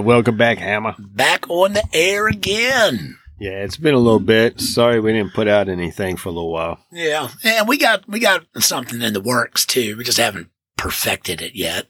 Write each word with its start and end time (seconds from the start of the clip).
welcome 0.00 0.36
back, 0.36 0.58
Hammer. 0.58 0.94
Back 0.98 1.48
on 1.48 1.72
the 1.74 1.84
air 1.92 2.26
again. 2.28 3.16
Yeah, 3.38 3.62
it's 3.64 3.76
been 3.78 3.94
a 3.94 3.98
little 3.98 4.20
bit. 4.20 4.60
Sorry 4.60 5.00
we 5.00 5.12
didn't 5.12 5.32
put 5.32 5.48
out 5.48 5.68
anything 5.68 6.16
for 6.16 6.28
a 6.28 6.32
little 6.32 6.52
while. 6.52 6.78
Yeah, 6.92 7.28
and 7.44 7.66
we 7.66 7.78
got 7.78 8.06
we 8.08 8.18
got 8.18 8.44
something 8.58 9.00
in 9.00 9.12
the 9.14 9.20
works 9.20 9.64
too. 9.64 9.96
We 9.96 10.04
just 10.04 10.18
haven't 10.18 10.48
perfected 10.76 11.40
it 11.40 11.54
yet. 11.54 11.86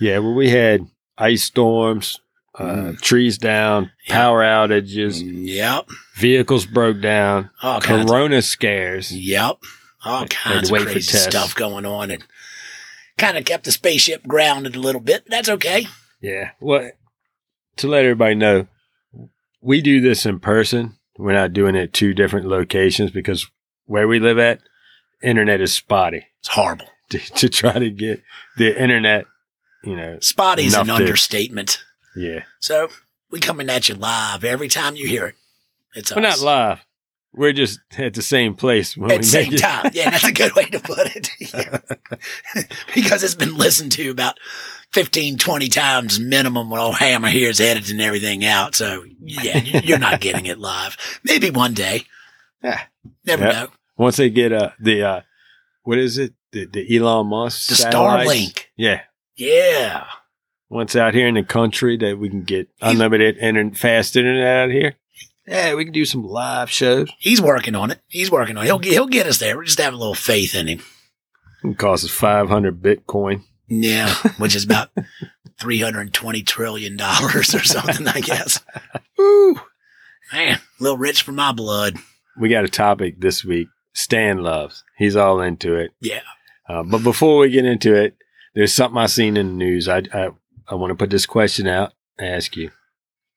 Yeah, 0.00 0.18
well, 0.18 0.34
we 0.34 0.50
had 0.50 0.88
ice 1.16 1.44
storms, 1.44 2.18
uh, 2.58 2.64
Mm. 2.64 3.00
trees 3.00 3.38
down, 3.38 3.92
Yeah. 4.08 4.14
power 4.14 4.42
outages, 4.42 5.22
Yep. 5.24 5.88
vehicles 6.16 6.66
broke 6.66 7.00
down, 7.00 7.50
All 7.62 7.80
corona 7.80 8.42
scares. 8.42 9.12
Yep. 9.12 9.58
All 10.04 10.26
kinds 10.26 10.72
of 10.72 10.80
crazy 10.82 11.00
stuff 11.02 11.54
going 11.54 11.86
on, 11.86 12.10
and 12.10 12.24
kind 13.18 13.36
of 13.38 13.44
kept 13.44 13.64
the 13.64 13.70
spaceship 13.72 14.26
grounded 14.26 14.74
a 14.74 14.80
little 14.80 15.00
bit. 15.00 15.22
That's 15.28 15.48
okay. 15.48 15.86
Yeah. 16.20 16.50
Well, 16.60 16.90
to 17.76 17.88
let 17.88 18.04
everybody 18.04 18.34
know, 18.34 18.66
we 19.60 19.80
do 19.80 20.00
this 20.00 20.26
in 20.26 20.40
person. 20.40 20.96
We're 21.18 21.32
not 21.32 21.52
doing 21.52 21.74
it 21.74 21.82
at 21.82 21.92
two 21.92 22.14
different 22.14 22.46
locations 22.46 23.10
because 23.10 23.50
where 23.86 24.08
we 24.08 24.18
live 24.18 24.38
at, 24.38 24.60
internet 25.22 25.60
is 25.60 25.72
spotty. 25.72 26.26
It's 26.40 26.48
horrible. 26.48 26.86
To, 27.10 27.18
to 27.18 27.48
try 27.50 27.74
to 27.78 27.90
get 27.90 28.22
the 28.56 28.74
internet, 28.80 29.26
you 29.84 29.94
know, 29.96 30.18
spotty 30.20 30.64
is 30.64 30.74
an 30.74 30.86
to- 30.86 30.94
understatement. 30.94 31.84
yeah. 32.16 32.44
So 32.58 32.88
we 33.30 33.38
coming 33.38 33.68
at 33.68 33.90
you 33.90 33.96
live 33.96 34.44
every 34.44 34.68
time 34.68 34.96
you 34.96 35.06
hear 35.06 35.26
it. 35.26 35.34
It's 35.94 36.14
We're 36.14 36.22
not 36.22 36.40
live. 36.40 36.78
We're 37.34 37.52
just 37.52 37.80
at 37.98 38.14
the 38.14 38.22
same 38.22 38.54
place 38.54 38.96
when 38.96 39.10
at 39.10 39.18
the 39.20 39.26
same 39.26 39.52
time. 39.56 39.90
Yeah, 39.92 40.08
that's 40.08 40.24
a 40.24 40.32
good 40.32 40.54
way 40.54 40.64
to 40.70 40.80
put 40.80 41.14
it. 41.14 41.28
Because 42.94 43.22
it's 43.22 43.34
been 43.34 43.58
listened 43.58 43.92
to 43.92 44.08
about 44.10 44.38
15, 44.92 45.38
20 45.38 45.68
times 45.68 46.20
minimum 46.20 46.68
when 46.70 46.80
old 46.80 46.96
Hammer 46.96 47.28
here 47.28 47.48
is 47.50 47.60
editing 47.60 48.00
everything 48.00 48.44
out. 48.44 48.74
So, 48.74 49.04
yeah, 49.20 49.58
you- 49.58 49.80
you're 49.84 49.98
not 49.98 50.20
getting 50.20 50.46
it 50.46 50.58
live. 50.58 50.96
Maybe 51.24 51.50
one 51.50 51.74
day. 51.74 52.04
Yeah. 52.62 52.80
Never 53.24 53.44
Yeah. 53.44 53.50
know. 53.52 53.68
Once 53.96 54.16
they 54.16 54.30
get 54.30 54.52
uh 54.52 54.70
the 54.80 55.02
uh 55.02 55.20
what 55.82 55.98
is 55.98 56.18
it? 56.18 56.32
The 56.52 56.66
the 56.66 56.96
Elon 56.96 57.26
Musk 57.28 57.68
The 57.68 57.74
satellites? 57.76 58.30
Starlink. 58.30 58.64
Yeah. 58.76 59.00
Yeah. 59.36 60.04
Once 60.68 60.94
out 60.96 61.12
here 61.14 61.26
in 61.28 61.34
the 61.34 61.42
country 61.42 61.96
that 61.98 62.18
we 62.18 62.28
can 62.30 62.44
get 62.44 62.68
unlimited 62.80 63.36
internet 63.38 63.76
fast 63.76 64.16
internet 64.16 64.46
out 64.64 64.70
here. 64.70 64.94
Yeah, 65.46 65.74
we 65.74 65.84
can 65.84 65.92
do 65.92 66.04
some 66.04 66.24
live 66.24 66.70
shows. 66.70 67.08
He's 67.18 67.40
working 67.42 67.74
on 67.74 67.90
it. 67.90 67.98
He's 68.08 68.30
working 68.30 68.56
on 68.56 68.62
it. 68.62 68.66
He'll, 68.66 68.78
get- 68.78 68.92
he'll 68.92 69.06
get 69.08 69.26
us 69.26 69.38
there. 69.38 69.58
We 69.58 69.66
just 69.66 69.80
have 69.80 69.92
a 69.92 69.96
little 69.96 70.14
faith 70.14 70.54
in 70.54 70.68
him. 70.68 70.82
It 71.64 71.78
costs 71.78 72.04
us 72.06 72.10
five 72.12 72.48
hundred 72.48 72.80
Bitcoin. 72.82 73.42
Yeah. 73.80 74.14
Which 74.38 74.54
is 74.54 74.64
about 74.64 74.90
$320 75.60 76.46
trillion 76.46 77.00
or 77.00 77.42
something, 77.42 78.06
I 78.06 78.20
guess. 78.20 78.60
Woo. 79.18 79.60
Man, 80.32 80.58
a 80.58 80.82
little 80.82 80.98
rich 80.98 81.22
for 81.22 81.32
my 81.32 81.52
blood. 81.52 81.96
We 82.38 82.48
got 82.48 82.64
a 82.64 82.68
topic 82.68 83.20
this 83.20 83.44
week. 83.44 83.68
Stan 83.94 84.42
loves. 84.42 84.84
He's 84.98 85.16
all 85.16 85.40
into 85.40 85.74
it. 85.74 85.92
Yeah. 86.00 86.20
Uh, 86.68 86.82
but 86.82 87.02
before 87.02 87.38
we 87.38 87.50
get 87.50 87.64
into 87.64 87.94
it, 87.94 88.16
there's 88.54 88.72
something 88.72 88.98
I 88.98 89.06
seen 89.06 89.36
in 89.36 89.48
the 89.48 89.54
news. 89.54 89.88
I 89.88 90.02
I, 90.12 90.30
I 90.68 90.74
want 90.74 90.90
to 90.90 90.94
put 90.94 91.10
this 91.10 91.26
question 91.26 91.66
out. 91.66 91.92
And 92.18 92.28
Ask 92.28 92.56
you. 92.56 92.70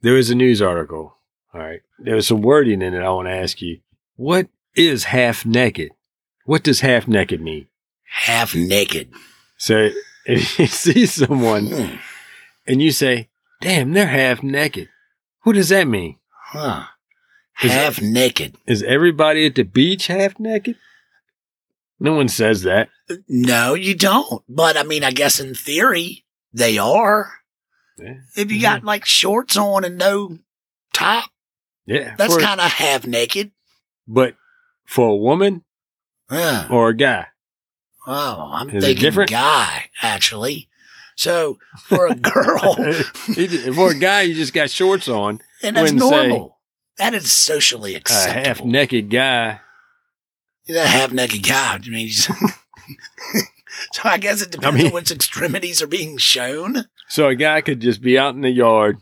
There 0.01 0.13
was 0.13 0.29
a 0.29 0.35
news 0.35 0.61
article. 0.61 1.17
All 1.53 1.61
right. 1.61 1.81
There 1.99 2.15
was 2.15 2.27
some 2.27 2.41
wording 2.41 2.81
in 2.81 2.93
it. 2.93 3.01
I 3.01 3.09
want 3.09 3.27
to 3.27 3.33
ask 3.33 3.61
you. 3.61 3.79
What 4.15 4.47
is 4.75 5.05
half 5.05 5.45
naked? 5.45 5.91
What 6.45 6.63
does 6.63 6.81
half 6.81 7.07
naked 7.07 7.41
mean? 7.41 7.67
Half 8.03 8.55
naked. 8.55 9.11
So 9.57 9.89
if 10.37 10.59
you 10.59 10.67
see 10.67 11.05
someone 11.05 11.67
Hmm. 11.67 11.95
and 12.67 12.81
you 12.81 12.91
say, 12.91 13.29
"Damn, 13.61 13.93
they're 13.93 14.07
half 14.07 14.41
naked," 14.43 14.89
what 15.43 15.53
does 15.53 15.69
that 15.69 15.87
mean? 15.87 16.17
Huh. 16.29 16.85
Is 17.63 17.71
Half 17.71 18.01
naked. 18.01 18.55
Is 18.67 18.83
everybody 18.83 19.45
at 19.45 19.55
the 19.55 19.63
beach 19.63 20.07
half 20.07 20.37
naked? 20.39 20.75
No 21.99 22.13
one 22.13 22.27
says 22.27 22.63
that. 22.63 22.89
No, 23.29 23.73
you 23.75 23.95
don't. 23.95 24.43
But 24.49 24.75
I 24.75 24.83
mean, 24.83 25.05
I 25.05 25.11
guess 25.11 25.39
in 25.39 25.55
theory, 25.55 26.25
they 26.51 26.77
are. 26.77 27.31
Yeah. 27.97 28.15
If 28.35 28.51
you 28.51 28.61
got 28.61 28.83
like 28.83 29.05
shorts 29.05 29.55
on 29.55 29.85
and 29.85 29.97
no 29.97 30.39
top, 30.93 31.29
Yeah. 31.85 32.15
that's 32.17 32.35
kind 32.37 32.59
of 32.59 32.71
half 32.73 33.07
naked. 33.07 33.51
but 34.07 34.35
for 34.85 35.09
a 35.09 35.15
woman 35.15 35.63
Huh. 36.29 36.67
or 36.69 36.89
a 36.89 36.95
guy. 36.97 37.27
Oh, 38.07 38.49
I'm 38.53 38.69
Is 38.69 38.83
thinking 38.83 39.01
different? 39.01 39.31
guy, 39.31 39.85
actually. 40.01 40.67
So 41.15 41.57
for 41.83 42.07
a 42.07 42.15
girl, 42.15 42.75
for 43.73 43.91
a 43.91 43.95
guy, 43.99 44.21
you 44.21 44.35
just 44.35 44.53
got 44.53 44.69
shorts 44.69 45.07
on. 45.07 45.39
and 45.63 45.75
that's 45.75 45.91
Wouldn't 45.91 46.09
say- 46.09 46.27
normal. 46.27 46.59
That 46.97 47.13
is 47.13 47.31
socially 47.31 47.93
acceptable. 47.95 48.41
A 48.41 48.47
half 48.47 48.63
naked 48.63 49.09
guy. 49.09 49.59
that 50.67 50.87
half 50.87 51.11
naked 51.11 51.43
guy. 51.45 51.73
I 51.85 51.89
mean, 51.89 52.09
so 52.09 52.33
I 54.05 54.17
guess 54.17 54.41
it 54.41 54.51
depends 54.51 54.77
mean- 54.77 54.87
on 54.87 54.93
which 54.93 55.11
extremities 55.11 55.81
are 55.81 55.87
being 55.87 56.17
shown. 56.17 56.85
So 57.09 57.27
a 57.27 57.35
guy 57.35 57.61
could 57.61 57.81
just 57.81 58.01
be 58.01 58.17
out 58.17 58.33
in 58.35 58.41
the 58.41 58.49
yard, 58.49 58.97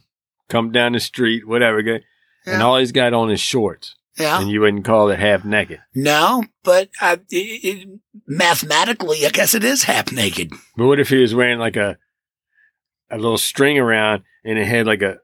come 0.50 0.72
down 0.72 0.94
the 0.94 1.00
street, 1.00 1.48
whatever, 1.48 1.80
and 1.80 2.02
Yeah. 2.46 2.62
all 2.64 2.78
he's 2.78 2.92
got 2.92 3.14
on 3.14 3.30
is 3.32 3.40
shorts, 3.40 3.96
Yeah. 4.18 4.42
and 4.42 4.50
you 4.50 4.62
wouldn't 4.62 4.86
call 4.86 5.10
it 5.10 5.20
half 5.20 5.44
naked. 5.44 5.80
No, 5.96 6.44
but 6.64 6.90
uh, 7.02 7.18
it, 7.30 7.36
it, 7.36 8.00
mathematically, 8.28 9.26
I 9.26 9.30
guess 9.30 9.56
it 9.56 9.64
is 9.64 9.84
half 9.84 10.12
naked. 10.12 10.52
But 10.78 10.86
what 10.86 11.00
if 11.00 11.10
he 11.10 11.18
was 11.18 11.34
wearing 11.34 11.60
like 11.60 11.76
a 11.76 11.98
a 13.10 13.18
little 13.18 13.38
string 13.38 13.80
around 13.80 14.24
and 14.44 14.58
it 14.58 14.68
had 14.68 14.86
like 14.86 15.02
a 15.02 15.18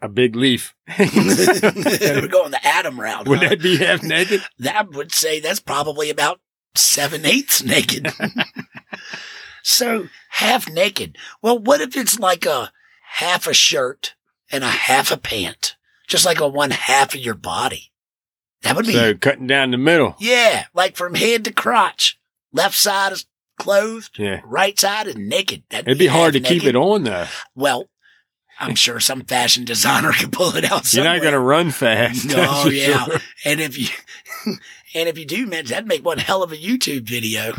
a 0.00 0.08
big 0.08 0.34
leaf? 0.34 0.74
We're 0.98 2.26
going 2.26 2.50
the 2.50 2.60
atom 2.64 3.00
route. 3.00 3.28
Would 3.28 3.42
huh? 3.42 3.50
that 3.50 3.62
be 3.62 3.76
half 3.76 4.02
naked? 4.02 4.42
that 4.58 4.90
would 4.90 5.12
say 5.12 5.38
that's 5.38 5.60
probably 5.60 6.10
about 6.10 6.40
seven 6.74 7.24
eighths 7.24 7.62
naked. 7.62 8.12
so 9.62 10.08
half 10.30 10.68
naked. 10.68 11.16
Well, 11.40 11.58
what 11.58 11.80
if 11.80 11.96
it's 11.96 12.18
like 12.18 12.44
a 12.44 12.72
half 13.14 13.46
a 13.46 13.54
shirt 13.54 14.14
and 14.50 14.64
a 14.64 14.68
half 14.68 15.12
a 15.12 15.16
pant, 15.16 15.76
just 16.08 16.26
like 16.26 16.40
a 16.40 16.48
one 16.48 16.72
half 16.72 17.14
of 17.14 17.20
your 17.20 17.34
body? 17.34 17.91
That 18.62 18.76
would 18.76 18.86
be 18.86 18.92
So 18.92 19.14
cutting 19.14 19.46
down 19.46 19.70
the 19.72 19.78
middle. 19.78 20.16
yeah, 20.18 20.64
like 20.74 20.96
from 20.96 21.14
head 21.14 21.44
to 21.46 21.52
crotch. 21.52 22.18
Left 22.52 22.74
side 22.76 23.12
is 23.12 23.26
clothed, 23.58 24.18
Yeah. 24.18 24.40
right 24.44 24.78
side 24.78 25.06
is 25.06 25.16
naked. 25.16 25.62
That'd 25.70 25.88
It'd 25.88 25.98
be 25.98 26.06
hard 26.06 26.34
to 26.34 26.40
half 26.40 26.48
keep 26.48 26.64
it 26.64 26.76
on 26.76 27.04
though. 27.04 27.26
Well, 27.54 27.88
I'm 28.60 28.74
sure 28.74 29.00
some 29.00 29.22
fashion 29.22 29.64
designer 29.64 30.12
could 30.18 30.32
pull 30.32 30.54
it 30.56 30.70
out. 30.70 30.92
You're 30.92 31.04
not 31.04 31.20
going 31.20 31.32
to 31.32 31.38
run 31.40 31.70
fast. 31.70 32.26
No, 32.26 32.66
yeah. 32.66 33.04
sure. 33.04 33.16
And 33.44 33.60
if 33.60 33.76
you 33.78 33.88
and 34.94 35.08
if 35.08 35.18
you 35.18 35.24
do, 35.24 35.46
man, 35.46 35.64
that'd 35.66 35.86
make 35.88 36.04
one 36.04 36.18
hell 36.18 36.42
of 36.42 36.52
a 36.52 36.56
YouTube 36.56 37.02
video. 37.08 37.54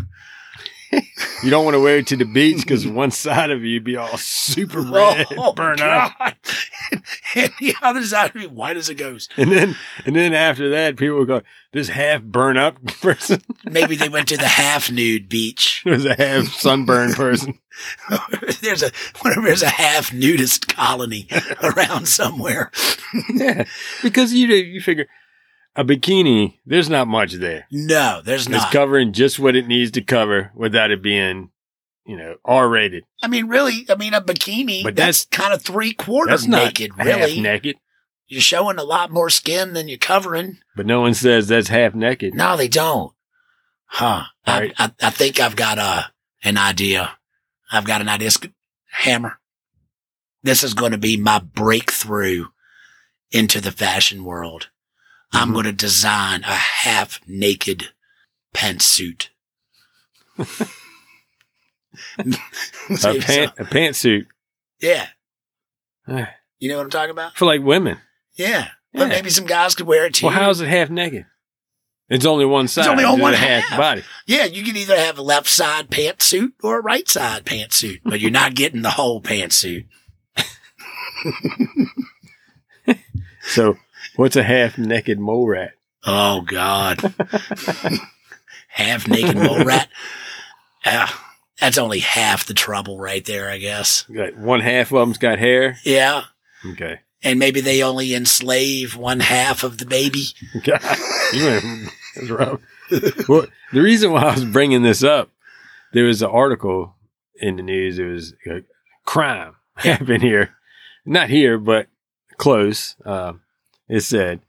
You 1.43 1.49
don't 1.49 1.65
want 1.65 1.75
to 1.75 1.79
wear 1.81 1.97
it 1.97 2.07
to 2.07 2.15
the 2.17 2.25
beach 2.25 2.57
because 2.61 2.87
one 2.87 3.11
side 3.11 3.51
of 3.51 3.63
you'd 3.63 3.83
be 3.83 3.97
all 3.97 4.17
super 4.17 4.81
red, 4.91 5.27
oh, 5.37 5.53
burn 5.53 5.81
up, 5.81 6.11
And 7.35 7.51
the 7.59 7.75
other 7.81 8.03
side 8.03 8.33
would 8.33 8.39
be 8.41 8.47
white 8.47 8.77
as 8.77 8.89
a 8.89 8.93
ghost. 8.95 9.31
and 9.38 9.51
then 9.51 9.75
and 10.06 10.15
then 10.15 10.33
after 10.33 10.69
that, 10.69 10.95
people 10.97 11.18
will 11.18 11.25
go, 11.25 11.41
"This 11.71 11.89
half 11.89 12.21
burn 12.21 12.57
up 12.57 12.83
person 13.01 13.41
Maybe 13.65 13.95
they 13.95 14.09
went 14.09 14.27
to 14.29 14.38
the 14.38 14.47
half 14.47 14.91
nude 14.91 15.27
beach. 15.29 15.83
was 15.85 16.06
a 16.06 16.15
half 16.15 16.47
sunburned 16.47 17.15
person." 17.15 17.59
there's 18.62 18.83
a 18.83 18.91
whenever 19.21 19.47
there's 19.47 19.63
a 19.63 19.69
half 19.69 20.13
nudist 20.13 20.68
colony 20.73 21.27
around 21.62 22.07
somewhere. 22.07 22.71
yeah, 23.33 23.65
because 24.03 24.33
you 24.33 24.47
you 24.47 24.79
figure 24.79 25.07
a 25.75 25.83
bikini, 25.83 26.59
there's 26.65 26.89
not 26.89 27.07
much 27.07 27.33
there. 27.33 27.65
No, 27.71 28.21
there's 28.23 28.47
not. 28.47 28.63
It's 28.63 28.71
covering 28.73 29.13
just 29.13 29.39
what 29.39 29.55
it 29.55 29.67
needs 29.67 29.91
to 29.91 30.01
cover 30.01 30.51
without 30.55 30.91
it 30.91 31.01
being, 31.01 31.49
you 32.05 32.17
know, 32.17 32.35
R 32.45 32.69
rated. 32.69 33.03
I 33.21 33.27
mean, 33.27 33.47
really, 33.47 33.85
I 33.89 33.95
mean, 33.95 34.13
a 34.13 34.21
bikini, 34.21 34.83
But 34.83 34.95
that's, 34.95 35.25
kind 35.25 35.53
of 35.53 35.61
three 35.61 35.93
That's 35.97 36.05
quarters 36.05 36.47
naked, 36.47 36.91
half 36.97 37.05
really. 37.07 37.41
naked. 37.41 37.77
You're 38.27 38.41
showing 38.41 38.77
a 38.77 38.83
lot 38.83 39.11
more 39.11 39.29
skin 39.29 39.73
than 39.73 39.87
you're 39.87 39.97
covering. 39.97 40.57
But 40.75 40.85
no 40.85 41.01
one 41.01 41.13
says 41.13 41.47
that's 41.47 41.67
half 41.67 41.93
naked. 41.93 42.33
No, 42.33 42.55
they 42.55 42.67
don't. 42.67 43.13
Huh. 43.85 44.23
I, 44.45 44.59
Right. 44.59 44.73
I, 44.77 44.91
I 45.01 45.09
think 45.09 45.39
I've 45.39 45.55
got 45.55 45.77
a, 45.77 46.11
an 46.43 46.57
idea. 46.57 47.17
I've 47.71 47.85
got 47.85 48.01
an 48.01 48.09
idea. 48.09 48.29
Hammer. 48.91 49.39
This 50.41 50.63
is 50.63 50.73
going 50.73 50.91
to 50.91 50.97
be 50.97 51.15
my 51.17 51.39
breakthrough 51.39 52.45
into 53.31 53.61
the 53.61 53.71
fashion 53.71 54.23
world. 54.23 54.69
I'm 55.33 55.50
Mhm. 55.50 55.53
going 55.53 55.65
to 55.65 55.71
design 55.74 56.44
a 56.44 56.56
half 56.56 57.19
naked 57.27 57.89
pantsuit. 58.53 59.27
A 60.39 60.45
pant 63.21 63.51
a 63.59 63.65
pantsuit 63.65 64.25
Yeah. 64.80 65.07
You 66.59 66.69
know 66.69 66.77
what 66.77 66.83
I'm 66.85 66.89
talking 66.89 67.12
about? 67.12 67.35
for 67.35 67.45
like 67.45 67.62
women. 67.62 68.00
Yeah. 68.35 68.69
But 68.94 69.01
Yeah. 69.03 69.07
maybe 69.07 69.30
some 69.30 69.45
guys 69.45 69.75
could 69.75 69.88
wear 69.88 70.06
it 70.06 70.13
too. 70.15 70.27
Well, 70.27 70.35
how's 70.35 70.62
it 70.62 70.68
half 70.69 70.89
naked? 70.89 71.25
It's 72.09 72.25
only 72.25 72.45
one 72.45 72.68
side. 72.68 72.81
It's 72.81 72.89
only 72.89 73.06
on 73.06 73.19
one 73.19 73.33
half, 73.33 73.63
half. 73.63 73.80
body. 73.80 74.03
Yeah, 74.27 74.44
you 74.45 74.63
can 74.63 74.75
either 74.75 74.95
have 74.97 75.18
a 75.18 75.21
left 75.24 75.47
side 75.50 75.89
pantsuit 75.89 76.51
or 76.62 76.77
a 76.77 76.81
right 76.81 77.07
side 77.07 77.45
pantsuit, 77.45 78.01
but 78.03 78.19
you're 78.19 78.30
not 78.30 78.53
getting 78.56 78.81
the 78.81 78.91
whole 78.91 79.21
pantsuit. 79.21 79.85
So, 83.45 83.77
what's 84.15 84.36
a 84.36 84.44
half 84.44 84.77
naked 84.77 85.19
mole 85.19 85.48
rat? 85.48 85.74
Oh 86.06 86.42
God. 86.42 87.00
half 88.68 89.07
naked 89.07 89.38
mole 89.38 89.63
rat. 89.63 89.89
Ah, 90.86 91.36
that's 91.60 91.77
only 91.77 92.00
half 92.00 92.45
the 92.45 92.54
trouble 92.54 93.00
right 93.00 93.24
there, 93.24 93.50
I 93.50 93.57
guess. 93.57 94.04
Got 94.04 94.38
one 94.38 94.60
half 94.60 94.92
of 94.92 95.00
them's 95.00 95.18
got 95.18 95.39
hair. 95.39 95.77
Yeah. 95.83 96.24
Okay. 96.65 97.00
And 97.24 97.39
maybe 97.39 97.62
they 97.62 97.81
only 97.81 98.13
enslave 98.13 98.98
one 98.98 99.21
half 99.21 99.63
of 99.63 99.77
the 99.77 99.86
baby. 99.86 100.25
God, 100.63 100.81
you 101.31 101.45
went 101.45 101.89
that's 102.16 102.30
rough. 102.30 102.59
well, 103.30 103.45
the 103.71 103.81
reason 103.81 104.12
why 104.12 104.24
I 104.24 104.33
was 104.33 104.45
bringing 104.45 104.83
this 104.83 105.04
up, 105.04 105.30
there 105.94 106.06
was 106.06 106.21
an 106.21 106.30
article 106.30 106.95
in 107.36 107.56
the 107.56 107.63
news. 107.63 107.98
It 107.98 108.06
was 108.06 108.33
a 108.45 108.63
crime 109.06 109.56
happened 109.75 110.24
here, 110.24 110.56
not 111.06 111.30
here, 111.30 111.57
but 111.57 111.88
close. 112.38 112.95
Um, 113.06 113.42
it 113.88 114.01
said, 114.01 114.41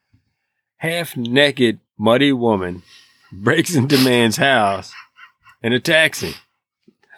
half 0.78 1.16
naked, 1.16 1.80
muddy 1.98 2.32
woman 2.32 2.82
breaks 3.32 3.74
into 3.74 3.98
man's 3.98 4.36
house 4.36 4.92
and 5.62 5.74
attacks 5.74 6.20
him. 6.20 6.34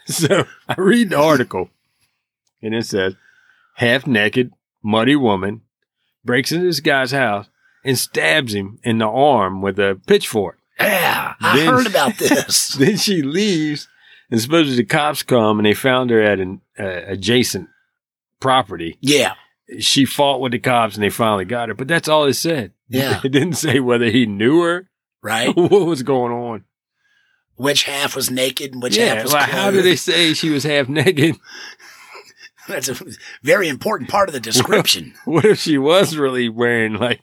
So 0.06 0.46
I 0.68 0.74
read 0.78 1.10
the 1.10 1.18
article, 1.18 1.68
and 2.62 2.74
it 2.74 2.86
says, 2.86 3.14
half 3.74 4.06
naked, 4.06 4.52
muddy 4.82 5.16
woman 5.16 5.62
breaks 6.24 6.52
into 6.52 6.66
this 6.66 6.80
guy's 6.80 7.10
house 7.10 7.46
and 7.84 7.98
stabs 7.98 8.54
him 8.54 8.78
in 8.84 8.98
the 8.98 9.06
arm 9.08 9.62
with 9.62 9.78
a 9.78 10.00
pitchfork. 10.06 10.58
Yeah. 10.78 11.34
I 11.40 11.56
Then- 11.56 11.66
heard 11.68 11.86
about 11.86 12.18
this. 12.18 12.68
then 12.74 12.96
she 12.98 13.22
leaves, 13.22 13.88
and 14.30 14.40
supposedly 14.40 14.76
the 14.76 14.84
cops 14.84 15.22
come 15.22 15.58
and 15.58 15.66
they 15.66 15.74
found 15.74 16.10
her 16.10 16.22
at 16.22 16.38
an 16.40 16.60
uh, 16.78 16.84
adjacent 17.06 17.68
property. 18.40 18.96
yeah. 19.00 19.34
She 19.80 20.04
fought 20.04 20.40
with 20.40 20.52
the 20.52 20.58
cops 20.58 20.94
and 20.94 21.02
they 21.02 21.10
finally 21.10 21.44
got 21.44 21.68
her, 21.68 21.74
but 21.74 21.88
that's 21.88 22.08
all 22.08 22.24
it 22.24 22.34
said. 22.34 22.72
Yeah. 22.88 23.20
It 23.24 23.30
didn't 23.30 23.54
say 23.54 23.80
whether 23.80 24.10
he 24.10 24.26
knew 24.26 24.60
her, 24.62 24.88
Right. 25.22 25.48
what 25.56 25.70
was 25.86 26.02
going 26.02 26.32
on. 26.32 26.64
Which 27.56 27.84
half 27.84 28.14
was 28.14 28.30
naked 28.30 28.74
and 28.74 28.82
which 28.82 28.96
yeah, 28.96 29.14
half 29.14 29.22
was 29.24 29.32
like 29.32 29.48
how 29.50 29.70
clothed. 29.70 29.86
they 29.86 29.96
say 29.96 30.34
she 30.34 30.50
was 30.50 30.62
half 30.64 30.88
naked? 30.88 31.36
That's 32.68 32.88
a 32.88 32.96
very 33.42 33.68
important 33.68 34.10
part 34.10 34.28
of 34.28 34.32
the 34.34 34.40
description. 34.40 35.14
What 35.24 35.44
if 35.44 35.58
she 35.60 35.78
was 35.78 36.16
really 36.16 36.48
wearing 36.48 36.94
like 36.94 37.22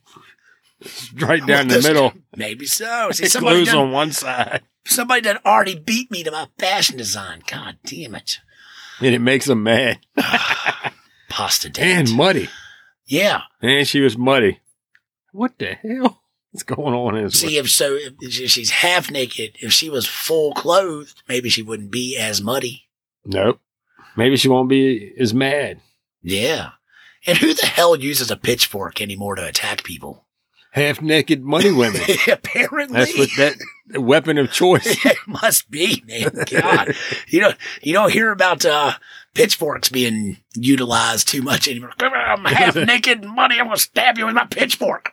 right 1.22 1.45
down 1.45 1.68
the 1.68 1.81
middle, 1.81 2.13
Maybe 2.36 2.66
so. 2.66 3.12
See, 3.12 3.28
somebody 3.28 3.63
done, 3.66 3.78
on 3.78 3.92
one 3.92 4.12
side, 4.12 4.63
somebody 4.86 5.22
that 5.22 5.45
already 5.45 5.78
beat 5.78 6.10
me 6.12 6.24
to 6.24 6.31
my 6.31 6.48
fashion 6.57 6.98
design. 6.98 7.42
God 7.48 7.78
damn 7.86 8.16
it. 8.16 8.40
and 9.00 9.13
it 9.13 9.19
makes 9.19 9.45
them 9.45 9.63
mad 9.63 10.00
Pasta 11.33 11.68
date. 11.69 11.83
and 11.83 12.12
muddy. 12.15 12.47
yeah. 13.07 13.41
And 13.59 13.88
she 13.88 14.01
was 14.01 14.15
muddy. 14.15 14.59
What 15.31 15.57
the 15.57 15.74
hell? 15.74 16.21
What's 16.51 16.62
going 16.62 16.94
on 16.94 17.18
in? 17.18 17.31
See, 17.31 17.57
if 17.57 17.71
so, 17.71 17.97
if 18.21 18.31
she's 18.31 18.69
half 18.69 19.09
naked, 19.09 19.57
if 19.59 19.74
she 19.74 19.89
was 19.89 20.06
full 20.06 20.53
clothed, 20.53 21.24
maybe 21.27 21.50
she 21.50 21.63
wouldn't 21.63 21.89
be 21.89 22.15
as 22.15 22.39
muddy. 22.39 22.83
Nope. 23.25 23.59
Maybe 24.15 24.38
she 24.38 24.47
won't 24.47 24.69
be 24.69 25.12
as 25.19 25.33
mad. 25.33 25.80
Yeah. 26.21 26.69
And 27.25 27.39
who 27.39 27.56
the 27.56 27.65
hell 27.65 27.95
uses 27.95 28.30
a 28.30 28.38
pitchfork 28.38 29.01
anymore 29.01 29.33
to 29.35 29.47
attack 29.47 29.83
people? 29.83 30.23
Half 30.74 31.04
naked 31.04 31.44
money 31.44 31.72
women. 31.72 32.02
Apparently. 32.28 32.98
That's 32.98 33.16
what 33.16 33.30
that 33.38 34.02
weapon 34.02 34.40
of 34.40 34.52
choice. 34.52 34.84
it 35.06 35.18
must 35.28 35.70
be, 35.70 36.04
man. 36.08 36.31
God, 36.50 36.96
you 37.28 37.42
don't 37.42 37.56
you 37.84 37.94
don't 37.94 38.12
hear 38.12 38.31
about 38.31 38.66
uh, 38.66 38.94
pitchforks 39.36 39.90
being 39.90 40.38
utilized 40.56 41.28
too 41.28 41.44
much 41.44 41.68
anymore. 41.68 41.92
Come 42.00 42.14
on, 42.14 42.40
I'm 42.40 42.46
half 42.46 42.75
naked 42.75 43.24
money. 43.24 43.60
I'm 43.60 43.68
gonna 43.68 43.78
stab 43.78 44.18
you 44.18 44.25
with 44.25 44.34
my 44.34 44.48
pitchfork. 44.48 45.12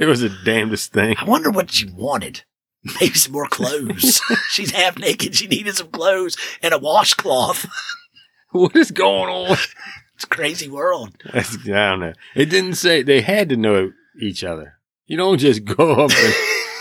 It 0.00 0.06
was 0.06 0.22
the 0.22 0.36
damnedest 0.44 0.92
thing. 0.92 1.14
I 1.18 1.24
wonder 1.24 1.52
what 1.52 1.70
she 1.70 1.88
wanted. 1.88 2.42
Maybe 3.00 3.14
some 3.14 3.34
more 3.34 3.46
clothes. 3.46 4.20
She's 4.50 4.72
half 4.72 4.98
naked. 4.98 5.36
She 5.36 5.46
needed 5.46 5.76
some 5.76 5.90
clothes 5.90 6.36
and 6.60 6.74
a 6.74 6.78
washcloth. 6.78 7.64
What 8.50 8.74
is 8.74 8.90
going 8.90 9.30
on? 9.30 9.56
It's 10.16 10.24
a 10.24 10.26
crazy 10.26 10.68
world. 10.68 11.16
That's, 11.32 11.56
I 11.64 11.90
don't 11.90 12.00
know. 12.00 12.12
It 12.34 12.46
didn't 12.46 12.74
say 12.74 13.02
they 13.02 13.20
had 13.20 13.48
to 13.50 13.56
know 13.56 13.92
each 14.22 14.44
other. 14.44 14.78
You 15.06 15.16
don't 15.16 15.38
just 15.38 15.64
go 15.76 15.92
up 16.04 16.10
and 16.12 16.34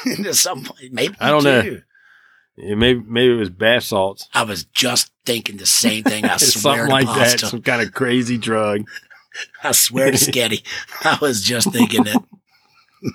Into 0.18 0.34
some 0.34 0.68
maybe 0.92 1.16
I 1.20 1.30
don't 1.30 1.44
you 1.44 1.72
know. 1.74 1.82
yeah, 2.58 2.76
maybe 2.76 3.04
maybe 3.08 3.34
it 3.34 3.38
was 3.38 3.52
bath 3.52 3.84
salts. 3.84 4.28
I 4.34 4.42
was 4.44 4.64
just 4.66 5.12
thinking 5.28 5.58
the 5.58 5.68
same 5.68 6.04
thing. 6.04 6.26
I 6.26 6.38
swear 6.38 6.78
something 6.78 6.86
to 6.88 6.92
like 6.92 7.06
pasta. 7.06 7.38
that. 7.46 7.50
Some 7.52 7.62
kind 7.62 7.82
of 7.84 7.94
crazy 7.94 8.38
drug. 8.40 8.82
I 9.64 9.72
swear 9.74 10.10
to 10.10 10.18
Sketty. 10.18 10.64
I 11.04 11.20
was 11.22 11.44
just 11.44 11.72
thinking 11.72 12.08
it. 12.08 12.18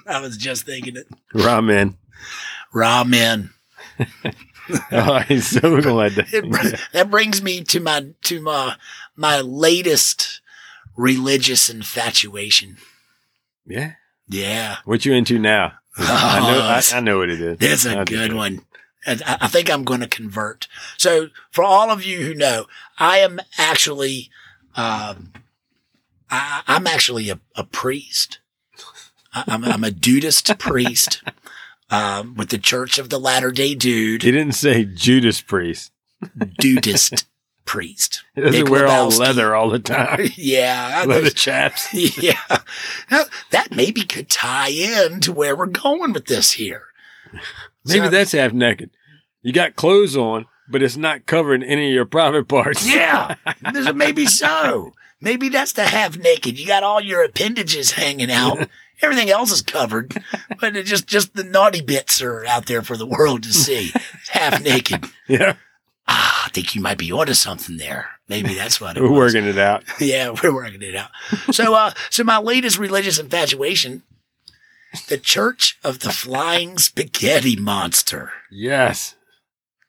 I 0.06 0.20
was 0.20 0.36
just 0.36 0.64
thinking 0.64 0.96
it. 0.96 1.06
Ramen. 1.34 1.96
Ramen. 2.72 3.50
All 4.92 5.06
right, 5.06 5.40
so 5.40 5.60
we're 5.70 5.82
gonna 5.82 5.94
let 5.94 6.14
that. 6.16 6.32
It, 6.32 6.48
br- 6.48 6.76
that 6.92 7.10
brings 7.10 7.42
me 7.42 7.64
to 7.64 7.80
my 7.80 8.08
to 8.22 8.40
my 8.40 8.76
my 9.16 9.40
latest 9.40 10.40
religious 10.96 11.68
infatuation. 11.68 12.76
Yeah. 13.66 13.94
Yeah, 14.28 14.76
What 14.84 15.04
you 15.04 15.12
into 15.14 15.38
now? 15.38 15.74
I 15.98 16.40
know. 16.40 16.60
I, 16.60 16.82
I 16.94 17.00
know 17.00 17.18
what 17.18 17.30
it 17.30 17.40
is. 17.40 17.58
There's 17.58 17.86
a 17.86 18.00
I 18.00 18.04
good 18.04 18.30
do. 18.30 18.36
one. 18.36 18.60
I 19.06 19.38
I 19.42 19.46
think 19.48 19.70
I'm 19.70 19.84
going 19.84 20.00
to 20.00 20.08
convert. 20.08 20.66
So, 20.96 21.28
for 21.52 21.62
all 21.64 21.90
of 21.90 22.04
you 22.04 22.22
who 22.22 22.34
know, 22.34 22.66
I 22.98 23.18
am 23.18 23.40
actually, 23.56 24.30
um, 24.74 25.32
I, 26.30 26.62
I'm 26.66 26.86
actually 26.86 27.30
a, 27.30 27.38
a 27.54 27.64
priest. 27.64 28.40
I, 29.32 29.44
I'm, 29.46 29.64
I'm 29.64 29.84
a 29.84 29.90
dudist 29.92 30.58
priest 30.58 31.22
um, 31.90 32.34
with 32.34 32.48
the 32.48 32.58
Church 32.58 32.98
of 32.98 33.08
the 33.08 33.20
Latter 33.20 33.52
Day 33.52 33.74
Dude. 33.74 34.22
He 34.22 34.32
didn't 34.32 34.54
say 34.54 34.84
Judas 34.84 35.40
Priest. 35.40 35.92
Dudist 36.58 37.26
priest. 37.66 38.22
He 38.34 38.40
doesn't 38.42 38.70
wear 38.70 38.86
all 38.86 39.08
leather 39.08 39.54
all 39.56 39.68
the 39.70 39.78
time. 39.78 40.28
Yeah, 40.36 40.92
I- 40.94 41.04
leather 41.04 41.30
chaps. 41.30 41.92
yeah. 41.92 42.40
Now, 43.10 43.24
that 43.50 43.74
maybe 43.74 44.02
could 44.04 44.28
tie 44.30 44.68
in 44.70 45.20
to 45.20 45.32
where 45.32 45.54
we're 45.56 45.66
going 45.66 46.12
with 46.12 46.26
this 46.26 46.52
here. 46.52 46.84
Maybe 47.84 48.04
So- 48.06 48.10
that's 48.10 48.32
half 48.32 48.52
naked. 48.52 48.90
You 49.42 49.52
got 49.52 49.76
clothes 49.76 50.16
on, 50.16 50.46
but 50.68 50.82
it's 50.82 50.96
not 50.96 51.26
covering 51.26 51.62
any 51.62 51.88
of 51.88 51.94
your 51.94 52.04
private 52.06 52.48
parts. 52.48 52.86
Yeah, 52.86 53.36
there's 53.72 53.86
a 53.86 53.92
maybe 53.92 54.26
so. 54.26 54.92
Maybe 55.20 55.48
that's 55.48 55.72
the 55.72 55.84
half 55.84 56.16
naked. 56.18 56.58
You 56.58 56.66
got 56.66 56.82
all 56.82 57.00
your 57.00 57.22
appendages 57.24 57.92
hanging 57.92 58.30
out. 58.30 58.68
Everything 59.02 59.30
else 59.30 59.52
is 59.52 59.62
covered, 59.62 60.16
but 60.60 60.74
it 60.76 60.84
just 60.86 61.06
just 61.06 61.34
the 61.34 61.44
naughty 61.44 61.80
bits 61.80 62.20
are 62.22 62.44
out 62.46 62.66
there 62.66 62.82
for 62.82 62.96
the 62.96 63.06
world 63.06 63.42
to 63.44 63.52
see. 63.52 63.92
Half 64.30 64.62
naked. 64.62 65.04
yeah. 65.28 65.54
Think 66.56 66.74
you 66.74 66.80
might 66.80 66.96
be 66.96 67.12
onto 67.12 67.34
something 67.34 67.76
there. 67.76 68.08
Maybe 68.28 68.54
that's 68.54 68.80
what 68.80 68.96
it 68.96 69.02
We're 69.02 69.10
was. 69.10 69.34
working 69.34 69.46
it 69.46 69.58
out. 69.58 69.84
Yeah, 70.00 70.30
we're 70.42 70.54
working 70.54 70.80
it 70.80 70.96
out. 70.96 71.10
So, 71.52 71.74
uh, 71.74 71.92
so 72.08 72.24
my 72.24 72.38
latest 72.38 72.78
religious 72.78 73.18
infatuation, 73.18 74.04
the 75.08 75.18
Church 75.18 75.78
of 75.84 75.98
the 75.98 76.10
Flying 76.10 76.78
Spaghetti 76.78 77.56
Monster. 77.56 78.32
Yes. 78.50 79.16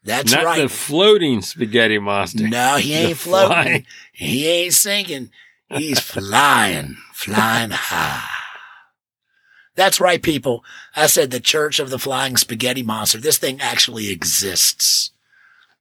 That's 0.04 0.34
not 0.34 0.44
right. 0.44 0.62
the 0.62 0.68
floating 0.70 1.42
spaghetti 1.42 2.00
monster. 2.00 2.48
No, 2.48 2.76
he 2.76 2.90
The 2.94 3.00
ain't 3.00 3.18
floating. 3.18 3.48
flying. 3.50 3.86
He 4.12 4.48
ain't 4.48 4.74
sinking. 4.74 5.32
He's 5.70 6.00
flying, 6.02 6.98
flying 7.14 7.72
high. 7.72 8.28
That's 9.76 10.00
right, 10.02 10.22
people. 10.22 10.64
I 10.96 11.08
said 11.08 11.32
the 11.32 11.40
Church 11.40 11.80
of 11.80 11.90
the 11.90 12.00
Flying 12.00 12.36
Spaghetti 12.38 12.84
Monster. 12.84 13.20
This 13.20 13.38
thing 13.38 13.60
actually 13.62 14.10
exists. 14.10 15.12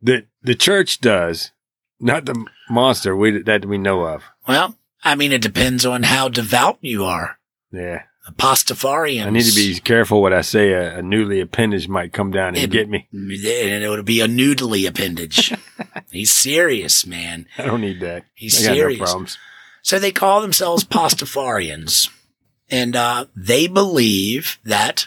The 0.02 0.26
the 0.42 0.54
church 0.54 1.00
does, 1.00 1.52
not 2.00 2.24
the 2.26 2.46
monster 2.68 3.16
we 3.16 3.42
that 3.42 3.64
we 3.64 3.78
know 3.78 4.02
of. 4.02 4.22
Well, 4.46 4.76
I 5.02 5.14
mean, 5.14 5.32
it 5.32 5.42
depends 5.42 5.86
on 5.86 6.04
how 6.04 6.28
devout 6.28 6.78
you 6.80 7.04
are. 7.04 7.38
Yeah. 7.72 8.02
The 8.26 8.32
Pastafarians. 8.32 9.26
I 9.26 9.30
need 9.30 9.44
to 9.44 9.54
be 9.54 9.78
careful 9.78 10.20
what 10.20 10.32
I 10.32 10.40
say. 10.40 10.72
A, 10.72 10.98
a 10.98 11.02
newly 11.02 11.40
appendage 11.40 11.86
might 11.86 12.12
come 12.12 12.32
down 12.32 12.48
and 12.48 12.58
Yeah, 12.58 12.66
get 12.66 12.88
me. 12.88 13.06
And 13.12 13.84
it 13.84 13.88
would 13.88 14.04
be 14.04 14.20
a 14.20 14.26
noodly 14.26 14.88
appendage. 14.88 15.54
He's 16.10 16.32
serious, 16.32 17.06
man. 17.06 17.46
I 17.56 17.66
don't 17.66 17.80
need 17.80 18.00
that. 18.00 18.24
He's 18.34 18.58
I 18.66 18.74
serious. 18.74 18.98
no 18.98 19.04
problems. 19.04 19.38
So 19.82 20.00
they 20.00 20.10
call 20.10 20.40
themselves 20.40 20.82
Pastafarians. 20.82 22.10
And 22.68 22.96
uh, 22.96 23.26
they 23.36 23.68
believe 23.68 24.58
that 24.64 25.06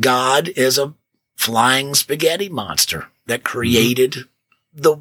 God 0.00 0.48
is 0.48 0.78
a 0.78 0.94
flying 1.36 1.94
spaghetti 1.94 2.48
monster 2.48 3.06
that 3.26 3.44
created 3.44 4.16
the 4.74 4.96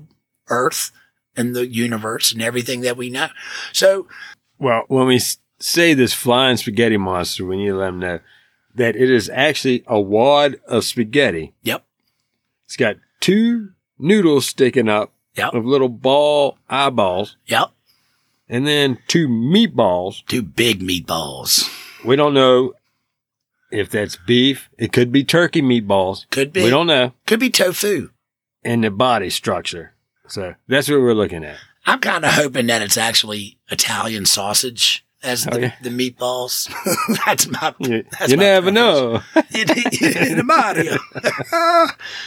earth 0.50 0.92
and 1.36 1.56
the 1.56 1.68
universe 1.68 2.32
and 2.32 2.42
everything 2.42 2.82
that 2.82 2.98
we 2.98 3.10
know. 3.10 3.28
So, 3.72 4.08
Well, 4.60 4.84
when 4.88 5.08
we 5.08 5.20
say 5.60 5.94
this 5.94 6.14
flying 6.14 6.58
spaghetti 6.58 6.98
monster, 6.98 7.46
we 7.46 7.58
need 7.58 7.68
to 7.70 7.76
let 7.78 7.86
them 7.88 8.00
know 8.00 8.20
that 8.76 8.96
it 8.96 9.10
is 9.10 9.30
actually 9.30 9.84
a 9.88 10.00
wad 10.00 10.60
of 10.68 10.84
spaghetti. 10.84 11.54
yep, 11.64 11.86
It's 12.66 12.78
got 12.78 12.98
two 13.20 13.70
noodles 13.98 14.48
sticking 14.48 14.88
up 14.90 15.14
yep, 15.36 15.54
of 15.54 15.66
little 15.66 15.90
ball 15.90 16.58
eyeballs, 16.70 17.38
yep. 17.46 17.70
and 18.50 18.66
then 18.68 18.98
two 19.08 19.28
meatballs. 19.28 20.26
Two 20.28 20.42
big 20.42 20.82
meatballs. 20.82 21.70
We 22.06 22.16
don't 22.16 22.34
know 22.34 22.74
if 23.72 23.90
that's 23.90 24.16
beef. 24.16 24.70
It 24.78 24.92
could 24.92 25.12
be 25.12 25.24
turkey 25.24 25.62
meatballs. 25.62 26.30
Could 26.30 26.54
be. 26.54 26.64
We 26.64 26.70
don't 26.70 26.88
know. 26.88 27.14
Could 27.28 27.40
be 27.40 27.50
tofu. 27.50 28.10
And 28.64 28.84
the 28.84 28.92
body 28.92 29.30
structure. 29.30 29.94
So 30.28 30.56
that's 30.68 30.90
what 30.90 31.00
we're 31.02 31.14
looking 31.14 31.44
at. 31.44 31.58
I'm 31.86 32.00
kind 32.00 32.24
of 32.26 32.32
hoping 32.34 32.68
that 32.68 32.82
it's 32.84 32.98
actually 32.98 33.58
Italian 33.70 34.26
sausage 34.26 35.04
as 35.24 35.48
Oh, 35.48 35.52
the, 35.52 35.62
yeah. 35.62 35.74
the 35.82 35.90
meatballs. 35.90 36.70
that's 37.26 37.48
my. 37.48 37.74
You, 37.80 38.04
That's 38.20 38.32
you 38.32 38.38
my 38.38 38.44
never 38.44 38.72
preference. 38.72 39.24
know. 39.36 40.28
in, 40.30 40.40
in 40.40 40.46
Mario. 40.46 40.98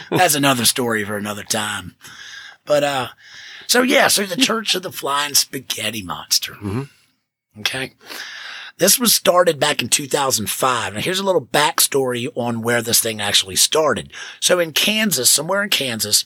That's 0.09 0.35
another 0.35 0.65
story 0.65 1.03
for 1.03 1.17
another 1.17 1.43
time. 1.43 1.95
But 2.65 2.83
uh, 2.83 3.07
so 3.67 3.81
yeah, 3.81 4.07
so 4.07 4.25
the 4.25 4.35
Church 4.35 4.75
of 4.75 4.83
the 4.83 4.91
Flying 4.91 5.33
Spaghetti 5.35 6.03
Monster. 6.03 6.53
Mhm. 6.53 6.89
Okay, 7.59 7.93
this 8.77 8.99
was 8.99 9.13
started 9.13 9.59
back 9.59 9.81
in 9.81 9.89
2005. 9.89 10.93
Now 10.93 10.99
here's 10.99 11.19
a 11.19 11.25
little 11.25 11.45
backstory 11.45 12.27
on 12.35 12.61
where 12.61 12.81
this 12.81 13.01
thing 13.01 13.21
actually 13.21 13.55
started. 13.55 14.11
So 14.39 14.59
in 14.59 14.73
Kansas, 14.73 15.29
somewhere 15.29 15.63
in 15.63 15.69
Kansas, 15.69 16.25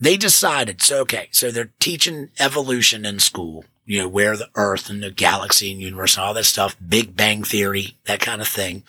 they 0.00 0.16
decided. 0.16 0.82
So 0.82 1.00
okay, 1.02 1.28
so 1.30 1.50
they're 1.50 1.72
teaching 1.78 2.30
evolution 2.38 3.04
in 3.04 3.18
school. 3.18 3.64
You 3.86 4.00
know, 4.00 4.08
where 4.08 4.34
the 4.34 4.48
Earth 4.54 4.88
and 4.88 5.02
the 5.02 5.10
galaxy 5.10 5.70
and 5.70 5.78
universe 5.78 6.16
and 6.16 6.24
all 6.24 6.32
that 6.34 6.44
stuff, 6.44 6.74
Big 6.86 7.14
Bang 7.14 7.44
Theory, 7.44 7.98
that 8.06 8.18
kind 8.18 8.40
of 8.40 8.48
thing. 8.48 8.82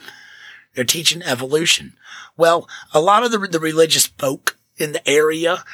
They're 0.74 0.86
teaching 0.86 1.22
evolution. 1.22 1.93
Well, 2.38 2.69
a 2.93 3.01
lot 3.01 3.24
of 3.24 3.31
the, 3.31 3.39
the 3.39 3.60
religious 3.60 4.05
folk 4.05 4.57
in 4.77 4.93
the 4.93 5.07
area, 5.07 5.65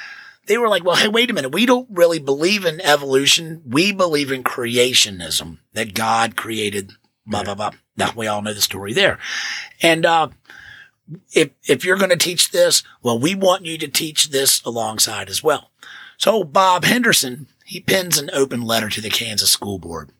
they 0.47 0.57
were 0.57 0.67
like, 0.67 0.83
well, 0.83 0.95
hey, 0.95 1.07
wait 1.07 1.29
a 1.29 1.33
minute. 1.33 1.53
We 1.53 1.65
don't 1.65 1.87
really 1.91 2.19
believe 2.19 2.65
in 2.65 2.81
evolution. 2.81 3.61
We 3.65 3.91
believe 3.91 4.31
in 4.31 4.43
creationism, 4.43 5.59
that 5.73 5.93
God 5.93 6.35
created 6.35 6.91
blah, 7.25 7.43
blah, 7.43 7.55
blah. 7.55 7.71
Now 7.95 8.11
we 8.15 8.27
all 8.27 8.41
know 8.41 8.53
the 8.53 8.61
story 8.61 8.93
there. 8.93 9.19
And, 9.81 10.05
uh, 10.05 10.29
if, 11.33 11.49
if 11.63 11.83
you're 11.83 11.97
going 11.97 12.11
to 12.11 12.17
teach 12.17 12.51
this, 12.51 12.83
well, 13.03 13.19
we 13.19 13.35
want 13.35 13.65
you 13.65 13.77
to 13.77 13.87
teach 13.87 14.29
this 14.29 14.61
alongside 14.63 15.29
as 15.29 15.43
well. 15.43 15.71
So 16.17 16.43
Bob 16.43 16.85
Henderson, 16.85 17.47
he 17.65 17.81
pens 17.81 18.17
an 18.17 18.29
open 18.31 18.61
letter 18.61 18.89
to 18.89 19.01
the 19.01 19.09
Kansas 19.09 19.51
school 19.51 19.77
board 19.77 20.11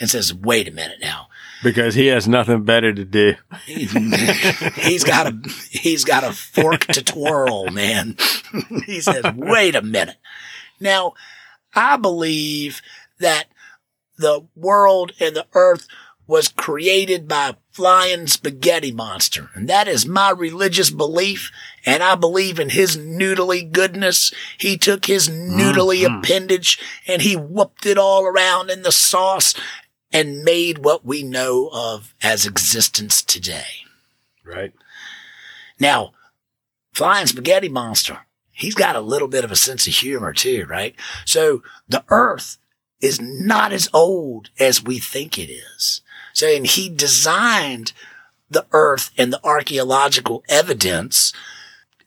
and 0.00 0.10
says, 0.10 0.34
wait 0.34 0.68
a 0.68 0.72
minute 0.72 0.98
now. 1.00 1.28
Because 1.64 1.94
he 1.94 2.08
has 2.08 2.28
nothing 2.28 2.64
better 2.64 2.92
to 2.92 3.04
do. 3.04 3.34
he's 3.66 5.02
got 5.02 5.26
a 5.26 5.50
he's 5.70 6.04
got 6.04 6.22
a 6.22 6.32
fork 6.32 6.84
to 6.88 7.02
twirl, 7.02 7.70
man. 7.70 8.16
he 8.86 9.00
says, 9.00 9.24
"Wait 9.34 9.74
a 9.74 9.80
minute." 9.80 10.18
Now, 10.78 11.14
I 11.74 11.96
believe 11.96 12.82
that 13.18 13.46
the 14.18 14.46
world 14.54 15.12
and 15.18 15.34
the 15.34 15.46
earth 15.54 15.88
was 16.26 16.48
created 16.48 17.28
by 17.28 17.50
a 17.50 17.54
flying 17.70 18.26
spaghetti 18.26 18.92
monster, 18.92 19.50
and 19.54 19.66
that 19.68 19.88
is 19.88 20.06
my 20.06 20.30
religious 20.30 20.90
belief. 20.90 21.50
And 21.86 22.02
I 22.02 22.14
believe 22.14 22.58
in 22.58 22.70
his 22.70 22.96
noodly 22.96 23.70
goodness. 23.70 24.32
He 24.58 24.78
took 24.78 25.06
his 25.06 25.28
noodly 25.28 26.02
mm-hmm. 26.02 26.16
appendage 26.16 26.78
and 27.06 27.20
he 27.20 27.36
whooped 27.36 27.84
it 27.84 27.98
all 27.98 28.24
around 28.24 28.70
in 28.70 28.82
the 28.82 28.92
sauce 28.92 29.54
and 30.14 30.44
made 30.44 30.78
what 30.78 31.04
we 31.04 31.24
know 31.24 31.68
of 31.72 32.14
as 32.22 32.46
existence 32.46 33.20
today. 33.20 33.84
Right. 34.44 34.72
Now, 35.80 36.12
Flying 36.92 37.26
Spaghetti 37.26 37.68
Monster, 37.68 38.20
he's 38.52 38.76
got 38.76 38.94
a 38.94 39.00
little 39.00 39.26
bit 39.26 39.44
of 39.44 39.50
a 39.50 39.56
sense 39.56 39.88
of 39.88 39.94
humor 39.94 40.32
too, 40.32 40.66
right? 40.68 40.94
So 41.26 41.64
the 41.88 42.04
earth 42.08 42.58
is 43.00 43.20
not 43.20 43.72
as 43.72 43.88
old 43.92 44.50
as 44.60 44.84
we 44.84 45.00
think 45.00 45.36
it 45.36 45.50
is. 45.50 46.00
So, 46.32 46.46
and 46.46 46.66
he 46.66 46.88
designed 46.88 47.92
the 48.48 48.66
earth 48.70 49.10
and 49.18 49.32
the 49.32 49.44
archaeological 49.44 50.44
evidence. 50.48 51.32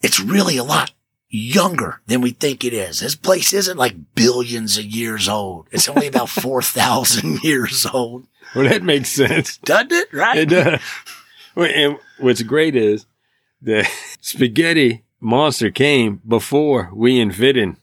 It's 0.02 0.20
really 0.20 0.56
a 0.56 0.64
lot 0.64 0.92
younger 1.30 2.02
than 2.08 2.22
we 2.22 2.32
think 2.32 2.64
it 2.64 2.74
is. 2.74 3.00
This 3.00 3.16
place 3.16 3.54
isn't 3.54 3.78
like 3.78 4.16
billions 4.16 4.78
of 4.78 4.86
years 4.86 5.28
old. 5.28 5.68
It's 5.72 5.90
only 5.90 6.08
about 6.08 6.30
4,000 6.30 7.44
years 7.44 7.86
old. 7.86 8.28
Well, 8.56 8.70
that 8.70 8.84
makes 8.84 9.10
sense. 9.10 9.58
Doesn't 9.58 9.92
it? 9.92 10.14
Right? 10.14 10.38
It 10.40 10.50
does. 10.50 10.80
And 11.56 11.98
what's 12.20 12.44
great 12.44 12.76
is 12.76 13.06
the 13.62 13.88
spaghetti 14.22 15.04
monster 15.20 15.72
came 15.72 16.22
before 16.28 16.92
we 16.94 17.20
invented 17.20 17.76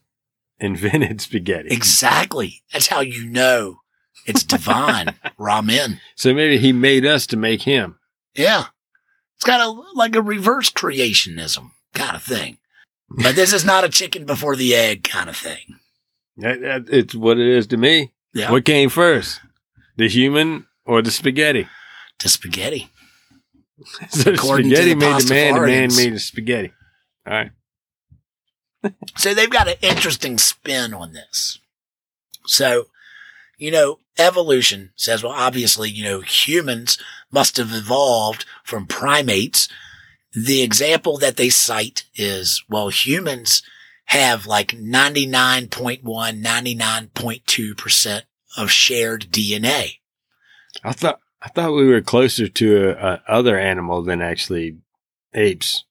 invented 0.60 1.20
spaghetti. 1.20 1.68
Exactly. 1.70 2.62
That's 2.72 2.86
how 2.86 3.00
you 3.00 3.26
know 3.26 3.80
it's 4.26 4.44
divine 4.44 5.06
ramen. 5.38 6.00
So 6.14 6.32
maybe 6.32 6.58
he 6.58 6.72
made 6.72 7.04
us 7.04 7.26
to 7.28 7.36
make 7.36 7.62
him. 7.62 7.98
Yeah. 8.34 8.66
It's 9.36 9.44
kind 9.44 9.62
of 9.62 9.76
like 9.94 10.14
a 10.14 10.22
reverse 10.22 10.70
creationism 10.70 11.72
kind 11.92 12.16
of 12.16 12.22
thing. 12.22 12.58
But 13.22 13.36
this 13.36 13.52
is 13.52 13.64
not 13.64 13.84
a 13.84 13.88
chicken 13.88 14.24
before 14.24 14.56
the 14.56 14.74
egg 14.74 15.04
kind 15.04 15.28
of 15.28 15.36
thing. 15.36 15.78
It's 16.36 17.14
what 17.14 17.38
it 17.38 17.46
is 17.46 17.66
to 17.68 17.76
me. 17.76 18.12
Yeah. 18.32 18.50
What 18.50 18.64
came 18.64 18.88
first, 18.90 19.40
the 19.96 20.08
human 20.08 20.66
or 20.84 21.02
the 21.02 21.10
spaghetti? 21.10 21.68
To 22.20 22.28
spaghetti. 22.28 22.88
So 24.10 24.30
the 24.30 24.38
spaghetti 24.38 24.90
the 24.90 24.94
made 24.94 25.20
the 25.20 25.34
man, 25.34 25.54
the 25.54 25.66
man 25.66 25.88
made 25.96 26.12
the 26.14 26.20
spaghetti. 26.20 26.72
All 27.26 27.32
right. 27.32 27.50
So 29.16 29.34
they've 29.34 29.50
got 29.50 29.66
an 29.68 29.74
interesting 29.82 30.38
spin 30.38 30.94
on 30.94 31.12
this. 31.12 31.58
So, 32.46 32.86
you 33.58 33.72
know, 33.72 33.98
evolution 34.16 34.92
says, 34.94 35.24
well, 35.24 35.32
obviously, 35.32 35.90
you 35.90 36.04
know, 36.04 36.20
humans 36.20 36.98
must 37.32 37.56
have 37.56 37.72
evolved 37.72 38.44
from 38.62 38.86
primates. 38.86 39.68
The 40.34 40.62
example 40.62 41.16
that 41.18 41.36
they 41.36 41.48
cite 41.48 42.04
is, 42.16 42.64
well, 42.68 42.88
humans 42.88 43.62
have 44.06 44.46
like 44.46 44.72
99.1, 44.72 46.02
99.2% 46.02 48.22
of 48.56 48.70
shared 48.70 49.28
DNA. 49.30 49.98
I 50.82 50.92
thought 50.92 51.20
I 51.40 51.48
thought 51.48 51.72
we 51.72 51.86
were 51.86 52.00
closer 52.00 52.48
to 52.48 52.88
a, 52.88 52.90
a 52.90 53.22
other 53.28 53.58
animal 53.58 54.02
than 54.02 54.22
actually 54.22 54.78
apes, 55.34 55.84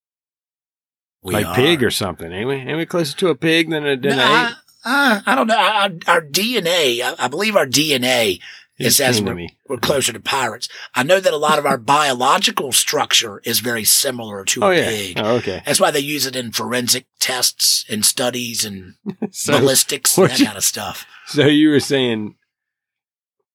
We 1.22 1.34
like 1.34 1.46
are. 1.46 1.56
pig 1.56 1.84
or 1.84 1.92
something. 1.92 2.32
Ain't 2.32 2.48
we? 2.48 2.56
Ain't 2.56 2.78
we 2.78 2.86
closer 2.86 3.16
to 3.18 3.30
a 3.30 3.36
pig 3.36 3.70
than 3.70 3.86
a 3.86 3.96
than 3.96 4.18
No, 4.18 4.24
I, 4.24 4.54
uh, 4.84 5.22
I 5.26 5.36
don't 5.36 5.48
know. 5.48 5.58
Our, 5.58 5.90
our 6.08 6.22
DNA, 6.22 7.02
I, 7.02 7.16
I 7.20 7.28
believe 7.28 7.56
our 7.56 7.68
DNA 7.68 8.42
It 8.80 8.88
is 8.88 9.00
as 9.00 9.22
we're, 9.22 9.48
we're 9.70 9.78
closer 9.78 10.12
to 10.14 10.20
pirates. 10.20 10.68
I 10.96 11.04
know 11.04 11.20
that 11.20 11.32
a 11.34 11.38
lot 11.38 11.60
of 11.60 11.66
our 11.66 11.78
biological 11.78 12.72
structure 12.72 13.40
is 13.46 13.60
very 13.60 13.84
similar 13.84 14.44
to 14.46 14.64
Oh 14.64 14.72
a 14.72 14.76
yeah. 14.76 14.86
pig. 14.90 15.20
Oh, 15.20 15.36
okay. 15.36 15.62
That's 15.66 15.80
why 15.80 15.92
they 15.92 16.00
use 16.00 16.26
it 16.26 16.36
in 16.36 16.52
forensic 16.52 17.06
tests 17.20 17.86
and 17.90 18.04
studies 18.04 18.66
and 18.66 18.96
So, 19.32 19.60
ballistics 19.60 20.18
and 20.18 20.30
that 20.30 20.40
you- 20.40 20.46
kind 20.46 20.58
of 20.58 20.64
stuff. 20.64 21.06
so 21.28 21.46
you 21.46 21.70
were 21.70 21.80
saying 21.80 22.36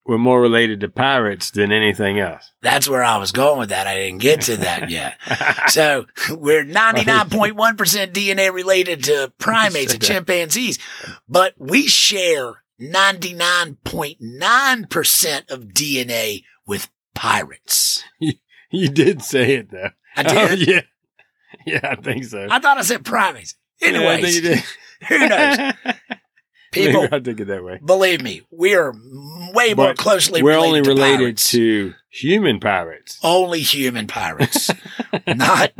we're 0.07 0.19
more 0.19 0.41
related 0.41 0.81
to 0.81 0.89
pirates 0.89 1.51
than 1.51 1.71
anything 1.73 2.19
else. 2.19 2.51
That's 2.63 2.89
where 2.89 3.03
I 3.05 3.19
was 3.19 3.31
going 3.33 3.59
with 3.59 3.69
that. 3.69 3.87
I 3.87 3.95
didn't 3.97 4.23
get 4.23 4.41
to 4.43 4.57
that 4.59 4.89
yet. 4.89 5.19
So 5.69 6.07
we're 6.31 6.65
99.1% 6.65 7.53
DNA 8.15 8.53
related 8.53 9.05
to 9.05 9.33
primates 9.39 9.93
and 9.95 10.03
chimpanzees, 10.03 10.79
but 11.29 11.53
we 11.59 11.87
share 11.87 12.63
99.9% 12.81 15.51
of 15.51 15.65
DNA 15.69 16.45
with 16.67 16.89
pirates. 17.15 18.03
you 18.71 18.89
did 18.89 19.23
say 19.23 19.55
it 19.57 19.71
though. 19.71 19.91
I 20.17 20.25
Oh, 20.27 20.49
did. 20.57 20.67
yeah. 20.69 20.81
Yeah, 21.67 21.81
I 21.83 21.97
think 21.97 22.25
so. 22.25 22.47
I 22.51 22.59
thought 22.61 22.79
I 22.79 22.83
said 22.83 23.05
primates. 23.05 23.55
Yeah, 23.81 23.89
I 23.89 23.93
think 23.93 24.05
Anyways, 24.05 24.37
you 24.37 24.43
did. 24.43 24.63
who 25.09 25.29
knows? 25.29 25.59
People, 26.71 27.01
Maybe 27.03 27.13
I'll 27.15 27.21
take 27.23 27.41
it 27.41 27.47
that 27.47 27.65
way. 27.65 27.81
believe 27.83 28.21
me, 28.23 28.43
we 28.51 28.75
are 28.75 28.93
way 29.55 29.73
more 29.73 29.95
closely 29.95 30.43
We're 30.43 30.51
related 30.51 30.69
only 30.69 30.83
to 30.83 30.91
related 30.91 31.17
pirates. 31.19 31.51
to 31.53 31.95
human 32.11 32.61
pirates. 32.61 33.19
only 33.25 33.61
human 33.61 34.07
pirates, 34.07 34.71
not 35.27 35.73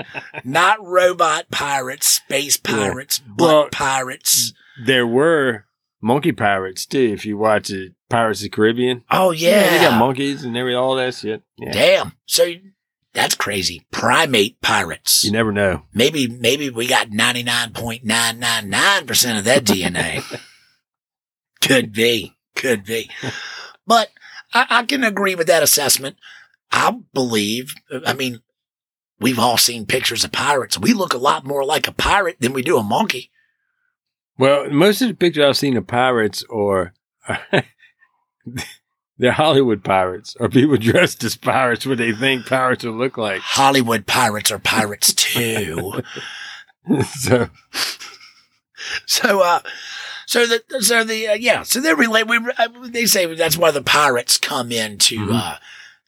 not 0.45 0.83
robot 0.83 1.51
pirates, 1.51 2.09
space 2.09 2.57
pirates, 2.57 3.19
butt 3.19 3.39
Well- 3.49 3.69
pirates. 3.71 4.55
There 4.83 5.07
were 5.07 5.67
monkey 6.01 6.33
pirates 6.33 6.87
too. 6.87 7.13
If 7.13 7.27
you 7.27 7.37
watch 7.37 7.71
it, 7.71 7.93
Pirates 8.09 8.41
of 8.41 8.45
the 8.45 8.49
Caribbean. 8.51 9.05
Oh 9.11 9.33
they 9.33 9.39
yeah, 9.39 9.71
they 9.71 9.85
got 9.85 9.99
monkeys 9.99 10.45
and 10.45 10.57
every 10.57 10.75
all 10.75 10.95
that 10.97 11.15
shit. 11.15 11.43
Yeah, 11.59 11.73
damn. 11.73 12.13
So 12.27 12.53
that's 13.13 13.35
crazy. 13.35 13.87
Primate 13.91 14.61
pirates. 14.61 15.25
you 15.25 15.33
never 15.33 15.53
know. 15.53 15.83
maybe 15.93 16.27
maybe 16.27 16.71
we 16.71 16.87
got 16.87 17.11
ninety 17.11 17.43
nine 17.43 17.73
point 17.73 18.05
nine 18.05 18.39
nine 18.39 18.71
nine 18.71 19.07
percent 19.07 19.39
of 19.39 19.45
that 19.45 19.65
DNA. 19.65 20.23
could 21.61 21.93
be, 21.93 22.35
could 22.55 22.85
be, 22.85 23.11
but 23.87 24.09
I, 24.55 24.67
I 24.71 24.83
can 24.85 25.05
agree 25.05 25.35
with 25.35 25.49
that 25.49 25.63
assessment. 25.63 26.17
I 26.73 26.99
believe. 27.13 27.75
I 28.07 28.15
mean, 28.15 28.41
we've 29.21 29.39
all 29.39 29.59
seen 29.59 29.85
pictures 29.85 30.25
of 30.25 30.33
pirates. 30.33 30.79
We 30.79 30.93
look 30.95 31.13
a 31.13 31.19
lot 31.19 31.45
more 31.45 31.65
like 31.65 31.89
a 31.89 31.93
pirate 31.93 32.37
than 32.41 32.53
we 32.53 32.63
do 32.63 32.79
a 32.79 32.83
monkey. 32.83 33.31
Well, 34.39 34.71
most 34.71 35.03
of 35.03 35.09
the 35.09 35.15
pictures 35.15 35.45
I've 35.45 35.57
seen 35.57 35.77
of 35.77 35.87
pirates 35.87 36.45
or 36.49 36.95
they're 39.19 39.33
Hollywood 39.33 39.83
pirates 39.83 40.37
or 40.39 40.49
people 40.49 40.77
dressed 40.77 41.25
as 41.25 41.37
pirates 41.37 41.85
what 41.87 41.99
they 41.99 42.13
think 42.13 42.47
pirates 42.47 42.85
will 42.85 42.93
look 42.93 43.19
like. 43.19 43.41
Hollywood 43.41 44.07
pirates 44.07 44.51
are 44.53 44.59
pirates 44.61 45.13
too. 45.13 46.03
so 47.05 47.51
so, 49.07 49.43
uh, 49.43 49.61
so 50.27 50.47
the, 50.47 50.63
so 50.81 51.03
the, 51.03 51.29
uh, 51.29 51.35
yeah, 51.35 51.63
so 51.65 51.81
they 51.81 51.93
relate, 51.95 52.29
we, 52.29 52.37
uh, 52.37 52.69
they 52.85 53.07
say 53.07 53.35
that's 53.35 53.59
why 53.59 53.71
the 53.73 53.83
pirates 53.83 54.39
come 54.39 54.71
into, 54.71 55.27
Mhm. 55.27 55.35
uh, 55.35 55.57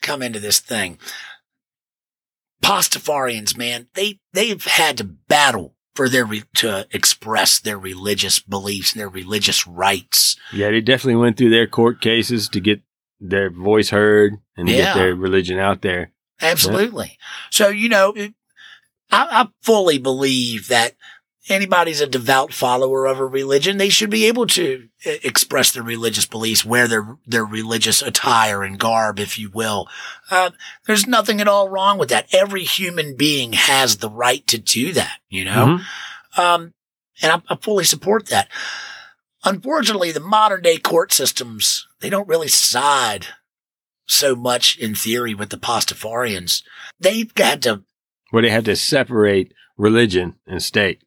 come 0.03 0.23
into 0.23 0.39
this 0.39 0.61
thing. 0.61 0.99
Pastafarians, 2.63 3.57
man, 3.57 3.89
they, 3.95 4.21
they've 4.33 4.65
had 4.65 4.99
to 4.99 5.05
battle 5.05 5.75
for 6.01 6.09
their, 6.09 6.25
re- 6.25 6.45
to 6.55 6.87
express 6.93 7.61
their 7.61 7.77
religious 7.79 8.39
beliefs 8.39 8.95
and 8.95 9.01
their 9.03 9.09
religious 9.11 9.67
rights. 9.67 10.35
yeah, 10.51 10.71
they 10.71 10.81
definitely 10.81 11.21
went 11.21 11.37
through 11.37 11.51
their 11.51 11.67
court 11.67 12.01
cases 12.01 12.49
to 12.49 12.59
get 12.59 12.81
their 13.21 13.51
voice 13.51 13.91
heard 13.91 14.33
and 14.57 14.67
to 14.67 14.73
Yeah. 14.73 14.85
get 14.85 14.95
their 14.95 15.15
religion 15.15 15.59
out 15.59 15.83
there. 15.83 16.13
Absolutely. 16.41 17.19
So, 17.51 17.69
you 17.69 17.91
know, 17.91 18.13
it, 18.17 18.33
I, 19.11 19.43
I 19.43 19.49
fully 19.61 19.99
believe 19.99 20.69
that 20.69 20.95
anybody's 21.49 22.01
a 22.01 22.07
devout 22.07 22.53
follower 22.53 23.07
of 23.07 23.19
a 23.19 23.25
religion, 23.27 23.79
they 23.79 23.89
should 23.89 24.11
be 24.11 24.27
able 24.27 24.47
to 24.49 24.89
uh, 25.07 25.13
express 25.23 25.73
their 25.73 25.83
religious 25.83 26.27
beliefs, 26.27 26.65
wear 26.65 26.87
their, 26.87 27.17
their 27.27 27.45
religious 27.45 28.03
attire 28.03 28.63
and 28.63 28.79
garb, 28.79 29.19
if 29.19 29.39
you 29.39 29.51
will. 29.51 29.89
Uh, 30.31 30.51
there's 30.87 31.07
nothing 31.07 31.41
at 31.41 31.49
all 31.49 31.69
wrong 31.69 31.99
with 31.99 32.11
that. 32.11 32.33
Every 32.35 32.65
human 32.65 33.17
being 33.17 33.55
has 33.55 33.97
the 33.97 34.11
right 34.11 34.47
to 34.49 34.59
do 34.59 34.93
that, 34.93 35.19
you 35.29 35.45
know? 35.45 35.81
Mhm. 36.37 36.39
Um, 36.39 36.75
and 37.23 37.33
I, 37.33 37.43
I 37.53 37.57
fully 37.57 37.85
support 37.85 38.27
that. 38.27 38.49
Unfortunately, 39.45 40.13
the 40.13 40.21
modern 40.21 40.63
day 40.63 40.77
court 40.77 41.13
systems, 41.13 41.87
they 42.01 42.11
don't 42.11 42.29
really 42.29 42.49
side 42.49 43.27
so 44.07 44.35
much 44.37 44.77
in 44.77 44.95
theory 44.95 45.35
with 45.35 45.51
the 45.51 45.57
Pastafarians. 45.57 46.63
They've 46.99 47.33
got 47.33 47.63
to, 47.63 47.85
Well, 48.33 48.43
they 48.43 48.51
had 48.51 48.67
to 48.67 48.77
separate 48.77 49.53
religion 49.79 50.35
and 50.47 50.63
state. 50.63 51.03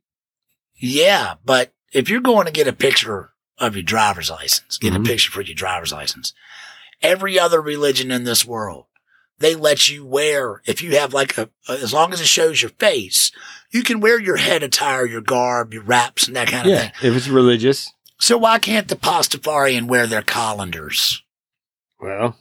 Yeah, 0.84 1.36
but 1.46 1.74
if 1.94 2.10
you're 2.10 2.20
going 2.22 2.46
to 2.46 2.52
get 2.52 2.68
a 2.68 2.74
picture 2.74 3.32
of 3.58 3.76
your 3.76 3.84
driver's 3.84 4.30
license, 4.30 4.78
get 4.78 4.94
Mhm. 4.94 5.02
a 5.02 5.04
picture 5.04 5.32
for 5.32 5.42
your 5.42 5.56
driver's 5.56 5.92
license, 5.94 6.34
every 7.02 7.40
other 7.40 7.62
religion 7.62 8.12
in 8.12 8.24
this 8.26 8.44
world, 8.46 8.86
they 9.40 9.56
let 9.56 9.88
you 9.90 10.06
wear, 10.06 10.62
if 10.66 10.82
you 10.82 10.98
have 10.98 11.14
like 11.14 11.38
a, 11.38 11.50
as 11.70 11.94
long 11.94 12.12
as 12.14 12.20
it 12.22 12.28
shows 12.28 12.62
your 12.62 12.72
face, 12.72 13.32
you 13.72 13.84
can 13.84 14.00
wear 14.00 14.20
your 14.20 14.38
head 14.38 14.62
attire, 14.64 15.06
your 15.06 15.22
garb, 15.22 15.74
your 15.74 15.84
wraps 15.84 16.28
and 16.28 16.36
that 16.36 16.48
kind 16.50 16.66
of 16.68 16.74
Yeah, 16.74 16.80
thing. 16.80 16.92
if 17.12 17.16
it's 17.18 17.28
religious, 17.28 17.92
So 18.20 18.38
why 18.38 18.60
can't 18.60 18.88
the 18.88 18.96
Pastafarian 18.96 19.86
wear 19.88 20.06
their 20.08 20.22
colanders? 20.22 21.24
well, 22.00 22.38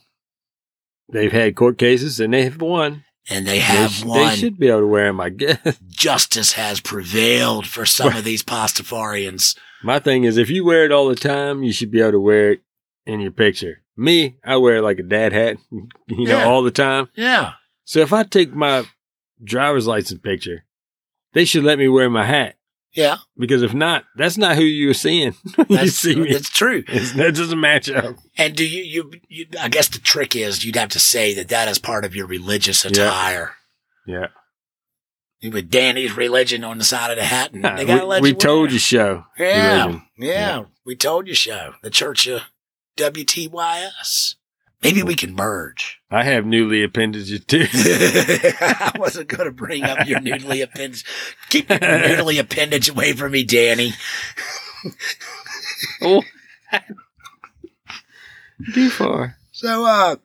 they've 1.11 1.31
had 1.31 1.55
court 1.55 1.77
cases 1.77 2.19
and 2.19 2.33
they 2.33 2.43
have 2.43 2.59
won. 2.61 3.05
And 3.29 3.47
they 3.47 3.53
They, 3.53 3.59
have 3.59 3.91
sh- 3.91 4.03
won. 4.03 4.27
they 4.27 4.35
should 4.35 4.59
be 4.59 4.67
able 4.67 4.81
to 4.81 4.87
wear 4.87 5.05
them, 5.05 5.21
I 5.21 5.29
guess. 5.29 5.79
Justice 5.89 6.53
has 6.53 6.79
prevailed 6.81 7.65
for 7.65 7.85
some 7.85 8.15
of 8.15 8.23
these 8.25 8.43
Pastafarians. 8.43 9.57
My 9.81 9.99
thing 9.99 10.23
is, 10.25 10.37
if 10.37 10.49
you 10.49 10.65
wear 10.65 10.83
it 10.85 10.91
all 10.91 11.07
the 11.07 11.15
time, 11.15 11.63
you 11.63 11.71
should 11.71 11.91
be 11.91 12.01
able 12.01 12.11
to 12.13 12.19
wear 12.19 12.51
it 12.51 12.61
in 13.05 13.19
your 13.21 13.31
picture. 13.31 13.81
Me, 13.95 14.37
I 14.43 14.57
wear 14.57 14.77
it 14.77 14.81
like 14.81 14.99
a 14.99 15.03
dad 15.03 15.31
hat, 15.33 15.57
you 15.71 15.87
know, 16.09 16.37
Yeah. 16.39 16.45
all 16.45 16.63
the 16.63 16.71
time. 16.71 17.09
Yeah. 17.15 17.53
So 17.85 17.99
if 17.99 18.11
I 18.13 18.23
take 18.23 18.53
my 18.53 18.83
driver's 19.43 19.87
license 19.87 20.19
picture, 20.21 20.65
they 21.33 21.45
should 21.45 21.63
let 21.63 21.79
me 21.79 21.87
wear 21.87 22.09
my 22.09 22.25
hat 22.25 22.55
Yeah. 22.95 23.17
because 23.37 23.63
if 23.63 23.73
not, 23.73 24.03
that's 24.15 24.37
not 24.37 24.55
who 24.55 24.63
you're 24.63 24.93
seeing. 24.93 25.33
you 25.57 25.65
That's, 25.77 25.93
see 25.93 26.15
me. 26.15 26.31
that's 26.31 26.49
true. 26.49 26.83
It's, 26.87 27.13
that 27.13 27.33
doesn't 27.35 27.59
match 27.59 27.89
up. 27.89 28.15
And 28.37 28.55
do 28.55 28.63
you, 28.67 28.83
you, 28.83 29.11
you, 29.27 29.45
I 29.59 29.67
guess 29.69 29.87
the 29.87 29.99
trick 29.99 30.35
is 30.35 30.63
you'd 30.63 30.75
have 30.75 30.89
to 30.89 30.99
say 30.99 31.33
that 31.33 31.47
that 31.49 31.67
is 31.67 31.79
part 31.79 32.05
of 32.05 32.15
your 32.15 32.27
religious 32.27 32.85
attire. 32.85 33.55
Yeah, 34.05 34.27
With 35.41 35.71
Danny's 35.71 36.15
religion 36.15 36.63
on 36.63 36.77
the 36.77 36.83
side 36.83 37.09
of 37.11 37.17
the 37.17 37.23
hat. 37.23 37.53
And 37.53 37.63
they 37.63 37.83
we, 37.83 37.85
gotta 37.85 38.05
let 38.05 38.21
we 38.21 38.29
you 38.29 38.35
told 38.35 38.71
you 38.71 38.79
so. 38.79 39.23
Yeah, 39.39 39.79
religion. 39.85 40.03
yeah. 40.17 40.63
We 40.85 40.95
told 40.95 41.27
you 41.27 41.35
so. 41.35 41.73
The 41.81 41.89
Church 41.89 42.27
of 42.27 42.41
WTYS. 42.97 44.35
Maybe 44.83 45.03
we 45.03 45.15
can 45.15 45.35
merge. 45.35 45.99
I 46.11 46.23
have 46.23 46.45
noodly 46.45 46.83
appendages 46.83 47.43
too. 47.45 47.65
I 47.73 48.91
wasn't 48.97 49.29
going 49.29 49.45
to 49.45 49.51
bring 49.51 49.83
up 49.83 50.07
your 50.07 50.19
noodly 50.19 50.61
appendage. 50.63 51.05
Keep 51.49 51.69
your 51.69 51.79
noodly 51.79 52.39
appendage 52.39 52.89
away 52.89 53.13
from 53.13 53.31
me, 53.31 53.43
Danny. 53.43 53.93
oh, 56.01 56.21
too 58.73 58.89
far. 58.89 59.37
So, 59.51 59.85
uh, 59.85 60.15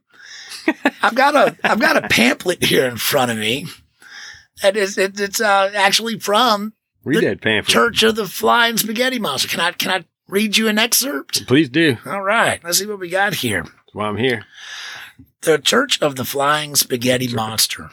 I've 1.03 1.15
got 1.15 1.35
a, 1.35 1.57
I've 1.65 1.81
got 1.81 2.03
a 2.03 2.09
pamphlet 2.09 2.65
here 2.65 2.87
in 2.87 2.97
front 2.97 3.31
of 3.31 3.39
me. 3.39 3.67
That 4.63 4.77
is, 4.77 4.99
it, 4.99 5.19
it's, 5.21 5.41
uh, 5.41 5.71
actually 5.75 6.19
from 6.19 6.73
Read 7.05 7.23
The 7.23 7.29
that 7.29 7.41
pamphlet. 7.41 7.73
Church 7.73 8.03
of 8.03 8.17
the 8.17 8.27
Flying 8.27 8.77
Spaghetti 8.77 9.19
Monster. 9.19 9.49
Can 9.49 9.61
I, 9.61 9.73
can 9.73 9.91
I 9.91 10.05
read 10.29 10.57
you 10.57 10.69
an 10.69 10.79
excerpt? 10.79 11.47
Please 11.47 11.69
do. 11.69 11.97
All 12.05 12.23
right. 12.23 12.63
Let's 12.63 12.79
see 12.79 12.87
what 12.87 12.99
we 12.99 13.09
got 13.09 13.35
here. 13.35 13.65
Why 13.99 14.07
I'm 14.07 14.17
here. 14.17 14.47
The 15.41 15.59
Church 15.59 16.01
of 16.01 16.15
the 16.15 16.25
Flying 16.25 16.77
Spaghetti 16.77 17.27
Monster. 17.35 17.91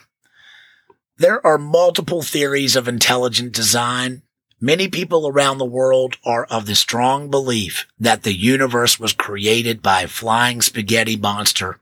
There 1.18 1.44
are 1.44 1.58
multiple 1.58 2.22
theories 2.22 2.76
of 2.76 2.86
intelligent 2.86 3.52
design. 3.52 4.22
Many 4.60 4.86
people 4.88 5.26
around 5.26 5.58
the 5.58 5.64
world 5.64 6.16
are 6.24 6.44
of 6.44 6.66
the 6.66 6.76
strong 6.76 7.28
belief 7.28 7.88
that 7.98 8.22
the 8.22 8.32
universe 8.32 9.00
was 9.00 9.12
created 9.12 9.82
by 9.82 10.02
a 10.02 10.08
flying 10.08 10.62
spaghetti 10.62 11.16
monster. 11.16 11.80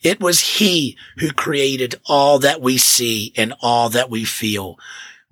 It 0.00 0.20
was 0.20 0.58
he 0.58 0.96
who 1.18 1.32
created 1.32 1.96
all 2.06 2.38
that 2.38 2.60
we 2.60 2.78
see 2.78 3.32
and 3.36 3.52
all 3.60 3.88
that 3.90 4.08
we 4.08 4.24
feel. 4.24 4.78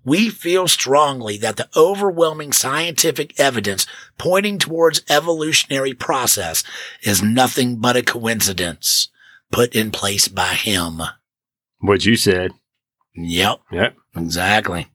We 0.05 0.29
feel 0.29 0.69
strongly 0.69 1.39
that 1.39 1.57
the 1.57 1.69
overwhelming 1.77 2.53
scientific 2.53 3.39
evidence 3.41 3.87
pointing 4.19 4.59
towards 4.59 5.03
evolutionary 5.09 5.95
process 5.95 6.63
is 7.03 7.23
nothing 7.23 7.77
but 7.77 7.97
a 7.97 8.03
coincidence 8.03 9.09
put 9.51 9.75
in 9.75 9.91
place 9.91 10.29
by 10.29 10.55
him. 10.55 11.01
What 11.79 12.05
you 12.05 12.17
said. 12.17 12.53
Yep, 13.15 13.61
Yep. 13.73 13.97
exactly. 14.17 14.89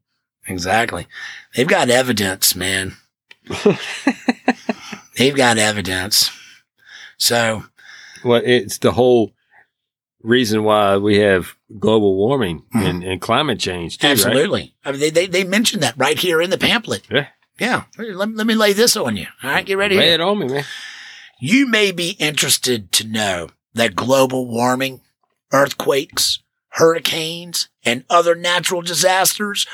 Exactly. 0.47 1.07
They've 1.55 1.67
got 1.67 1.89
evidence, 1.89 2.55
man. 2.55 2.97
They've 5.17 5.35
got 5.35 5.57
evidence. 5.57 6.31
So, 7.17 7.65
Well, 8.23 8.41
it's 8.43 8.77
the 8.77 8.91
whole 8.91 9.33
reason 10.21 10.63
why 10.63 10.97
we 10.97 11.17
have 11.17 11.55
global 11.77 12.15
warming 12.15 12.63
Mhm. 12.73 12.89
and, 12.89 13.03
and 13.03 13.21
climate 13.21 13.59
change 13.59 13.97
too, 13.99 14.07
right? 14.07 14.11
absolutely. 14.13 14.75
I 14.83 14.91
mean, 14.91 14.99
they, 15.01 15.09
they, 15.09 15.27
they 15.27 15.43
mentioned 15.43 15.83
that 15.83 15.95
right 15.97 16.17
here 16.17 16.41
in 16.41 16.49
the 16.49 16.57
pamphlet. 16.57 17.03
Yeah. 17.11 17.27
Yeah. 17.59 17.83
Let, 17.97 18.33
let 18.35 18.47
me 18.47 18.55
lay 18.55 18.73
this 18.73 18.95
on 18.97 19.17
you. 19.17 19.27
All 19.43 19.49
right. 19.51 19.65
Get 19.65 19.77
ready. 19.77 19.95
Lay 19.97 20.05
here. 20.05 20.13
it 20.15 20.21
on 20.21 20.39
me, 20.39 20.47
man. 20.47 20.63
You 21.39 21.67
may 21.67 21.91
be 21.91 22.11
interested 22.11 22.91
to 22.93 23.07
know 23.07 23.49
that 23.73 23.95
global 23.95 24.47
warming, 24.47 25.01
earthquakes, 25.51 26.39
hurricanes, 26.69 27.69
and 27.83 28.03
other 28.09 28.35
natural 28.35 28.81
disasters 28.81 29.65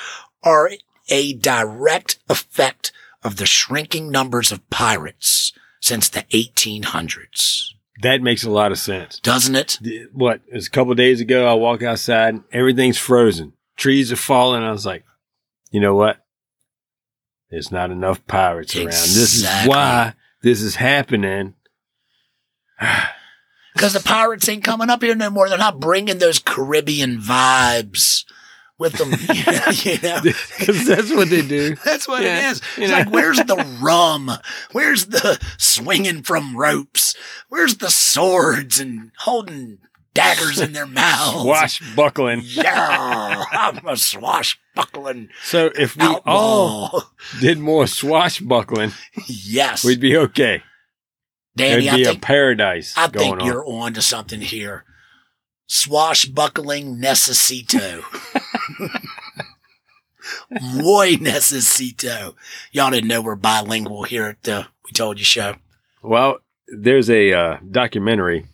are 0.43 0.71
a 1.10 1.34
direct 1.34 2.19
effect 2.29 2.91
of 3.23 3.38
the 3.38 3.45
shrinking 3.45 4.10
numbers 4.12 4.51
of 4.51 4.67
pirates 4.69 5.53
since 5.81 6.10
the 6.10 6.21
1800s. 6.34 7.73
That 8.01 8.21
makes 8.21 8.43
a 8.43 8.49
lot 8.49 8.71
of 8.71 8.77
sense. 8.77 9.19
Doesn't 9.19 9.55
it? 9.55 9.77
The- 9.81 10.08
What? 10.12 10.41
It 10.47 10.55
was 10.55 10.67
a 10.67 10.71
couple 10.71 10.93
days 10.95 11.21
ago. 11.21 11.47
I 11.47 11.53
walk 11.53 11.81
outside, 11.81 12.34
and 12.34 12.43
everything's 12.51 12.97
frozen. 12.97 13.53
Trees 13.77 14.12
are 14.12 14.15
falling. 14.17 14.63
I 14.63 14.71
was 14.71 14.86
like, 14.86 15.03
you 15.71 15.79
know 15.79 15.95
what? 15.95 16.17
There's 17.49 17.71
not 17.71 17.91
enough 17.91 18.25
pirates 18.27 18.75
around. 18.75 18.88
This 18.88 19.36
is 19.36 19.67
why 19.67 20.13
this 20.41 20.62
is 20.62 20.75
happening. 20.75 21.53
Because 23.73 23.91
the 23.91 23.99
pirates 23.99 24.47
ain't 24.47 24.63
coming 24.63 24.89
up 24.89 25.03
here 25.03 25.15
no 25.15 25.29
more. 25.29 25.49
They're 25.49 25.58
not 25.58 25.81
bringing 25.81 26.17
those 26.19 26.39
Caribbean 26.39 27.19
vibes 27.19 28.23
with 28.77 28.93
them. 28.93 29.11
you 29.83 29.97
know? 30.03 30.21
Because 30.59 30.85
that's 30.85 31.11
what 31.13 31.29
they 31.29 31.41
do. 31.41 31.75
That's 31.85 32.07
what 32.07 32.23
Yeah, 32.23 32.49
it 32.49 32.51
is. 32.51 32.61
you 32.77 32.83
It's 32.83 32.91
know. 32.91 32.97
like, 32.99 33.09
where's 33.11 33.38
the 33.38 33.77
rum? 33.81 34.31
Where's 34.71 35.05
the 35.07 35.39
swinging 35.57 36.23
from 36.23 36.57
ropes? 36.57 37.15
Where's 37.49 37.75
the 37.77 37.89
swords 37.89 38.79
and 38.79 39.11
holding 39.19 39.79
daggers 40.13 40.59
in 40.59 40.73
their 40.73 40.88
mouths? 40.88 41.41
Swashbuckling. 41.43 42.41
Yeah, 42.43 43.43
I'm 43.51 43.85
a 43.88 43.95
swashbuckling 43.97 45.29
So 45.43 45.71
if 45.77 45.95
we 45.95 46.05
all 46.25 47.03
did 47.39 47.59
more 47.59 47.88
swashbuckling, 47.88 48.91
yes, 49.27 49.83
we'd 49.85 49.99
be 50.01 50.17
okay. 50.17 50.63
Danny, 51.57 51.88
It'd 51.88 51.93
I 51.93 52.11
be 52.11 52.17
a 52.17 52.19
paradise 52.19 52.93
I 52.97 53.07
going 53.07 53.27
think 53.29 53.39
on. 53.41 53.45
you're 53.45 53.65
on 53.65 53.93
to 53.93 54.01
something 54.01 54.41
here. 54.41 54.83
Swashbuckling 55.67 56.97
necesito. 56.97 58.03
Muy 60.62 61.18
necesito. 61.18 62.36
Y'all 62.72 62.91
didn't 62.91 63.08
know 63.08 63.22
we're 63.22 63.36
bilingual 63.36 64.04
here 64.04 64.26
at 64.26 64.44
the 64.44 64.68
We 64.86 64.91
Told 64.91 65.20
You 65.20 65.26
show. 65.26 65.56
Well, 66.02 66.39
there's 66.68 67.10
a 67.10 67.34
uh, 67.34 67.58
documentary 67.70 68.46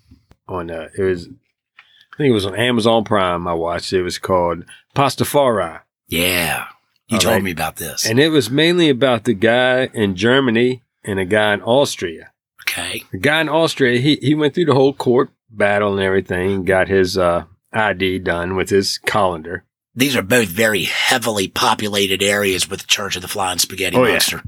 on 0.47 0.69
uh, 0.71 0.89
it 0.97 1.01
was 1.03 1.27
I 1.27 2.17
think 2.17 2.29
it 2.29 2.33
was 2.33 2.45
on 2.45 2.55
Amazon 2.55 3.03
Prime. 3.03 3.47
I 3.47 3.53
watched 3.53 3.93
it. 3.93 3.99
It 3.99 4.03
was 4.03 4.17
called 4.19 4.65
Pastafari, 4.95 5.81
Yeah. 6.07 6.65
You 7.07 7.15
All 7.15 7.21
told 7.21 7.33
right. 7.35 7.43
me 7.43 7.51
about 7.51 7.75
this. 7.77 8.05
and 8.05 8.19
it 8.19 8.29
was 8.29 8.49
mainly 8.49 8.89
about 8.89 9.25
the 9.25 9.33
guy 9.33 9.89
in 9.93 10.15
Germany 10.15 10.81
and 11.03 11.19
a 11.19 11.25
guy 11.25 11.53
in 11.53 11.61
Austria. 11.61 12.31
okay. 12.63 13.03
The 13.11 13.17
guy 13.17 13.41
in 13.41 13.49
Austria, 13.49 13.99
he 13.99 14.15
he 14.21 14.33
went 14.35 14.53
through 14.53 14.65
the 14.65 14.73
whole 14.75 14.93
court 14.93 15.29
battle 15.49 15.91
and 15.93 16.01
everything, 16.01 16.63
got 16.63 16.87
his 16.87 17.17
uh, 17.17 17.45
ID 17.73 18.19
done 18.19 18.55
with 18.55 18.69
his 18.69 18.97
colander. 18.99 19.65
These 19.93 20.15
are 20.15 20.21
both 20.21 20.47
very 20.49 20.83
heavily 20.83 21.47
populated 21.47 22.23
areas 22.23 22.69
with 22.69 22.81
the 22.81 22.87
Church 22.87 23.15
of 23.15 23.21
the 23.21 23.27
Flying 23.27 23.57
Spaghetti 23.59 23.97
Oh, 23.97 24.03
yeah. 24.05 24.11
Monster. 24.13 24.43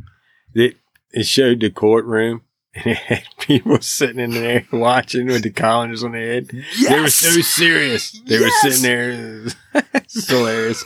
It 0.54 0.78
it 1.12 1.26
showed 1.26 1.60
the 1.62 1.70
courtroom. 1.70 2.42
And 2.76 2.88
it 2.88 2.98
had 2.98 3.24
people 3.40 3.80
sitting 3.82 4.20
in 4.20 4.32
there 4.32 4.66
watching 4.74 5.28
with 5.28 5.44
the 5.44 5.52
colanders 5.52 6.04
on 6.04 6.14
their 6.14 6.26
head. 6.34 6.50
Yes. 6.76 6.90
They 6.90 7.00
were 7.02 7.08
so 7.10 7.42
serious. 7.42 8.20
They 8.26 8.40
were 8.40 8.50
sitting 8.62 8.82
there. 8.82 9.46
It's 9.94 10.28
hilarious. 10.28 10.84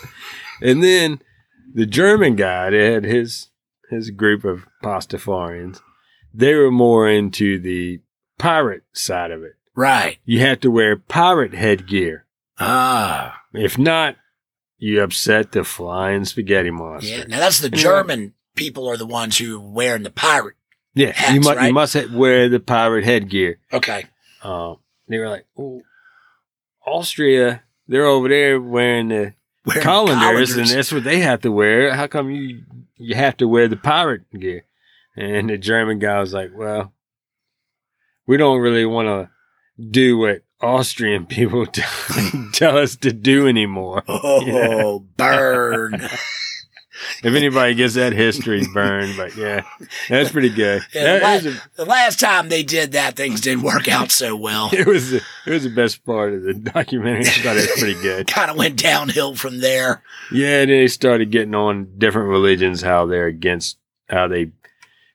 And 0.61 0.83
then 0.83 1.21
the 1.73 1.85
German 1.85 2.35
guy, 2.35 2.71
they 2.71 2.91
had 2.91 3.05
his 3.05 3.51
his 3.89 4.09
group 4.09 4.43
of 4.43 4.65
Pastafarians. 4.83 5.79
They 6.33 6.55
were 6.55 6.71
more 6.71 7.07
into 7.09 7.57
the 7.57 8.01
pirate 8.37 8.83
side 8.91 9.31
of 9.31 9.43
it. 9.43 9.53
right. 9.73 10.17
You 10.25 10.39
have 10.41 10.59
to 10.61 10.71
wear 10.71 10.97
pirate 10.97 11.53
headgear. 11.53 12.25
Ah. 12.59 13.39
If 13.53 13.77
not, 13.77 14.17
you 14.77 15.01
upset 15.01 15.51
the 15.51 15.63
flying 15.63 16.25
spaghetti 16.25 16.71
monster. 16.71 17.09
Yeah. 17.09 17.23
Now 17.27 17.39
that's 17.39 17.59
the 17.59 17.69
German 17.69 18.33
people 18.55 18.87
are 18.89 18.97
the 18.97 19.05
ones 19.05 19.37
who 19.37 19.59
wearing 19.59 20.03
the 20.03 20.11
pirate. 20.11 20.55
Yeah, 20.93 21.11
Hats, 21.11 21.33
you 21.33 21.41
must 21.41 21.57
right? 21.57 21.67
you 21.67 21.73
must 21.73 22.09
wear 22.11 22.49
the 22.49 22.59
pirate 22.59 23.05
headgear. 23.05 23.59
Okay. 23.71 24.05
Uh, 24.41 24.75
they 25.07 25.19
were 25.19 25.29
like, 25.29 25.45
"Oh, 25.57 25.81
Austria, 26.85 27.63
they're 27.87 28.05
over 28.05 28.27
there 28.27 28.59
wearing 28.59 29.09
the 29.09 29.33
Wearing 29.65 29.83
colanders, 29.83 30.55
and 30.55 30.67
that's 30.67 30.91
what 30.91 31.03
they 31.03 31.19
have 31.19 31.41
to 31.41 31.51
wear. 31.51 31.93
How 31.93 32.07
come 32.07 32.31
you 32.31 32.63
you 32.95 33.15
have 33.15 33.37
to 33.37 33.47
wear 33.47 33.67
the 33.67 33.77
pirate 33.77 34.21
gear?" 34.37 34.63
And 35.15 35.49
the 35.49 35.57
German 35.57 35.99
guy 35.99 36.19
was 36.19 36.33
like, 36.33 36.51
"Well, 36.55 36.93
we 38.25 38.37
don't 38.37 38.59
really 38.61 38.85
want 38.85 39.07
to 39.07 39.29
do 39.83 40.17
what 40.17 40.43
Austrian 40.61 41.25
people 41.25 41.65
t- 41.67 41.81
tell 42.53 42.77
us 42.77 42.95
to 42.97 43.11
do 43.13 43.47
anymore. 43.47 44.03
Oh, 44.07 44.41
Yeah. 44.45 44.97
burn. 45.17 46.07
If 47.23 47.35
anybody 47.35 47.75
gets 47.75 47.93
that 47.93 48.11
history 48.13 48.65
burned, 48.73 49.17
but 49.17 49.35
yeah, 49.35 49.61
that's 50.09 50.31
pretty 50.31 50.49
good. 50.49 50.81
Yeah, 50.95 51.19
That 51.19 51.43
the, 51.43 51.49
is 51.49 51.55
la- 51.55 51.61
a- 51.61 51.69
the 51.77 51.85
last 51.85 52.19
time 52.19 52.49
they 52.49 52.63
did 52.63 52.93
that, 52.93 53.15
things 53.15 53.39
didn't 53.39 53.61
work 53.61 53.87
out 53.87 54.09
so 54.09 54.35
well. 54.35 54.69
it 54.73 54.87
was 54.87 55.11
the, 55.11 55.21
it 55.45 55.51
was 55.51 55.63
the 55.63 55.69
best 55.69 56.03
part 56.05 56.33
of 56.33 56.41
the 56.41 56.55
documentary. 56.55 57.27
I 57.27 57.29
thought 57.29 57.55
it 57.55 57.69
was 57.69 57.79
pretty 57.79 58.01
good. 58.01 58.25
kind 58.25 58.49
of 58.49 58.57
went 58.57 58.77
downhill 58.81 59.35
from 59.35 59.59
there. 59.59 60.01
Yeah, 60.31 60.61
and 60.61 60.71
then 60.71 60.79
they 60.79 60.87
started 60.87 61.29
getting 61.29 61.53
on 61.53 61.87
different 61.99 62.29
religions, 62.29 62.81
how 62.81 63.05
they're 63.05 63.27
against, 63.27 63.77
how 64.09 64.27
they 64.27 64.49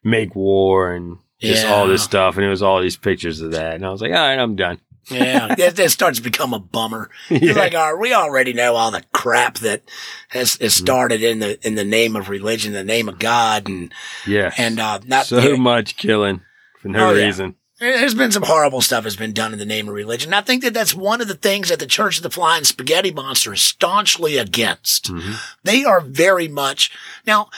make 0.04 0.36
war 0.36 0.92
and 0.92 1.18
just 1.40 1.66
all 1.66 1.88
this 1.88 2.04
stuff. 2.04 2.36
And 2.36 2.44
it 2.46 2.48
was 2.48 2.62
all 2.62 2.80
these 2.80 2.96
pictures 2.96 3.40
of 3.40 3.50
that. 3.52 3.74
And 3.74 3.84
I 3.84 3.90
was 3.90 4.00
like, 4.00 4.12
all 4.12 4.18
right, 4.18 4.38
I'm 4.38 4.54
done. 4.54 4.78
Yeah, 5.10 5.54
that, 5.56 5.76
that 5.76 5.90
starts 5.90 6.18
to 6.18 6.22
become 6.24 6.54
a 6.54 6.58
bummer. 6.58 7.10
Yeah. 7.28 7.54
like, 7.54 7.74
uh, 7.74 7.92
we 7.98 8.12
already 8.14 8.52
know 8.52 8.74
all 8.76 8.90
the 8.90 9.02
crap 9.12 9.58
that 9.58 9.82
has, 10.28 10.56
has 10.58 10.74
Mm-hmm. 10.74 10.84
started 10.84 11.22
in 11.22 11.38
the 11.40 11.66
in 11.66 11.74
the 11.74 11.84
name 11.84 12.14
of 12.16 12.28
religion, 12.28 12.72
the 12.72 12.84
name 12.84 13.08
of 13.08 13.18
God, 13.18 13.68
and 13.68 13.92
yeah. 14.26 14.52
and 14.56 14.78
uh, 14.78 15.00
not 15.06 15.26
so 15.26 15.56
much 15.56 15.96
killing 15.96 16.40
for 16.80 16.88
no 16.88 17.08
Oh, 17.10 17.14
yeah. 17.14 17.24
reason. 17.26 17.56
There's 17.80 18.14
been 18.14 18.30
some 18.30 18.44
horrible 18.44 18.80
stuff 18.80 19.02
has 19.02 19.16
been 19.16 19.32
done 19.32 19.52
in 19.52 19.58
the 19.58 19.66
name 19.66 19.88
of 19.88 19.94
religion. 19.94 20.32
I 20.32 20.40
think 20.40 20.62
that 20.62 20.72
that's 20.72 20.94
one 20.94 21.20
of 21.20 21.26
the 21.26 21.34
things 21.34 21.68
that 21.68 21.80
the 21.80 21.86
Church 21.86 22.16
of 22.18 22.22
the 22.22 22.30
Flying 22.30 22.62
Spaghetti 22.62 23.10
Monster 23.10 23.54
is 23.54 23.60
staunchly 23.62 24.36
against. 24.38 25.06
Mhm. 25.12 25.34
They 25.64 25.82
are 25.84 26.00
very 26.00 26.46
much 26.46 26.92
now. 27.26 27.48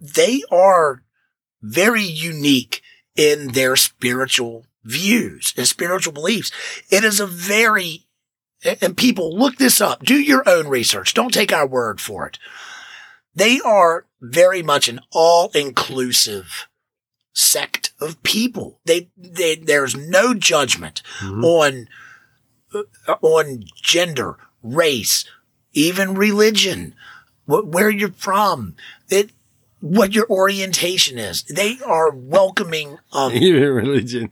They 0.00 0.42
are 0.50 1.02
very 1.60 2.04
unique 2.04 2.82
in 3.16 3.48
their 3.48 3.74
spiritual 3.74 4.66
views 4.84 5.54
and 5.56 5.66
spiritual 5.66 6.12
beliefs. 6.12 6.50
It 6.90 7.04
is 7.04 7.20
a 7.20 7.26
very 7.26 8.06
and 8.80 8.96
people 8.96 9.36
look 9.36 9.56
this 9.56 9.80
up. 9.80 10.04
Do 10.04 10.14
your 10.14 10.48
own 10.48 10.68
research. 10.68 11.14
Don't 11.14 11.34
take 11.34 11.52
our 11.52 11.66
word 11.66 12.00
for 12.00 12.26
it. 12.28 12.38
They 13.34 13.60
are 13.60 14.06
very 14.20 14.62
much 14.62 14.88
an 14.88 15.00
all-inclusive 15.10 16.68
sect 17.34 17.92
of 18.00 18.22
people. 18.22 18.78
They, 18.84 19.08
they, 19.16 19.56
there's 19.56 19.96
no 19.96 20.34
judgment 20.34 21.02
Mhm. 21.20 21.42
on, 21.44 21.88
uh, 23.08 23.14
on 23.22 23.64
gender, 23.82 24.36
race, 24.62 25.24
even 25.72 26.14
religion, 26.14 26.94
wh- 27.46 27.66
where 27.66 27.90
you're 27.90 28.12
from, 28.12 28.76
it, 29.08 29.30
what 29.80 30.14
your 30.14 30.28
orientation 30.28 31.18
is. 31.18 31.42
They 31.44 31.78
are 31.84 32.10
welcoming 32.14 32.98
of 33.12 33.32
Even 33.34 33.62
religion. 33.72 34.30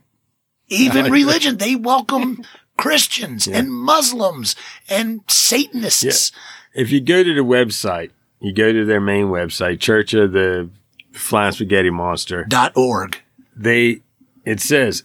Even 0.71 1.11
religion. 1.11 1.57
They 1.57 1.75
welcome 1.75 2.43
Christians 2.77 3.47
Yeah. 3.47 3.59
and 3.59 3.71
Muslims 3.71 4.55
and 4.89 5.21
Satanists. 5.27 6.31
If 6.73 6.91
you 6.91 7.01
go 7.01 7.23
to 7.23 7.33
the 7.33 7.41
website, 7.41 8.11
you 8.39 8.53
go 8.53 8.71
to 8.71 8.85
their 8.85 9.01
main 9.01 9.25
website, 9.25 9.79
Church 9.79 10.13
of 10.13 10.31
the 10.31 10.69
Flying 11.11 11.51
Spaghetti 11.51 11.89
Monster. 11.89 12.45
Dot 12.45 12.71
org. 12.75 13.21
they 13.55 14.01
it 14.45 14.59
says 14.61 15.03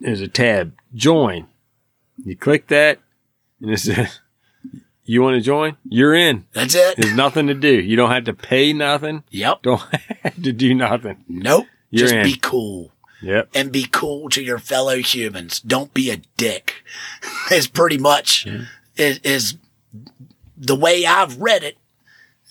there's 0.00 0.20
a 0.22 0.28
tab 0.28 0.72
join 0.94 1.46
you 2.24 2.34
click 2.36 2.66
that 2.68 2.98
and 3.60 3.70
it 3.70 3.78
says 3.78 4.18
you 5.04 5.20
want 5.22 5.34
to 5.34 5.40
join 5.40 5.76
you're 5.88 6.14
in 6.14 6.46
That's 6.54 6.74
it. 6.74 6.96
there's 6.96 7.14
nothing 7.14 7.46
to 7.48 7.54
do 7.54 7.68
you 7.80 7.96
don't 7.96 8.10
have 8.10 8.24
to 8.24 8.32
pay 8.34 8.72
nothing 8.72 9.22
Yep. 9.30 9.62
don't 9.62 9.80
have 10.22 10.42
to 10.42 10.52
do 10.52 10.74
nothing 10.74 11.22
Nope. 11.28 11.66
You're 11.90 12.08
Just 12.08 12.14
in. 12.14 12.24
be 12.24 12.36
cool. 12.40 12.92
Yep 13.26 13.48
and 13.54 13.72
be 13.72 13.86
cool 13.90 14.28
to 14.30 14.42
your 14.42 14.58
fellow 14.58 14.96
humans. 14.96 15.60
Don't 15.60 15.92
be 15.92 16.10
a 16.10 16.18
dick. 16.36 16.84
Is 17.50 17.66
pretty 17.68 17.98
much 17.98 18.46
is, 18.96 19.18
is 19.18 19.56
the 20.56 20.74
way 20.74 21.04
I've 21.06 21.38
read 21.38 21.62
it. 21.62 21.76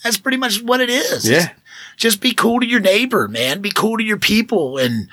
That's 0.03 0.17
pretty 0.17 0.37
much 0.37 0.61
what 0.61 0.81
it 0.81 0.89
is. 0.89 1.27
yeah 1.27 1.49
Just 1.97 2.21
be 2.21 2.33
cool 2.33 2.59
to 2.59 2.65
your 2.65 2.79
neighbor, 2.79 3.27
man. 3.27 3.61
Be 3.61 3.71
cool 3.71 3.97
to 3.97 4.03
your 4.03 4.19
people 4.19 4.77
and 4.77 5.09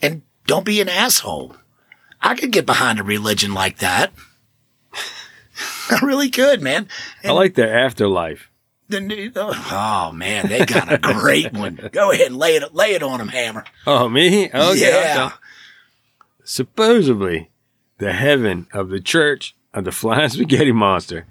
and 0.00 0.22
don't 0.46 0.64
be 0.64 0.80
an 0.80 0.88
asshole. 0.88 1.56
I 2.20 2.34
could 2.34 2.52
get 2.52 2.66
behind 2.66 3.00
a 3.00 3.04
religion 3.04 3.52
like 3.54 3.78
that. 3.78 4.12
I 5.90 5.98
really 6.02 6.30
could, 6.30 6.62
man. 6.62 6.88
i 7.22 7.32
like 7.32 7.54
the 7.54 7.70
afterlife 7.70 8.50
The 8.88 9.00
new, 9.00 9.32
oh 9.36 10.12
man, 10.14 10.48
they 10.48 10.64
got 10.66 10.92
a 10.92 10.98
great 10.98 11.52
one. 11.54 11.88
Go 11.92 12.10
ahead 12.10 12.26
and 12.28 12.36
lay 12.36 12.56
it 12.56 12.74
lay 12.74 12.92
it 12.94 13.02
on 13.02 13.18
them, 13.18 13.28
Hammer. 13.28 13.64
oh 13.86 14.08
me 14.08 14.50
okay 14.52 14.80
Yeah. 14.80 15.26
okay. 15.26 15.34
supposedly 16.44 17.50
the 17.98 18.12
heaven 18.12 18.66
of 18.72 18.88
the 18.90 19.00
church 19.00 19.56
of 19.72 19.84
the 19.84 19.92
flying 19.92 20.28
spaghetti 20.30 20.72
monster 20.72 21.26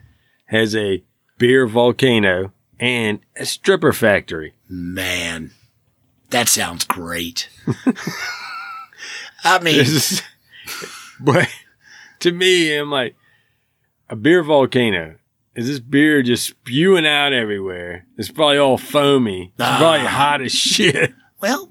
has 0.46 0.76
a 0.76 1.04
beer 1.38 1.68
volcano 1.68 2.52
and 2.80 3.20
a 3.38 3.46
stripper 3.46 3.94
factory 3.94 4.54
Man, 4.70 5.52
that 6.32 6.50
sounds 6.50 6.84
great. 6.86 7.48
I 9.44 9.60
mean, 9.60 9.82
is, 9.82 10.24
but 11.20 11.48
to 12.22 12.32
me, 12.32 12.76
I'm 12.76 12.90
like 12.90 13.16
a 14.10 14.16
beer 14.16 14.42
volcano. 14.42 15.16
Is 15.56 15.68
this 15.68 15.80
beer 15.80 16.24
just 16.24 16.46
spewing 16.48 17.06
out 17.06 17.32
everywhere? 17.34 18.06
It's 18.18 18.32
probably 18.32 18.58
all 18.58 18.78
foamy. 18.78 19.54
It's 19.56 19.64
Ah. 19.64 19.78
probably 19.78 20.08
hot 20.08 20.42
as 20.42 20.52
shit. 20.52 21.14
well, 21.42 21.70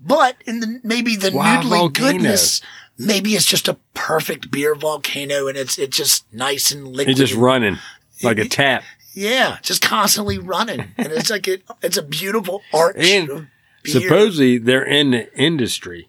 but 0.00 0.36
in 0.46 0.60
the 0.60 0.80
maybe 0.82 1.16
the 1.16 1.30
Why 1.30 1.56
noodly 1.56 1.78
volcano? 1.78 2.12
goodness, 2.12 2.60
maybe 2.98 3.30
it's 3.34 3.46
just 3.46 3.68
a 3.68 3.78
perfect 3.94 4.50
beer 4.50 4.74
volcano, 4.74 5.48
and 5.48 5.56
it's 5.56 5.78
it's 5.78 5.96
just 5.96 6.30
nice 6.32 6.72
and 6.72 6.86
liquid. 6.88 7.08
It's 7.18 7.18
just 7.30 7.34
running 7.40 7.78
like 8.22 8.38
a 8.38 8.46
tap. 8.48 8.84
yeah, 9.14 9.58
just 9.62 9.80
constantly 9.80 10.38
running, 10.38 10.92
and 10.98 11.10
it's 11.12 11.30
like 11.30 11.48
it, 11.48 11.62
it's 11.82 11.96
a 11.96 12.02
beautiful 12.02 12.62
arch. 12.74 12.96
And 12.98 13.30
of 13.30 13.46
beer. 13.82 14.00
Supposedly 14.02 14.58
they're 14.58 14.84
in 14.84 15.10
the 15.12 15.32
industry 15.36 16.08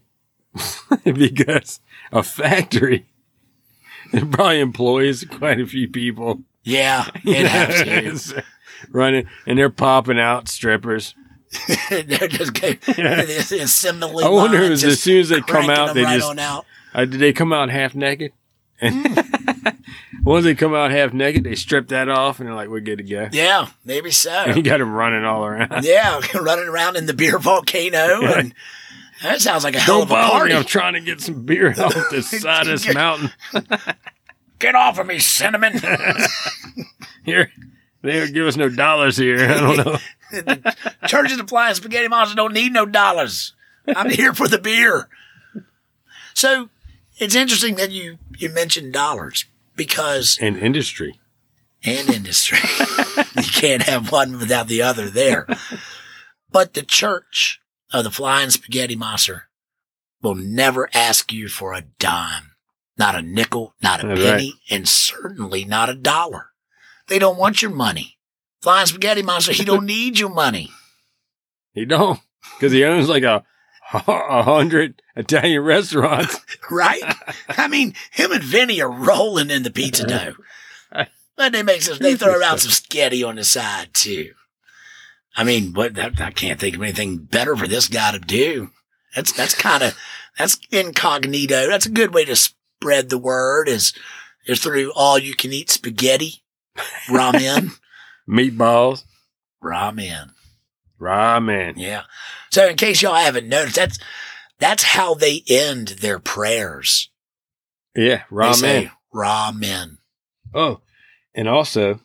because 1.03 1.79
a 2.11 2.21
factory 2.21 3.07
it 4.11 4.29
probably 4.29 4.59
employs 4.59 5.23
quite 5.25 5.59
a 5.59 5.65
few 5.65 5.87
people. 5.87 6.41
Yeah, 6.63 7.09
it 7.23 7.47
has 7.47 8.27
to. 8.29 8.43
Running 8.89 9.27
and 9.45 9.57
they're 9.57 9.69
popping 9.69 10.19
out 10.19 10.47
strippers. 10.47 11.15
They're 11.89 12.27
just 12.27 12.59
go, 12.59 12.71
the 12.73 13.59
assembly 13.61 14.23
I 14.25 14.29
wonder 14.29 14.57
if 14.63 14.83
as 14.83 15.01
soon 15.03 15.19
as 15.19 15.29
they 15.29 15.39
come 15.39 15.69
out, 15.69 15.93
they 15.93 16.03
right 16.03 16.19
just 16.19 16.37
out. 16.39 16.65
Uh, 16.93 17.05
did 17.05 17.19
they 17.19 17.31
come 17.31 17.53
out 17.53 17.69
half 17.69 17.93
naked? 17.93 18.33
And 18.81 19.05
once 20.23 20.45
they 20.45 20.55
come 20.55 20.73
out 20.73 20.89
half 20.91 21.13
naked, 21.13 21.43
they 21.43 21.53
strip 21.55 21.89
that 21.89 22.09
off 22.09 22.39
and 22.39 22.47
they're 22.49 22.55
like, 22.55 22.69
"We're 22.69 22.79
good 22.79 22.97
to 22.97 23.03
go." 23.03 23.29
Yeah, 23.31 23.67
maybe 23.85 24.09
so. 24.09 24.31
And 24.31 24.57
you 24.57 24.63
got 24.63 24.79
them 24.79 24.91
running 24.91 25.23
all 25.25 25.45
around. 25.45 25.83
Yeah, 25.85 26.19
running 26.33 26.67
around 26.67 26.97
in 26.97 27.05
the 27.05 27.13
beer 27.13 27.37
volcano 27.37 28.21
and 28.25 28.53
That 29.21 29.39
sounds 29.39 29.63
like 29.63 29.75
a 29.75 29.79
hell 29.79 29.99
Don't 29.99 30.03
of 30.05 30.09
a 30.11 30.13
bother 30.13 30.33
me. 30.33 30.39
party. 30.39 30.53
I'm 30.55 30.63
trying 30.65 30.93
to 30.93 31.01
get 31.01 31.21
some 31.21 31.43
beer 31.45 31.69
off 31.79 31.93
the 32.09 32.21
side 32.23 32.67
of 32.67 32.81
this 32.81 32.93
mountain. 32.93 33.31
Get 34.63 34.75
off 34.75 34.97
of 34.97 35.05
me, 35.07 35.19
cinnamon. 35.19 35.73
Here, 37.25 37.51
they 38.01 38.13
don't 38.19 38.33
give 38.33 38.47
us 38.47 38.55
no 38.55 38.69
dollars 38.69 39.17
here. 39.17 39.37
I 39.49 39.59
don't 39.59 39.75
know. 39.77 39.97
the 40.31 40.75
Church 41.05 41.33
of 41.33 41.37
the 41.37 41.45
Flying 41.45 41.75
Spaghetti 41.75 42.07
Monster 42.07 42.37
don't 42.37 42.53
need 42.53 42.71
no 42.71 42.85
dollars. 42.85 43.53
I'm 43.85 44.09
here 44.09 44.33
for 44.33 44.47
the 44.47 44.59
beer. 44.59 45.09
So 46.33 46.69
it's 47.17 47.35
interesting 47.35 47.75
that 47.75 47.91
you 47.91 48.19
you 48.37 48.47
mentioned 48.47 48.93
dollars 48.93 49.43
because 49.75 50.37
And 50.41 50.55
industry. 50.57 51.19
and 51.83 52.09
industry. 52.09 52.59
you 53.35 53.43
can't 53.51 53.83
have 53.83 54.13
one 54.13 54.37
without 54.39 54.69
the 54.69 54.81
other 54.81 55.09
there. 55.09 55.45
But 56.49 56.73
the 56.73 56.83
church 56.83 57.59
of 57.91 58.05
the 58.05 58.11
Flying 58.11 58.49
Spaghetti 58.49 58.95
Monster 58.95 59.49
will 60.21 60.35
never 60.35 60.89
ask 60.93 61.33
you 61.33 61.49
for 61.49 61.73
a 61.73 61.81
dime, 61.99 62.52
not 62.97 63.15
a 63.15 63.21
nickel, 63.21 63.73
not 63.81 64.03
a 64.03 64.15
penny, 64.15 64.53
and 64.69 64.87
certainly 64.87 65.65
not 65.65 65.89
a 65.89 65.95
dollar. 65.95 66.47
They 67.07 67.19
don't 67.19 67.37
want 67.37 67.61
your 67.61 67.71
money. 67.71 68.17
Flying 68.61 68.87
Spaghetti 68.87 69.23
Monster, 69.23 69.51
he 69.51 69.65
don't 69.65 69.85
need 69.87 70.19
your 70.19 70.29
money. 70.29 70.69
He 71.73 71.85
don't, 71.85 72.19
because 72.55 72.71
he 72.71 72.83
owns 72.83 73.09
like 73.09 73.23
a 73.23 73.43
a 73.93 74.43
hundred 74.43 75.01
Italian 75.15 75.61
restaurants. 75.61 76.39
right? 76.71 77.01
I 77.49 77.67
mean, 77.67 77.93
him 78.11 78.31
and 78.31 78.43
Vinny 78.43 78.81
are 78.81 78.91
rolling 78.91 79.49
in 79.49 79.63
the 79.63 79.71
pizza 79.71 80.05
dough. 80.05 80.33
But 81.35 81.51
they 81.51 81.63
make 81.63 81.81
some, 81.81 81.97
they 81.97 82.15
throw 82.15 82.43
out 82.43 82.59
some 82.59 82.69
spaghetti 82.69 83.23
on 83.23 83.37
the 83.37 83.43
side 83.43 83.91
too. 83.91 84.33
I 85.35 85.43
mean, 85.43 85.73
what 85.73 85.95
that, 85.95 86.21
I 86.21 86.29
can't 86.29 86.59
think 86.59 86.75
of 86.75 86.83
anything 86.83 87.17
better 87.17 87.55
for 87.55 87.67
this 87.67 87.87
guy 87.87 88.11
to 88.11 88.19
do. 88.19 88.69
That's 89.15 89.31
that's 89.31 89.55
kind 89.55 89.81
of 89.81 89.97
that's 90.37 90.59
incognito. 90.69 91.67
That's 91.67 91.87
a 91.87 91.91
good 91.91 92.13
way 92.13 92.23
to 92.25 92.35
spread 92.83 93.09
the 93.09 93.17
word. 93.17 93.69
Is 93.69 93.93
is 94.45 94.59
through 94.59 94.91
all 94.93 95.17
you 95.17 95.33
can 95.35 95.53
eat 95.53 95.69
spaghetti, 95.69 96.43
ramen, 97.07 97.71
Meatballs, 98.29 99.05
ramen. 99.63 100.31
ramen. 100.99 101.73
Yeah. 101.77 102.03
So 102.51 102.67
in 102.67 102.75
case 102.75 103.01
y'all 103.01 103.15
haven't 103.15 103.47
noticed, 103.47 103.75
that's 103.77 103.99
that's 104.59 104.83
how 104.83 105.13
they 105.13 105.43
end 105.47 105.89
their 106.01 106.19
prayers. 106.19 107.09
Yeah, 107.95 108.23
ramen. 108.29 108.55
say 108.55 108.91
ramen. 109.13 109.97
Oh, 110.53 110.81
and 111.33 111.47
also 111.47 112.01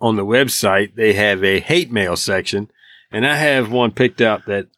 on 0.00 0.16
the 0.16 0.24
website 0.24 0.94
they 0.94 1.12
have 1.12 1.44
a 1.44 1.60
hate 1.60 1.92
mail 1.92 2.16
section, 2.16 2.70
and 3.10 3.26
I 3.26 3.36
have 3.36 3.70
one 3.70 3.90
picked 3.92 4.22
out 4.22 4.46
that 4.46 4.68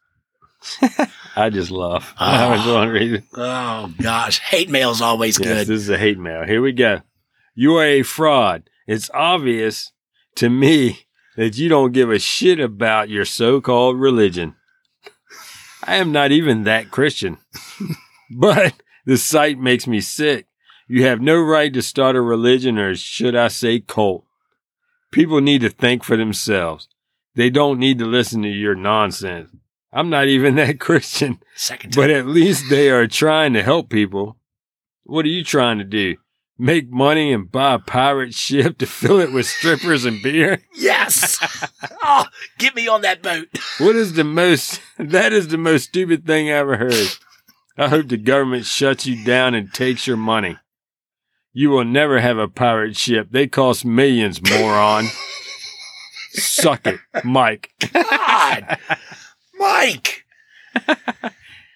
I 1.37 1.49
just 1.51 1.69
love. 1.71 2.13
I 2.19 2.49
was 2.49 2.61
Ah. 2.65 2.73
wondering. 2.73 3.23
Oh 3.35 3.93
gosh, 4.01 4.39
hate 4.39 4.69
mail 4.69 4.91
is 4.91 5.01
always 5.01 5.37
Yes, 5.39 5.47
good. 5.47 5.67
this 5.67 5.81
is 5.83 5.89
a 5.89 5.97
hate 5.97 6.17
mail. 6.17 6.43
Here 6.45 6.61
we 6.61 6.71
go. 6.71 7.01
You 7.53 7.75
are 7.77 7.85
a 7.85 8.03
fraud. 8.03 8.69
It's 8.87 9.09
obvious 9.13 9.91
to 10.35 10.49
me 10.49 11.05
that 11.35 11.57
you 11.57 11.69
don't 11.69 11.91
give 11.91 12.09
a 12.09 12.19
shit 12.19 12.59
about 12.59 13.09
your 13.09 13.25
so-called 13.25 13.99
religion. 13.99 14.55
I 15.83 15.95
am 15.97 16.11
not 16.11 16.31
even 16.31 16.63
that 16.63 16.89
Christian. 16.91 17.37
but 18.31 18.73
the 19.05 19.17
site 19.17 19.59
makes 19.59 19.85
me 19.87 20.01
sick. 20.01 20.47
You 20.87 21.03
have 21.05 21.21
no 21.21 21.39
right 21.39 21.73
to 21.73 21.81
start 21.81 22.15
a 22.15 22.21
religion 22.21 22.77
or 22.79 22.95
should 22.95 23.35
I 23.35 23.49
say 23.49 23.79
cult. 23.79 24.25
People 25.11 25.41
need 25.41 25.61
to 25.61 25.69
think 25.69 26.03
for 26.03 26.17
themselves. 26.17 26.87
They 27.35 27.49
don't 27.49 27.79
need 27.79 27.99
to 27.99 28.05
listen 28.05 28.41
to 28.41 28.49
your 28.49 28.75
nonsense. 28.75 29.51
I'm 29.91 30.09
not 30.09 30.27
even 30.27 30.55
that 30.55 30.79
Christian. 30.79 31.39
Second 31.55 31.91
time. 31.91 32.03
But 32.03 32.09
at 32.09 32.27
least 32.27 32.69
they 32.69 32.89
are 32.89 33.07
trying 33.07 33.53
to 33.53 33.63
help 33.63 33.89
people. 33.89 34.37
What 35.03 35.25
are 35.25 35.29
you 35.29 35.43
trying 35.43 35.77
to 35.79 35.83
do? 35.83 36.17
Make 36.59 36.89
money 36.89 37.31
and 37.31 37.51
buy 37.51 37.75
a 37.75 37.79
pirate 37.79 38.33
ship 38.33 38.79
to 38.79 38.87
fill 38.87 39.19
it 39.19 39.31
with 39.31 39.45
strippers 39.45 40.05
and 40.05 40.21
beer? 40.23 40.63
yes. 40.75 41.37
oh, 42.03 42.25
get 42.57 42.75
me 42.75 42.87
on 42.87 43.01
that 43.01 43.21
boat. 43.21 43.47
What 43.77 43.95
is 43.95 44.13
the 44.13 44.23
most, 44.23 44.81
that 44.97 45.33
is 45.33 45.49
the 45.49 45.57
most 45.57 45.89
stupid 45.89 46.25
thing 46.25 46.49
I 46.49 46.53
ever 46.53 46.77
heard. 46.77 47.09
I 47.77 47.89
hope 47.89 48.07
the 48.07 48.17
government 48.17 48.65
shuts 48.65 49.05
you 49.05 49.23
down 49.23 49.53
and 49.53 49.71
takes 49.71 50.07
your 50.07 50.17
money. 50.17 50.57
You 51.53 51.69
will 51.69 51.85
never 51.85 52.19
have 52.19 52.39
a 52.39 52.47
pirate 52.47 52.97
ship. 52.97 53.27
They 53.31 53.47
cost 53.47 53.85
millions, 53.85 54.41
moron. 54.41 55.07
Suck 56.31 56.85
it, 56.87 56.99
Mike. 57.23 57.71
God, 57.93 58.77
Mike. 59.57 60.25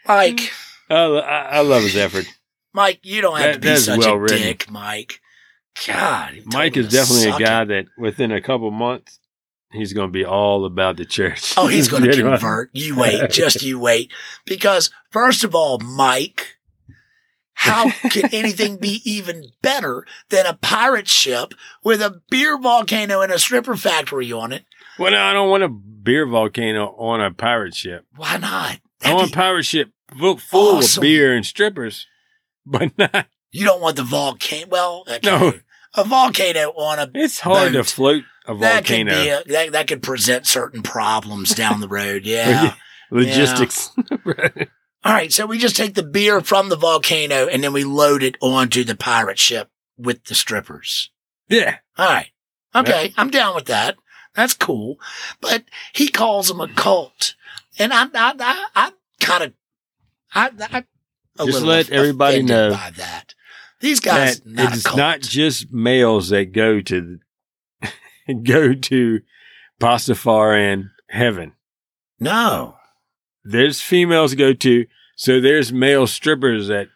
Mike, 0.08 0.52
I, 0.90 0.96
I 0.96 1.42
I 1.58 1.62
love 1.62 1.84
his 1.84 1.96
effort. 1.96 2.26
Mike, 2.74 3.00
you 3.04 3.22
don't 3.22 3.38
have 3.38 3.46
That- 3.48 3.54
to 3.54 3.60
be 3.60 3.68
that's 3.68 3.86
such 3.86 4.00
well 4.00 4.14
a 4.16 4.20
written. 4.20 4.38
dick, 4.40 4.70
Mike. 4.72 5.22
God, 5.88 6.34
he 6.34 6.42
told 6.42 6.54
Mike 6.54 6.76
him 6.76 6.84
is 6.86 6.90
to 6.90 6.96
definitely 6.96 7.28
a 7.28 7.32
suck 7.32 7.40
guy 7.40 7.62
it. 7.64 7.66
that 7.68 7.86
within 7.98 8.32
a 8.32 8.42
couple 8.42 8.70
months, 8.72 9.20
he's 9.72 9.94
going 9.94 10.10
to 10.10 10.12
be 10.12 10.26
all 10.26 10.66
about 10.66 10.98
the 10.98 11.06
church. 11.06 11.54
Oh, 11.58 11.68
he's 11.68 11.88
going 11.88 12.04
to 12.04 12.10
Anyway. 12.12 12.30
convert. 12.32 12.70
You 12.74 12.98
wait, 12.98 13.30
just 13.32 13.62
you 13.64 13.80
wait. 13.80 14.12
Because 14.46 14.92
first 15.12 15.44
of 15.46 15.56
all, 15.56 15.80
Mike, 15.80 16.58
how 17.54 17.90
can 18.10 18.30
anything 18.34 18.78
be 18.78 19.02
even 19.06 19.46
better 19.62 20.06
than 20.30 20.46
a 20.46 20.56
pirate 20.56 21.08
ship 21.08 21.54
with 21.84 22.02
a 22.02 22.22
beer 22.30 22.60
volcano 22.60 23.22
and 23.22 23.32
a 23.32 23.40
stripper 23.40 23.76
factory 23.78 24.32
on 24.32 24.52
it? 24.52 24.66
Well, 25.00 25.12
no, 25.12 25.20
I 25.22 25.34
don't 25.34 25.50
want 25.50 25.64
a 25.64 25.70
beer 25.70 26.26
volcano 26.28 26.88
on 26.98 27.22
a 27.22 27.32
pirate 27.32 27.76
ship. 27.76 28.06
Why 28.16 28.38
not? 28.38 28.80
I 29.04 29.14
want 29.14 29.32
a 29.32 29.34
pirate 29.34 29.64
ship 29.66 29.92
full, 30.18 30.38
full 30.38 30.78
Awesome. 30.78 31.00
of 31.00 31.02
beer 31.02 31.34
and 31.36 31.46
strippers, 31.46 32.06
but 32.66 32.98
not. 32.98 33.28
You 33.52 33.66
don't 33.66 33.82
want 33.82 33.96
the 33.98 34.04
volcano. 34.04 34.68
Well, 34.70 35.04
okay. 35.08 35.20
No. 35.24 35.54
a 35.96 36.04
volcano 36.04 36.70
on 36.70 37.00
a 37.00 37.10
It's 37.16 37.40
hard 37.40 37.74
to 37.74 37.84
float 37.84 38.24
a 38.48 38.56
that 38.56 38.86
could 38.86 39.08
volcano. 39.08 39.12
be 39.24 39.30
a, 39.30 39.44
that 39.54 39.72
that 39.74 39.88
could 39.88 40.02
present 40.04 40.46
certain 40.48 40.82
problems 40.84 41.54
down 41.56 41.82
the 41.82 41.88
road. 41.88 42.24
Oh, 42.26 42.30
yeah. 42.30 42.76
Logistics. 43.10 43.92
All 45.04 45.12
right, 45.14 45.34
so 45.34 45.46
we 45.46 45.58
just 45.58 45.76
take 45.76 45.96
the 45.96 46.04
beer 46.04 46.40
from 46.42 46.70
the 46.70 46.78
volcano 46.78 47.48
and 47.48 47.62
then 47.64 47.74
we 47.74 47.84
load 47.84 48.24
it 48.24 48.38
onto 48.40 48.84
the 48.86 48.96
pirate 48.96 49.40
ship 49.40 49.70
with 49.98 50.24
the 50.26 50.36
strippers. 50.36 51.12
yeah. 51.50 51.78
All 51.98 52.08
right. 52.08 52.30
Okay, 52.74 53.14
I'm 53.18 53.30
down 53.30 53.54
with 53.56 53.66
that. 53.66 53.98
That's 54.36 54.54
cool. 54.54 55.00
But 55.42 55.64
he 55.94 56.08
calls 56.08 56.48
them 56.48 56.62
a 56.62 56.68
cult. 56.68 57.36
And 57.78 57.94
I, 57.94 58.04
I, 58.04 58.10
I, 58.40 58.68
I 58.76 58.92
kind 59.20 59.44
of, 59.44 59.54
I, 60.34 60.52
I, 60.72 60.78
a 61.40 61.46
Just 61.46 61.60
little 61.60 61.70
let 61.70 61.90
everybody 61.90 62.44
know 62.44 62.72
by 62.72 62.92
that. 62.98 63.34
These 63.80 64.00
guys, 64.00 64.42
not 64.46 64.74
it's 64.76 64.96
not 64.96 65.22
just 65.22 65.72
males 65.72 66.30
that 66.30 66.52
go 66.52 66.82
to 66.82 67.18
go 68.44 68.74
to 68.76 69.22
Pastafarian 69.80 70.92
heaven. 71.10 71.54
no. 72.20 72.76
There's 73.44 73.82
females 73.82 74.36
go 74.36 74.54
to, 74.54 74.86
so 75.16 75.42
there's 75.42 75.74
male 75.74 76.06
strippers 76.06 76.68
that 76.68 76.90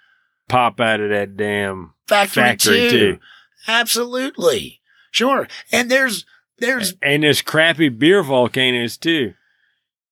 pop 0.48 0.80
out 0.80 1.00
of 1.02 1.10
that 1.10 1.36
damn 1.36 1.96
Factory, 2.08 2.44
factory 2.44 2.76
too. 2.76 2.90
too. 2.90 3.20
Absolutely. 3.68 4.80
Sure. 5.10 5.48
And 5.72 5.90
there's, 5.90 6.24
there's, 6.60 6.94
And 7.02 7.24
there's 7.24 7.42
crappy 7.42 7.90
beer 7.90 8.24
volcanoes 8.24 8.98
too. 8.98 9.34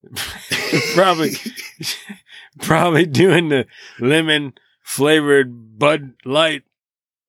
probably, 0.96 1.32
probably 2.62 3.06
doing 3.06 3.50
the 3.50 3.66
lemon 4.00 4.54
flavored 4.82 5.80
Bud 5.80 6.14
Light 6.26 6.64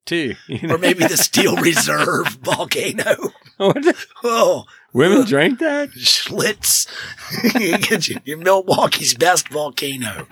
too. 0.07 0.35
you 0.49 0.67
know? 0.67 0.75
or 0.75 0.79
maybe 0.79 1.07
the 1.07 1.17
Steel 1.17 1.57
Reserve 1.63 2.39
volcano. 2.43 3.33
Oh, 4.25 4.65
women 4.93 5.25
drink 5.25 5.61
that? 5.61 5.91
Schlitz. 5.91 6.89
you 7.55 7.79
get 7.79 8.09
your, 8.09 8.21
your 8.25 8.39
Milwaukee's 8.39 9.15
best 9.15 9.49
volcano. 9.49 10.27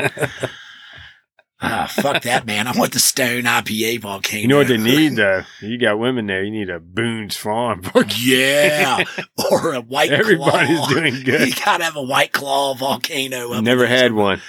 Ah, 1.64 1.87
fuck 1.88 2.22
that, 2.25 2.44
man. 2.44 2.66
I 2.66 2.72
want 2.77 2.92
the 2.92 2.98
Stone 2.98 3.42
IPA 3.44 4.01
volcano. 4.01 4.42
You 4.42 4.48
know 4.48 4.59
what 4.59 4.66
they 4.68 4.79
need 4.79 5.14
though? 5.16 5.42
You 5.61 5.79
got 5.79 5.98
women 5.98 6.27
there. 6.27 6.42
You 6.42 6.51
need 6.51 6.68
a 6.70 6.81
Boone's 6.81 7.37
Farm. 7.37 7.83
Yeah. 8.16 9.05
Or 9.51 9.75
a 9.75 9.81
White 9.81 10.11
Everybody's 10.11 10.79
Claw. 10.79 10.88
doing 10.88 11.22
good. 11.22 11.48
You 11.48 11.55
gotta 11.64 11.85
have 11.85 11.96
a 11.96 12.03
White 12.03 12.33
Claw 12.33 12.75
volcano. 12.75 13.53
up 13.53 13.62
Never 13.62 13.87
had 13.87 14.09
somewhere. 14.09 14.25
one. 14.25 14.42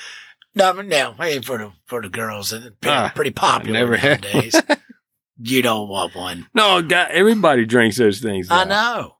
No, 0.55 0.71
no. 0.81 1.13
Hey, 1.13 1.39
for 1.41 1.57
the, 1.57 1.71
for 1.85 2.01
the 2.01 2.09
girls. 2.09 2.51
It's 2.51 2.63
pretty, 2.81 2.95
Ah, 2.95 3.11
pretty 3.13 3.31
popular 3.31 3.73
never 3.79 3.95
had 3.97 4.23
nowadays. 4.23 4.61
you 5.39 5.61
don't 5.61 5.89
want 5.89 6.15
one. 6.15 6.47
No, 6.53 6.81
God, 6.81 7.09
everybody 7.11 7.65
drinks 7.65 7.97
those 7.97 8.19
things. 8.21 8.47
I 8.51 8.63
know. 8.63 9.15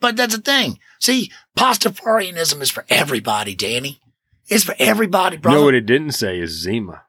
But 0.00 0.16
that's 0.16 0.34
the 0.36 0.42
thing. 0.42 0.78
See, 0.98 1.30
Pastafarianism 1.56 2.60
is 2.60 2.70
for 2.70 2.84
everybody, 2.88 3.54
Danny. 3.54 4.00
It's 4.48 4.64
for 4.64 4.74
everybody, 4.78 5.36
You 5.36 5.42
brother. 5.42 5.58
know 5.58 5.64
what 5.64 5.74
it 5.74 5.86
didn't 5.86 6.12
say 6.12 6.38
is 6.38 6.50
Zima. 6.60 7.02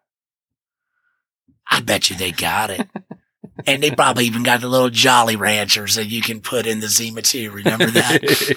I 1.73 1.81
bet 1.81 2.09
you 2.09 2.15
they 2.15 2.31
got 2.31 2.69
it. 2.69 2.87
and 3.67 3.81
they 3.83 3.91
probably 3.91 4.25
even 4.25 4.43
got 4.43 4.61
the 4.61 4.67
little 4.67 4.89
Jolly 4.89 5.35
Ranchers 5.35 5.95
that 5.95 6.05
you 6.07 6.21
can 6.21 6.39
put 6.41 6.65
in 6.67 6.79
the 6.79 6.87
Zima 6.87 7.21
too. 7.21 7.51
Remember 7.51 7.87
that? 7.87 8.21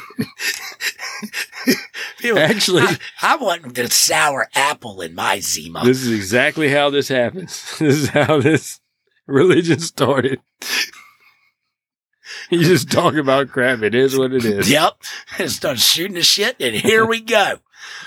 People- 2.19 2.39
Actually, 2.39 2.83
I, 2.83 2.97
I 3.23 3.37
want 3.37 3.75
the 3.75 3.89
sour 3.91 4.49
apple 4.55 5.01
in 5.01 5.15
my 5.15 5.41
Zima. 5.41 5.83
this 5.85 6.03
is 6.03 6.13
exactly 6.13 6.69
how 6.69 6.91
this 6.91 7.09
happens. 7.09 7.63
This 7.79 7.97
is 7.97 8.09
how 8.09 8.41
this 8.41 8.81
religion 9.27 9.81
started. 9.81 10.41
You 12.51 12.61
just 12.63 12.91
talk 12.93 13.15
about 13.15 13.49
crap. 13.49 13.83
It 13.83 13.95
is 13.95 14.17
what 14.17 14.33
it 14.33 14.45
is. 14.45 14.71
Yep. 14.71 14.93
And 15.39 15.51
start 15.51 15.79
shooting 15.81 16.15
the 16.15 16.23
shit, 16.23 16.55
and 16.61 16.77
here 16.77 17.05
we 17.05 17.21
go. 17.21 17.55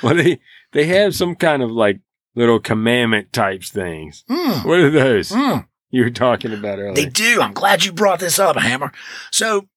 Well, 0.01 0.15
they 0.15 0.39
they 0.71 0.85
have 0.85 1.13
some 1.15 1.35
kind 1.35 1.61
of 1.61 1.71
like 1.71 1.99
little 2.35 2.59
commandment 2.59 3.33
types 3.33 3.69
things. 3.69 4.23
Mm, 4.29 4.65
What 4.65 4.79
are 4.79 4.89
those 4.89 5.29
mm. 5.31 5.65
you 5.89 6.03
were 6.03 6.09
talking 6.09 6.53
about 6.53 6.79
earlier? 6.79 6.93
They 6.93 7.05
do. 7.05 7.41
I'm 7.41 7.53
glad 7.53 7.83
you 7.85 7.91
brought 7.91 8.19
this 8.19 8.39
up, 8.39 8.55
Hammer. 8.57 8.91
So, 9.31 9.67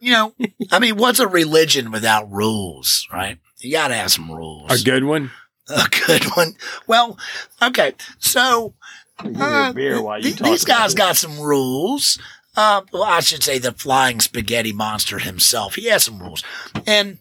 you 0.00 0.12
know, 0.12 0.34
I 0.70 0.78
mean, 0.78 0.96
what's 0.96 1.20
a 1.20 1.28
religion 1.28 1.90
without 1.90 2.30
rules, 2.30 3.06
right? 3.12 3.38
You 3.58 3.72
got 3.72 3.88
to 3.88 3.94
have 3.94 4.10
some 4.12 4.30
rules. 4.30 4.70
A 4.80 4.84
good 4.84 5.04
one. 5.04 5.30
A 5.68 5.88
good 6.06 6.24
one. 6.34 6.54
Well, 6.86 7.18
okay. 7.62 7.92
So, 8.18 8.74
Give 9.22 9.32
me 9.36 9.40
a 9.40 9.44
Uh, 9.44 9.72
beer 9.72 10.02
while 10.02 10.16
you 10.18 10.32
th- 10.32 10.38
these 10.40 10.64
guys 10.64 10.94
got 10.94 11.16
some 11.16 11.38
rules. 11.38 12.18
Uh, 12.56 12.80
well, 12.92 13.02
I 13.04 13.20
should 13.20 13.42
say 13.44 13.58
the 13.58 13.70
flying 13.72 14.18
spaghetti 14.18 14.72
monster 14.72 15.18
himself. 15.20 15.74
He 15.76 15.86
has 15.88 16.02
some 16.04 16.18
rules, 16.20 16.42
and 16.86 17.18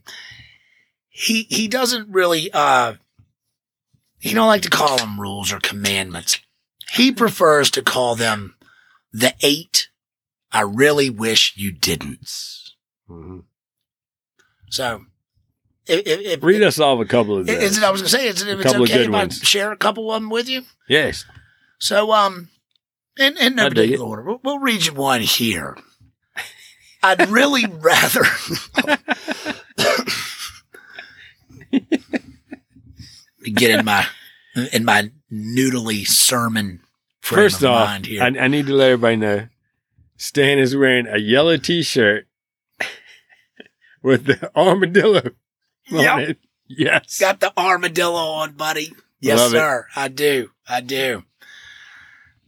he 1.09 1.43
he 1.49 1.67
doesn't 1.67 2.09
really. 2.09 2.49
Uh, 2.51 2.93
he 4.19 4.33
don't 4.33 4.47
like 4.47 4.63
to 4.63 4.69
call 4.69 4.97
them 4.97 5.19
rules 5.19 5.51
or 5.51 5.59
commandments. 5.59 6.39
He 6.91 7.11
prefers 7.11 7.69
to 7.71 7.81
call 7.81 8.15
them 8.15 8.55
the 9.13 9.33
eight. 9.41 9.89
I 10.51 10.61
really 10.61 11.09
wish 11.09 11.53
you 11.55 11.71
didn't. 11.71 12.29
Mhm. 13.09 13.43
So, 14.69 15.05
if, 15.87 16.05
if, 16.05 16.19
if 16.19 16.43
Read 16.43 16.61
us 16.63 16.79
off 16.79 16.99
a 16.99 17.05
couple 17.05 17.37
of 17.37 17.49
is 17.49 17.59
those. 17.59 17.77
it, 17.77 17.83
I 17.83 17.91
was 17.91 18.01
going 18.01 18.09
to 18.09 18.17
say, 18.17 18.27
is 18.27 18.41
it, 18.41 18.47
if 18.49 18.57
A 18.59 18.61
it's 18.61 18.73
okay 18.75 19.05
if 19.05 19.13
I 19.13 19.27
share 19.29 19.71
a 19.71 19.77
couple 19.77 20.11
of 20.11 20.21
them 20.21 20.29
with 20.29 20.49
you? 20.49 20.63
Yes. 20.87 21.25
So, 21.79 22.11
um, 22.11 22.49
in, 23.17 23.37
in 23.37 23.55
no 23.55 23.69
particular 23.69 24.05
order, 24.05 24.23
we'll, 24.23 24.39
we'll 24.43 24.59
read 24.59 24.85
you 24.85 24.93
one 24.93 25.21
here. 25.21 25.77
I'd 27.01 27.29
really 27.29 27.65
rather. 27.71 28.25
get 33.43 33.71
in 33.79 33.85
my 33.85 34.05
in 34.71 34.85
my 34.85 35.11
noodly 35.31 36.05
sermon 36.07 36.81
First 37.21 37.61
of 37.63 37.69
off. 37.71 37.87
I, 38.19 38.25
I 38.39 38.47
need 38.47 38.65
to 38.67 38.73
let 38.73 38.91
everybody 38.91 39.15
know 39.17 39.47
Stan 40.17 40.57
is 40.59 40.75
wearing 40.75 41.07
a 41.07 41.17
yellow 41.17 41.57
T-shirt 41.57 42.27
with 44.03 44.25
the 44.25 44.51
armadillo 44.55 45.31
on 45.91 45.99
Yep. 45.99 46.29
it. 46.29 46.37
Yes. 46.67 47.19
Got 47.19 47.39
the 47.39 47.51
armadillo 47.57 48.15
on, 48.19 48.53
buddy. 48.53 48.93
Yes, 49.19 49.39
Love 49.39 49.53
it. 49.53 49.57
sir. 49.57 49.87
I 49.95 50.07
do. 50.07 50.51
I 50.67 50.81
do. 50.81 51.23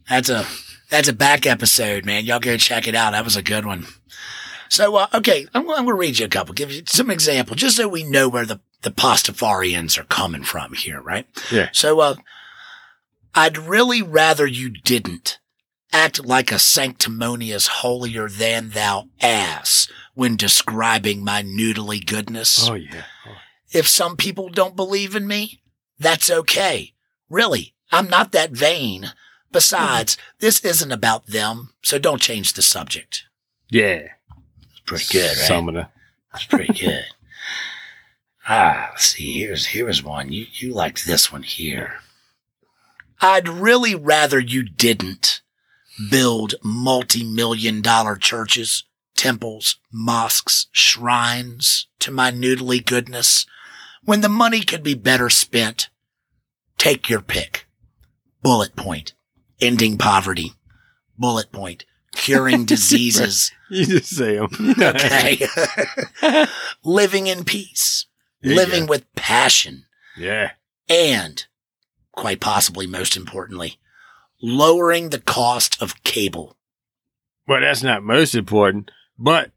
That's 0.08 0.28
a 0.28 0.46
that's 0.90 1.08
a 1.08 1.12
back 1.12 1.46
episode, 1.46 2.04
man. 2.04 2.24
Y'all 2.24 2.38
go 2.40 2.56
check 2.56 2.86
it 2.86 2.94
out. 2.94 3.12
That 3.12 3.24
was 3.24 3.36
a 3.36 3.42
good 3.42 3.64
one. 3.66 3.86
So, 4.68 4.96
uh, 4.96 5.06
okay, 5.14 5.46
I'm, 5.54 5.62
I'm 5.70 5.84
going 5.84 5.86
to 5.88 5.94
read 5.94 6.18
you 6.18 6.24
a 6.26 6.30
couple, 6.30 6.54
give 6.54 6.70
you 6.72 6.82
some 6.86 7.10
example, 7.10 7.56
just 7.56 7.76
so 7.76 7.88
we 7.88 8.04
know 8.04 8.28
where 8.28 8.46
the 8.46 8.60
the 8.82 8.90
Pastafarians 8.90 9.98
are 9.98 10.04
coming 10.04 10.44
from 10.44 10.74
here, 10.74 11.00
right? 11.00 11.26
Yeah. 11.50 11.68
So, 11.72 12.00
uh, 12.00 12.14
I'd 13.34 13.56
really 13.56 14.02
rather 14.02 14.46
you 14.46 14.68
didn't 14.68 15.38
act 15.92 16.24
like 16.24 16.50
a 16.52 16.58
sanctimonious 16.58 17.66
holier 17.66 18.28
than 18.28 18.70
thou 18.70 19.08
ass 19.20 19.88
when 20.14 20.36
describing 20.36 21.24
my 21.24 21.42
noodly 21.42 22.04
goodness. 22.04 22.68
Oh 22.68 22.74
yeah. 22.74 23.04
Oh, 23.26 23.34
If 23.70 23.88
some 23.88 24.16
people 24.16 24.48
don't 24.48 24.76
believe 24.76 25.14
in 25.14 25.26
me, 25.26 25.62
that's 25.98 26.30
okay. 26.30 26.92
Really, 27.30 27.74
I'm 27.90 28.08
not 28.08 28.32
that 28.32 28.50
vain. 28.50 29.12
Besides, 29.50 30.16
this 30.38 30.64
isn't 30.64 30.92
about 30.92 31.26
them, 31.26 31.74
so 31.82 31.98
don't 31.98 32.20
change 32.20 32.54
the 32.54 32.62
subject. 32.62 33.24
Yeah. 33.70 34.08
It's 34.70 34.80
pretty 34.86 35.04
good, 35.12 35.36
right? 35.36 35.66
The 35.74 35.88
That's 36.32 36.44
pretty 36.46 36.72
good. 36.72 37.04
Ah, 38.48 38.92
see. 38.96 39.38
Here's 39.40 39.66
here's 39.66 40.02
one. 40.02 40.32
You 40.32 40.46
you 40.52 40.72
liked 40.72 41.06
this 41.06 41.32
one 41.32 41.42
here. 41.42 42.00
I'd 43.20 43.48
really 43.48 43.94
rather 43.94 44.40
you 44.40 44.62
didn't 44.64 45.42
build 46.10 46.54
multi-million 46.62 47.80
dollar 47.80 48.16
churches, 48.16 48.84
temples, 49.16 49.76
mosques, 49.92 50.66
shrines 50.72 51.86
to 52.00 52.10
my 52.10 52.32
noodly 52.32 52.84
goodness 52.84 53.46
when 54.04 54.20
the 54.20 54.28
money 54.28 54.60
could 54.62 54.82
be 54.82 54.94
better 54.94 55.30
spent. 55.30 55.88
Take 56.78 57.08
your 57.08 57.20
pick. 57.20 57.66
Bullet 58.42 58.74
point. 58.74 59.12
Ending 59.60 59.96
poverty. 59.98 60.54
Bullet 61.16 61.52
point. 61.52 61.84
Curing 62.12 62.64
diseases. 62.66 63.52
you 63.70 63.86
just 63.86 64.16
say 64.16 64.36
them. 64.36 64.74
Okay. 64.80 65.46
living 66.84 67.28
in 67.28 67.44
peace, 67.44 68.06
Living 68.42 68.86
with 68.86 69.12
passion, 69.14 69.86
Yeah. 70.16 70.52
and 70.88 71.46
quite 72.12 72.40
possibly 72.40 72.86
most 72.86 73.16
importantly, 73.16 73.78
lowering 74.40 75.10
the 75.10 75.20
cost 75.20 75.80
of 75.80 76.02
cable. 76.02 76.56
Well, 77.46 77.60
that's 77.60 77.82
not 77.82 78.02
most 78.02 78.34
important, 78.34 78.90
but 79.18 79.50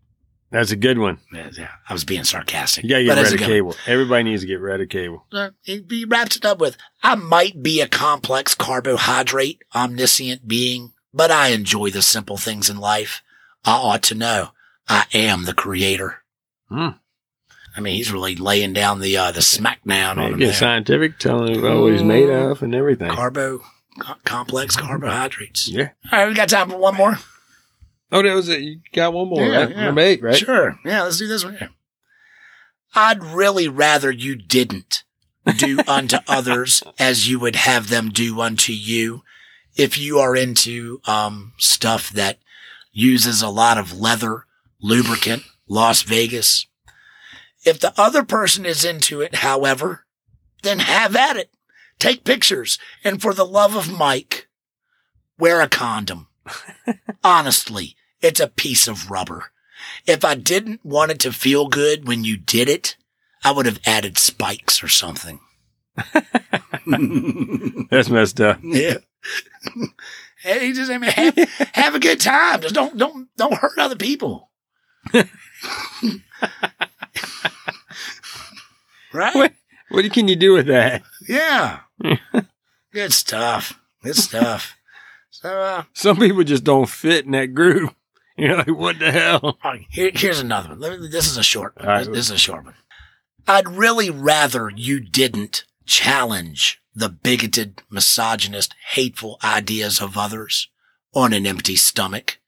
that's 0.51 0.71
a 0.71 0.75
good 0.75 0.97
one. 0.97 1.19
Yeah, 1.33 1.49
yeah, 1.57 1.71
I 1.89 1.93
was 1.93 2.03
being 2.05 2.23
sarcastic. 2.23 2.83
You 2.83 2.89
gotta 2.89 3.03
get 3.03 3.15
rid 3.31 3.33
of 3.33 3.39
cable. 3.47 3.75
Everybody 3.87 4.23
needs 4.23 4.41
to 4.43 4.47
get 4.47 4.59
rid 4.59 4.81
of 4.81 4.89
cable. 4.89 5.25
Uh, 5.31 5.49
He 5.61 5.83
he 5.89 6.05
wraps 6.05 6.35
it 6.35 6.45
up 6.45 6.59
with, 6.59 6.77
I 7.03 7.15
might 7.15 7.61
be 7.63 7.81
a 7.81 7.87
complex 7.87 8.53
carbohydrate, 8.55 9.61
omniscient 9.75 10.47
being, 10.47 10.93
but 11.13 11.31
I 11.31 11.49
enjoy 11.49 11.89
the 11.89 12.01
simple 12.01 12.37
things 12.37 12.69
in 12.69 12.77
life. 12.77 13.21
I 13.65 13.73
ought 13.73 14.03
to 14.03 14.15
know 14.15 14.49
I 14.87 15.05
am 15.13 15.45
the 15.45 15.53
creator. 15.53 16.23
Hmm. 16.69 16.89
I 17.77 17.81
mean, 17.81 17.95
he's 17.95 18.11
really 18.11 18.35
laying 18.35 18.73
down 18.73 18.99
the 19.01 19.17
uh, 19.17 19.31
the 19.31 19.41
smackdown 19.41 20.17
on 20.17 20.33
him 20.33 20.39
get 20.39 20.55
scientific, 20.55 21.19
telling 21.19 21.57
about 21.57 21.81
what 21.81 21.91
he's 21.91 22.03
made 22.03 22.29
of 22.29 22.61
and 22.63 22.73
everything. 22.73 23.11
carbo 23.11 23.59
co- 23.99 24.13
complex 24.23 24.75
carbohydrates. 24.77 25.67
yeah. 25.67 25.89
All 26.11 26.19
right, 26.19 26.27
we 26.29 26.33
got 26.35 26.49
time 26.49 26.69
for 26.69 26.77
one 26.77 26.95
more. 26.95 27.17
Oh, 28.11 28.21
that 28.21 28.33
was 28.33 28.47
it. 28.49 28.61
You 28.61 28.79
got 28.93 29.11
one 29.13 29.27
more, 29.27 29.43
Yeah, 29.43 29.57
right? 29.61 29.69
yeah. 29.71 29.85
Number 29.85 30.01
eight, 30.01 30.21
right? 30.21 30.35
Sure. 30.37 30.79
Yeah, 30.85 31.03
let's 31.03 31.17
do 31.17 31.27
this 31.27 31.43
one 31.43 31.57
here. 31.57 31.69
I'd 32.93 33.23
really 33.23 33.67
rather 33.67 34.09
you 34.11 34.35
didn't 34.35 35.03
do 35.57 35.79
unto 35.87 36.17
others 36.27 36.81
as 36.97 37.27
you 37.29 37.39
would 37.39 37.55
have 37.57 37.89
them 37.89 38.09
do 38.09 38.39
unto 38.39 38.71
you. 38.73 39.23
If 39.75 39.97
you 39.97 40.19
are 40.19 40.35
into 40.35 41.01
um, 41.05 41.53
stuff 41.57 42.09
that 42.11 42.39
uses 42.93 43.41
a 43.41 43.49
lot 43.49 43.77
of 43.77 43.99
leather, 43.99 44.45
lubricant, 44.81 45.43
Las 45.67 46.03
Vegas. 46.03 46.67
If 47.65 47.79
the 47.79 47.93
other 47.97 48.23
person 48.23 48.65
is 48.65 48.85
into 48.85 49.21
it, 49.21 49.35
however, 49.35 50.05
then 50.63 50.79
have 50.79 51.15
at 51.15 51.35
it. 51.35 51.51
Take 51.99 52.23
pictures. 52.23 52.77
And 53.03 53.21
for 53.21 53.33
the 53.33 53.45
love 53.45 53.75
of 53.75 53.91
Mike, 53.91 54.47
wear 55.39 55.61
a 55.61 55.69
condom. 55.69 56.27
Honestly, 57.23 57.95
it's 58.21 58.39
a 58.39 58.47
piece 58.47 58.87
of 58.87 59.09
rubber. 59.09 59.51
If 60.05 60.23
I 60.23 60.35
didn't 60.35 60.85
want 60.85 61.11
it 61.11 61.19
to 61.21 61.31
feel 61.31 61.67
good 61.67 62.07
when 62.07 62.23
you 62.23 62.37
did 62.37 62.69
it, 62.69 62.95
I 63.43 63.51
would 63.51 63.65
have 63.65 63.79
added 63.85 64.17
spikes 64.17 64.83
or 64.83 64.87
something. 64.87 65.39
That's 67.89 68.09
messed 68.09 68.41
up. 68.41 68.59
yeah. 68.63 68.97
hey, 70.41 70.73
just 70.73 70.91
I 70.91 70.97
mean, 70.97 71.11
have, 71.11 71.37
have 71.73 71.95
a 71.95 71.99
good 71.99 72.19
time. 72.19 72.61
Just 72.61 72.75
don't 72.75 72.97
don't 72.97 73.29
don't 73.37 73.53
hurt 73.53 73.77
other 73.77 73.95
people. 73.95 74.49
right? 79.13 79.35
What? 79.35 79.53
What 79.89 80.11
can 80.13 80.27
you 80.27 80.35
do 80.35 80.53
with 80.53 80.67
that? 80.67 81.03
Yeah. 81.27 81.79
good 82.91 83.13
stuff. 83.13 83.79
Good 84.03 84.15
stuff. 84.15 84.75
So 85.29 85.49
uh 85.61 85.83
Some 85.93 86.17
people 86.17 86.43
just 86.43 86.63
don't 86.63 86.89
fit 86.89 87.25
in 87.25 87.31
that 87.31 87.53
group. 87.53 87.93
You're 88.37 88.57
like, 88.57 88.67
what 88.67 88.99
the 88.99 89.11
hell? 89.11 89.57
Right, 89.63 89.85
here, 89.89 90.11
here's 90.13 90.39
another 90.41 90.75
one. 90.75 90.79
Me- 91.01 91.07
This 91.07 91.27
is 91.27 91.37
a 91.37 91.43
short 91.43 91.77
one. 91.77 91.87
Right. 91.87 92.05
This 92.05 92.25
is 92.25 92.31
a 92.31 92.37
short 92.37 92.65
one. 92.65 92.73
I'd 93.47 93.69
really 93.69 94.09
rather 94.09 94.69
you 94.75 94.99
didn't 94.99 95.63
challenge 95.85 96.81
the 96.93 97.07
bigoted, 97.09 97.83
misogynist, 97.89 98.73
hateful 98.89 99.37
ideas 99.43 100.01
of 100.01 100.17
others 100.17 100.67
on 101.13 101.31
an 101.31 101.45
empty 101.45 101.75
stomach. 101.75 102.39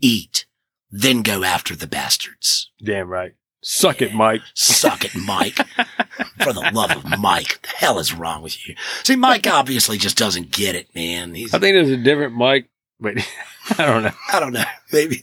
Eat, 0.00 0.44
then 0.90 1.22
go 1.22 1.42
after 1.42 1.74
the 1.74 1.86
bastards. 1.86 2.70
Damn 2.84 3.08
right. 3.08 3.34
Suck 3.62 4.00
it, 4.00 4.14
Mike. 4.14 4.40
Suck 4.54 5.04
it, 5.04 5.14
Mike. 5.14 5.56
For 6.42 6.52
the 6.52 6.70
love 6.72 6.92
of 6.92 7.18
Mike. 7.18 7.48
What 7.50 7.62
the 7.62 7.68
hell 7.76 7.98
is 7.98 8.14
wrong 8.14 8.42
with 8.42 8.66
you? 8.66 8.74
See, 9.02 9.16
Mike 9.16 9.46
obviously 9.46 9.98
just 9.98 10.16
doesn't 10.16 10.50
get 10.50 10.74
it, 10.74 10.94
man. 10.94 11.34
He's, 11.34 11.52
I 11.52 11.58
think 11.58 11.74
there's 11.74 11.90
a 11.90 11.96
different 11.98 12.34
Mike, 12.34 12.70
but 12.98 13.16
I 13.78 13.84
don't 13.86 14.02
know. 14.02 14.12
I 14.32 14.40
don't 14.40 14.52
know. 14.54 14.64
Maybe, 14.92 15.22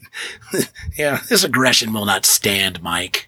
yeah, 0.97 1.19
this 1.29 1.43
aggression 1.43 1.93
will 1.93 2.05
not 2.05 2.25
stand, 2.25 2.81
Mike. 2.83 3.27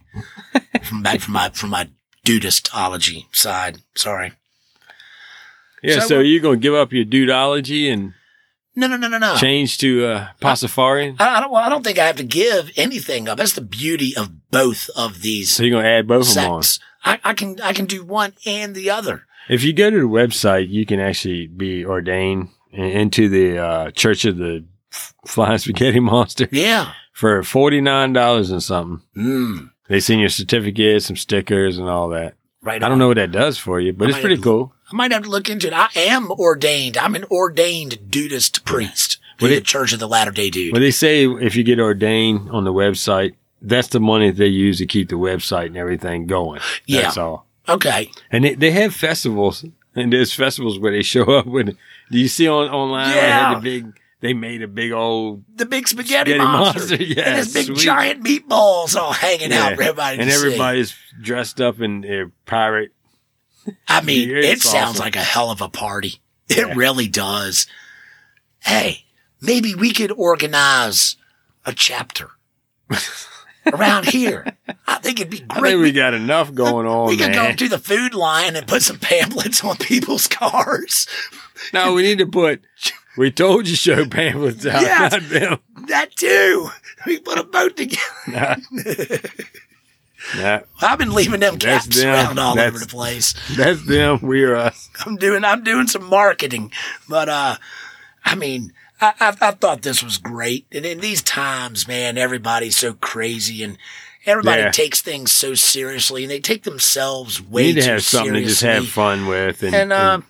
From 0.84 1.01
back 1.03 1.20
from 1.22 1.34
my 1.34 1.49
from 1.49 1.72
my 1.72 1.89
dudistology 2.26 3.26
side. 3.32 3.80
Sorry. 3.95 4.34
Yeah, 5.82 5.99
So- 6.01 6.07
so, 6.07 6.20
you're 6.20 6.41
gonna 6.41 6.57
give 6.57 6.74
up 6.76 6.91
your 6.93 7.05
dudology 7.05 7.91
and 7.91 8.14
No, 8.76 8.88
no, 8.88 8.97
no, 8.97 9.07
no, 9.07 9.18
no. 9.18 9.36
change 9.38 9.78
to 9.80 10.05
uh, 10.05 10.28
Pastafarian? 10.41 11.16
I, 11.20 11.38
I 11.38 11.39
don't. 11.39 11.51
Well, 11.51 11.64
I 11.64 11.70
don't 11.70 11.84
think 11.84 11.97
I 11.99 12.05
have 12.07 12.18
to 12.18 12.24
give 12.24 12.72
anything 12.76 13.28
up. 13.30 13.38
That's 13.38 13.53
the 13.53 13.62
beauty 13.62 14.16
of 14.16 14.32
both 14.52 14.89
of 14.95 15.22
these 15.22 15.52
So 15.52 15.64
you're 15.64 15.78
gonna 15.80 15.88
add 15.88 16.08
both 16.08 16.30
of 16.30 16.36
them 16.36 16.52
on. 16.52 16.64
I, 17.04 17.20
I 17.24 17.34
can 17.34 17.60
I 17.62 17.74
can 17.74 17.86
do 17.86 18.04
one 18.04 18.34
and 18.45 18.76
the 18.76 18.89
other. 18.89 19.24
If 19.50 19.64
you 19.64 19.74
go 19.74 19.89
to 19.89 19.97
the 19.97 20.04
website, 20.08 20.70
you 20.70 20.86
can 20.86 21.00
actually 21.00 21.47
be 21.47 21.84
ordained 21.86 22.50
into 22.72 23.30
the 23.30 23.58
uh, 23.58 23.91
Church 23.91 24.26
of 24.26 24.38
the 24.38 24.64
Flying 25.26 25.58
Spaghetti 25.60 26.00
Monster 26.00 26.47
Yeah. 26.52 26.91
for 27.14 27.41
forty 27.43 27.82
nine 27.82 28.14
dollars 28.14 28.52
and 28.52 28.62
something. 28.62 29.02
Mm, 29.18 29.70
They 29.88 30.00
send 30.00 30.20
you 30.20 30.28
a 30.28 30.30
certificate, 30.30 31.04
some 31.04 31.16
stickers, 31.16 31.78
and 31.78 31.88
all 31.89 32.10
that. 32.10 32.36
right. 32.62 32.84
I 32.84 32.89
don't 32.89 33.00
know 33.00 33.08
what 33.08 33.18
that 33.18 33.32
does 33.32 33.58
for 33.58 33.80
you, 33.80 33.93
but 33.93 34.08
I 34.08 34.12
it's 34.12 34.20
pretty 34.20 34.36
have- 34.36 34.43
cool. 34.43 34.74
I 34.91 34.95
might 34.95 35.12
have 35.12 35.24
to 35.24 35.30
look 35.30 35.50
into 35.50 35.68
it. 35.68 35.74
I 35.74 35.88
am 35.95 36.32
ordained. 36.32 36.97
I'm 36.97 37.14
an 37.16 37.24
ordained 37.26 38.10
Dudeist 38.10 38.66
priest 38.66 39.20
to 39.38 39.47
the 39.47 39.62
Church 39.62 39.93
of 39.93 40.00
the 40.00 40.08
Latter 40.08 40.32
Day 40.32 40.50
Dude. 40.50 40.74
Well, 40.74 40.82
they 40.82 40.89
say 40.91 41.26
if 41.28 41.56
you 41.56 41.64
get 41.64 41.80
ordained 41.80 42.50
on 42.50 42.64
the 42.64 42.74
website, 42.74 43.36
that's 43.62 43.88
the 43.89 43.99
money 43.99 44.30
that 44.32 44.38
they 44.38 44.47
use 44.47 44.78
to 44.80 44.86
keep 44.86 45.10
the 45.10 45.16
website 45.18 45.68
and 45.68 45.78
everything 45.78 46.26
going. 46.28 46.62
Yeah. 46.86 47.01
That's 47.03 47.18
all. 47.18 47.45
okay. 47.68 48.10
And 48.32 48.43
they, 48.45 48.55
they 48.55 48.72
have 48.72 48.93
festivals, 48.95 49.66
and 49.95 50.14
there's 50.14 50.34
festivals 50.34 50.80
where 50.80 50.91
they 50.91 51.03
show 51.03 51.24
up 51.38 51.45
with. 51.45 51.68
Do 52.12 52.18
you 52.20 52.28
see 52.28 52.47
on 52.47 52.70
online? 52.70 53.10
They 53.12 53.16
Yeah. 53.18 53.49
had 53.53 53.57
the 53.57 53.62
big. 53.82 53.99
They 54.22 54.34
made 54.34 54.62
a 54.62 54.68
big 54.68 54.91
old 54.91 55.45
The 55.55 55.66
big 55.66 55.88
spaghetti, 55.88 56.32
Spaghetti 56.32 56.39
monster. 56.39 56.80
monster, 56.97 57.03
yeah, 57.03 57.24
and 57.24 57.38
his 57.38 57.53
big 57.53 57.66
sweet. 57.68 57.78
giant 57.78 58.22
meatballs 58.22 58.97
all 58.97 59.14
hanging 59.14 59.53
out 59.53 59.76
for 59.78 59.82
everybody 59.84 60.20
and 60.20 60.30
to 60.30 60.36
see. 60.36 60.45
everybody's 60.45 60.93
dressed 61.22 61.62
up 61.62 61.80
in 61.80 62.01
their 62.01 62.30
pirate. 62.45 62.91
I 63.88 64.01
mean, 64.01 64.28
Yeah, 64.30 64.36
it 64.39 64.62
sounds 64.62 64.95
awesome. 64.95 65.03
like 65.05 65.16
a 65.16 65.20
hell 65.22 65.51
of 65.51 65.62
a 65.62 65.70
party. 65.70 66.16
It 66.49 66.57
Yeah. 66.68 66.74
really 66.76 67.07
does. 67.07 67.66
Hey, 68.60 69.05
maybe 69.39 69.74
we 69.74 69.93
could 69.93 70.12
organize 70.12 71.16
a 71.66 71.72
chapter 71.72 72.32
around 73.74 74.05
here. 74.07 74.45
I 74.88 74.95
think 74.99 75.20
it'd 75.20 75.32
be 75.32 75.43
I 75.49 75.59
great. 75.59 75.72
think 75.72 75.82
we 75.84 75.91
got 75.91 76.13
enough 76.13 76.53
going 76.53 76.86
on, 76.88 77.07
we 77.09 77.17
could 77.17 77.34
go 77.34 77.43
man. 77.43 77.57
to 77.57 77.67
the 77.70 77.80
food 77.80 78.13
line 78.13 78.55
and 78.55 78.67
put 78.67 78.82
some 78.84 78.97
pamphlets 78.99 79.63
on 79.63 79.78
people's 79.78 80.28
cars. 80.28 81.07
no, 81.74 81.93
we 81.93 82.01
need 82.03 82.17
to 82.20 82.26
put. 82.28 82.61
We 83.17 83.32
told 83.32 83.67
you 83.67 83.76
show 83.76 84.05
pamphlets 84.05 84.65
out. 84.65 85.11
Them. 85.24 85.59
That 85.88 86.15
too. 86.15 86.70
We 87.05 87.20
put 87.20 87.38
a 87.39 87.43
boat 87.43 87.76
together. 87.76 87.99
Nah. 88.28 88.55
Nah, 90.38 90.59
I've 90.82 90.99
been 90.99 91.13
leaving 91.13 91.39
them 91.39 91.57
That's 91.57 91.86
caps 91.86 92.01
them. 92.01 92.09
around 92.13 92.39
all 92.39 92.55
That's- 92.55 92.74
over 92.76 92.80
the 92.86 92.89
place. 92.91 93.34
that's 93.55 93.86
them. 93.86 94.20
We're 94.22 94.53
us. 94.55 94.89
I'm 95.05 95.15
doing 95.15 95.43
I'm 95.45 95.63
doing 95.63 95.88
some 95.88 96.03
marketing, 96.05 96.72
but 97.07 97.30
uh, 97.30 97.55
I 98.26 98.36
mean, 98.36 98.74
I, 99.02 99.14
I, 99.20 99.38
I 99.41 99.52
thought 99.52 99.82
this 99.82 100.04
was 100.04 100.18
great. 100.18 100.66
And 100.72 100.86
in 100.86 101.00
these 101.00 101.22
times, 101.22 101.88
man, 101.88 102.18
everybody's 102.18 102.78
so 102.78 102.93
crazy 102.93 103.64
and 103.64 103.78
everybody 104.26 104.62
Yeah. 104.64 104.72
takes 104.72 105.02
things 105.02 105.32
so 105.32 105.54
seriously, 105.54 106.24
and 106.24 106.32
they 106.32 106.39
take 106.39 106.64
themselves 106.64 107.41
way 107.41 107.68
need 107.74 107.82
to 107.82 107.84
have 107.89 108.04
something 108.04 108.34
to 108.34 108.43
just 108.43 108.62
have 108.62 108.88
fun 108.88 109.28
with 109.28 109.64
and, 109.64 109.74
And 109.76 109.93
uh, 109.93 109.95
and 110.16 110.24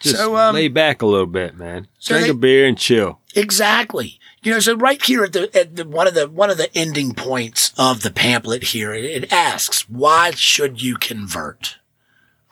just 0.00 0.16
so, 0.16 0.36
um, 0.36 0.54
lay 0.54 0.68
back 0.68 1.00
a 1.02 1.06
little 1.06 1.26
bit, 1.26 1.56
man. 1.56 1.88
so 1.98 2.14
Drink 2.14 2.26
they- 2.26 2.30
a 2.30 2.34
beer 2.34 2.66
and 2.66 2.76
chill. 2.78 3.20
exactly, 3.34 4.18
you 4.42 4.52
know, 4.52 4.60
so 4.60 4.76
right 4.76 5.02
here 5.02 5.24
at 5.24 5.32
the 5.32 5.50
at 5.58 5.74
the 5.76 5.84
one 5.86 6.06
of 6.06 6.14
the 6.14 6.28
one 6.28 6.50
of 6.50 6.58
the 6.58 6.68
ending 6.76 7.14
points 7.14 7.72
of 7.78 8.02
the 8.02 8.10
pamphlet 8.10 8.62
here, 8.64 8.92
it, 8.92 9.04
it 9.06 9.32
asks, 9.32 9.88
"Why 9.88 10.30
should 10.32 10.82
you 10.82 10.96
convert?" 10.98 11.76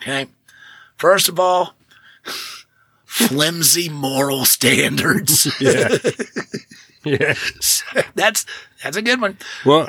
Okay, 0.00 0.28
first 0.96 1.28
of 1.28 1.38
all. 1.38 1.74
Flimsy 3.14 3.88
moral 3.88 4.44
standards. 4.44 5.46
Yeah. 5.60 5.88
yeah. 7.04 7.34
that's 8.14 8.44
that's 8.82 8.96
a 8.96 9.02
good 9.02 9.20
one. 9.20 9.36
Well, 9.64 9.88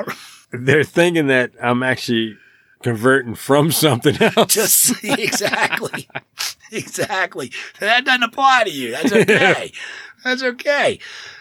they're 0.52 0.84
thinking 0.84 1.28
that 1.28 1.52
I'm 1.62 1.82
actually 1.82 2.38
converting 2.84 3.34
from 3.36 3.72
something 3.72 4.22
else. 4.22 4.54
Just 4.54 5.04
exactly, 5.04 6.08
exactly. 6.72 7.52
That 7.80 8.06
doesn't 8.06 8.24
apply 8.24 8.66
to 8.66 8.70
you. 8.70 8.92
That's 8.92 9.12
okay. 9.14 9.72
that's 10.24 10.44
okay. 10.44 11.00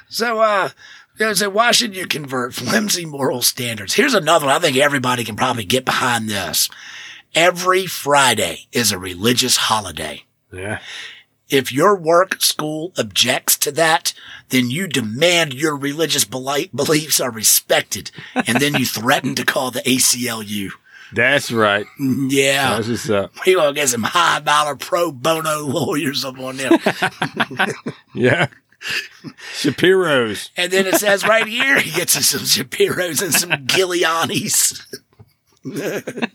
So, 0.09 0.41
uh, 0.41 0.71
you 1.19 1.27
know, 1.27 1.33
so 1.35 1.51
why 1.51 1.73
should 1.73 1.97
you 1.97 2.07
convert 2.07 2.55
flimsy 2.55 3.05
moral 3.05 3.43
standards? 3.43 3.95
Here's 3.95 4.15
another 4.15 4.47
one. 4.47 4.55
I 4.55 4.61
think 4.61 4.77
everybody 4.77 5.25
can 5.25 5.37
probably 5.37 5.65
get 5.65 5.85
behind 5.85 6.29
this. 6.29 6.71
Every 7.35 7.85
Friday 7.87 8.69
is 8.73 8.93
a 8.93 8.99
religious 8.99 9.57
holiday. 9.57 10.25
yeah. 10.53 10.79
If 11.51 11.71
your 11.73 11.95
work 11.97 12.41
school 12.41 12.93
objects 12.97 13.57
to 13.59 13.73
that, 13.73 14.15
then 14.49 14.71
you 14.71 14.87
demand 14.87 15.53
your 15.55 15.77
religious 15.77 16.25
beli- 16.25 16.71
beliefs 16.75 17.21
are 17.21 17.31
respected, 17.31 18.11
and 18.35 18.59
then 18.61 18.75
you 18.75 18.87
threaten 18.87 19.35
to 19.35 19.45
call 19.45 19.71
the 19.71 19.83
ACLU. 19.83 20.71
That's 21.13 21.53
right. 21.53 21.87
Yeah. 21.99 22.77
That's 22.77 22.89
what's 22.89 23.11
up. 23.11 23.33
We 23.47 23.55
gonna 23.55 23.73
get 23.73 23.89
some 23.89 24.03
high 24.03 24.41
dollar 24.41 24.75
pro 24.75 25.13
bono 25.13 25.61
lawyers 25.61 26.25
up 26.25 26.39
on 26.39 26.57
them. 26.57 26.79
Yeah. 28.15 28.49
Shapiro's. 29.55 30.51
and 30.57 30.71
then 30.71 30.87
it 30.87 30.97
says 30.97 31.27
right 31.27 31.47
here, 31.47 31.81
he 31.81 31.91
gets 31.91 32.17
us 32.17 32.27
some 32.27 32.41
Shapiros 32.41 33.23
and 33.23 33.35
some 33.35 33.51
Giulianis. 33.51 34.85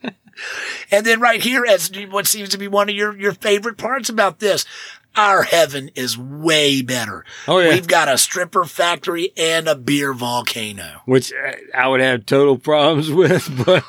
and 0.91 1.05
then 1.05 1.20
right 1.20 1.41
here, 1.41 1.66
as 1.66 1.91
what 2.10 2.28
seems 2.28 2.49
to 2.49 2.57
be 2.57 2.68
one 2.68 2.89
of 2.89 2.95
your, 2.95 3.18
your 3.18 3.34
favorite 3.34 3.78
parts 3.78 4.10
about 4.10 4.39
this, 4.39 4.66
our 5.16 5.43
heaven 5.43 5.89
is 5.95 6.18
way 6.18 6.82
better. 6.82 7.26
Oh, 7.47 7.60
yeah. 7.60 7.70
We've 7.70 7.88
got 7.88 8.07
a 8.07 8.18
stripper 8.18 8.66
factory 8.66 9.32
and 9.38 9.68
a 9.68 9.76
beer 9.76 10.14
volcano. 10.14 11.01
Which 11.05 11.32
uh, 11.34 11.53
I 11.76 11.88
would 11.88 11.99
have 12.01 12.26
total 12.26 12.57
problems 12.57 13.12
with, 13.12 13.66
but 13.66 13.84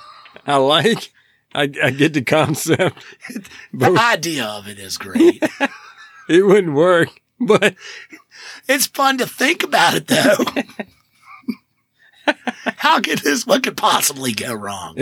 I 0.46 0.56
like. 0.56 1.12
I, 1.54 1.62
I 1.82 1.90
get 1.90 2.14
the 2.14 2.22
concept, 2.22 2.96
The 3.72 3.90
idea 3.98 4.44
of 4.44 4.68
it 4.68 4.78
is 4.78 4.96
great. 4.98 5.42
it 6.28 6.46
wouldn't 6.46 6.74
work. 6.74 7.08
But 7.40 7.74
it's 8.68 8.86
fun 8.86 9.18
to 9.18 9.26
think 9.26 9.64
about 9.64 9.94
it 9.94 10.06
though. 10.06 10.36
How 12.76 13.00
could 13.00 13.18
this, 13.18 13.46
what 13.46 13.64
could 13.64 13.76
possibly 13.76 14.32
go 14.32 14.54
wrong? 14.54 14.94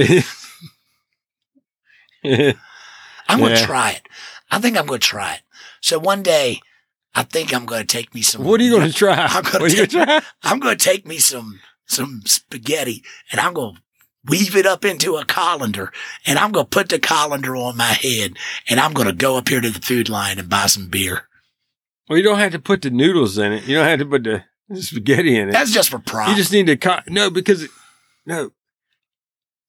I'm 2.25 3.39
going 3.39 3.55
to 3.55 3.61
Yeah. 3.61 3.67
try 3.67 3.91
it. 3.93 4.09
I 4.51 4.59
think 4.61 4.79
I'm 4.79 4.87
going 4.87 5.01
to 5.01 5.07
try 5.07 5.35
it. 5.35 5.41
So 5.81 5.99
one 5.99 6.23
day, 6.23 6.61
I 7.15 7.23
think 7.23 7.53
I'm 7.55 7.67
going 7.67 7.81
to 7.81 7.87
take 7.87 8.15
me 8.15 8.23
some. 8.23 8.45
what 8.45 8.61
are 8.61 8.65
you 8.65 8.71
going 8.77 8.87
to 8.91 8.93
try? 8.93 9.15
I'm 9.29 9.45
are 9.63 9.69
you 9.69 9.87
take- 9.87 9.91
try? 9.91 10.21
I'm 10.43 10.61
going 10.61 10.77
to 10.77 10.85
take 10.85 11.07
me 11.07 11.19
some 11.19 11.61
some 11.87 12.21
spaghetti, 12.27 13.03
and 13.33 13.41
I'm 13.41 13.55
going 13.55 13.77
to 13.77 13.81
weave 14.27 14.55
it 14.57 14.67
up 14.67 14.85
into 14.85 15.17
a 15.17 15.25
colander, 15.25 15.91
and 16.27 16.39
I'm 16.39 16.53
going 16.53 16.67
to 16.67 16.71
put 16.71 16.91
the 16.91 16.99
colander 16.99 17.57
on 17.57 17.77
my 17.79 17.85
head, 17.93 18.37
and 18.69 18.79
I'm 18.79 18.93
going 18.93 19.09
to 19.09 19.15
go 19.15 19.39
up 19.39 19.49
here 19.49 19.61
to 19.63 19.71
the 19.71 19.81
food 19.81 20.09
line 20.11 20.39
and 20.39 20.49
buy 20.51 20.67
some 20.67 20.89
beer. 20.89 21.23
Well, 22.09 22.19
you 22.19 22.25
don't 22.25 22.39
have 22.39 22.53
to 22.53 22.59
put 22.59 22.83
the 22.83 22.91
noodles 22.91 23.39
in 23.39 23.53
it. 23.53 23.65
You 23.65 23.77
don't 23.77 23.87
have 23.87 23.99
to 24.01 24.07
put 24.07 24.25
the, 24.25 24.45
the 24.69 24.83
spaghetti 24.83 25.37
in 25.39 25.49
it. 25.49 25.53
That's 25.53 25.73
just 25.73 25.89
for 25.91 25.99
prop. 25.99 26.29
You 26.29 26.35
just 26.37 26.53
need 26.53 26.67
to 26.67 26.77
co- 26.77 27.01
no 27.07 27.31
because 27.31 27.63
it, 27.63 27.71
no 28.27 28.51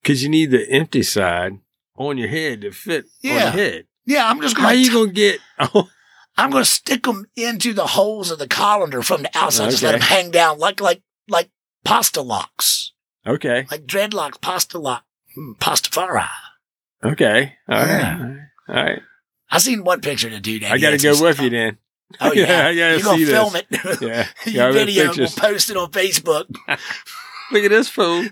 because 0.03 0.23
you 0.23 0.29
need 0.29 0.51
the 0.51 0.69
empty 0.69 1.03
side 1.03 1.53
on 1.97 2.17
your 2.17 2.29
head 2.29 2.61
to 2.61 2.71
fit 2.71 3.03
on 3.05 3.09
Yeah. 3.21 3.43
your 3.43 3.51
head. 3.51 3.85
yeah, 4.05 4.29
I'm 4.29 4.41
just 4.41 4.57
How 4.57 4.69
going 4.69 4.79
you 4.79 4.85
to. 4.87 4.91
gonna 4.93 5.11
get? 5.13 5.39
Oh, 5.59 5.89
I'm 6.39 6.51
going 6.51 6.63
to 6.63 6.69
stick 6.69 7.03
them 7.03 7.25
into 7.35 7.73
the 7.73 7.87
holes 7.87 8.31
of 8.31 8.39
the 8.39 8.47
colander 8.47 9.01
from 9.01 9.23
the 9.23 9.37
outside. 9.37 9.63
Okay. 9.63 9.71
Just 9.71 9.83
let 9.83 9.91
them 9.91 10.01
hang 10.01 10.31
down 10.31 10.57
like, 10.57 10.79
like, 10.79 11.01
like 11.27 11.49
pasta 11.83 12.21
locks. 12.21 12.93
Okay. 13.27 13.67
Like 13.69 13.85
dreadlocks, 13.85 14.39
pasta 14.39 14.79
lock, 14.79 15.03
hmm, 15.35 15.53
pastafari. 15.59 16.27
Okay. 17.03 17.53
All 17.67 17.77
yeah. 17.77 18.21
right. 18.21 18.39
All 18.69 18.75
right. 18.75 19.01
I 19.51 19.57
seen 19.57 19.83
one 19.83 20.01
picture 20.01 20.29
to 20.29 20.39
do 20.39 20.59
that. 20.59 20.71
I 20.71 20.77
got 20.77 20.91
to 20.91 20.97
go 20.97 21.21
with 21.21 21.39
you 21.41 21.49
then. 21.49 21.77
Oh 22.19 22.31
yeah, 22.33 22.45
yeah 22.47 22.67
I 22.67 22.75
gotta 22.75 22.93
You're 22.95 23.03
gonna 23.03 23.25
film 23.25 23.53
this. 23.69 24.01
it. 24.01 24.01
yeah, 24.01 24.27
your 24.51 24.71
video. 24.71 25.11
We'll 25.15 25.27
post 25.27 25.69
it 25.69 25.77
on 25.77 25.91
Facebook. 25.91 26.45
Look 27.51 27.63
at 27.63 27.69
this 27.69 27.87
fool. 27.87 28.25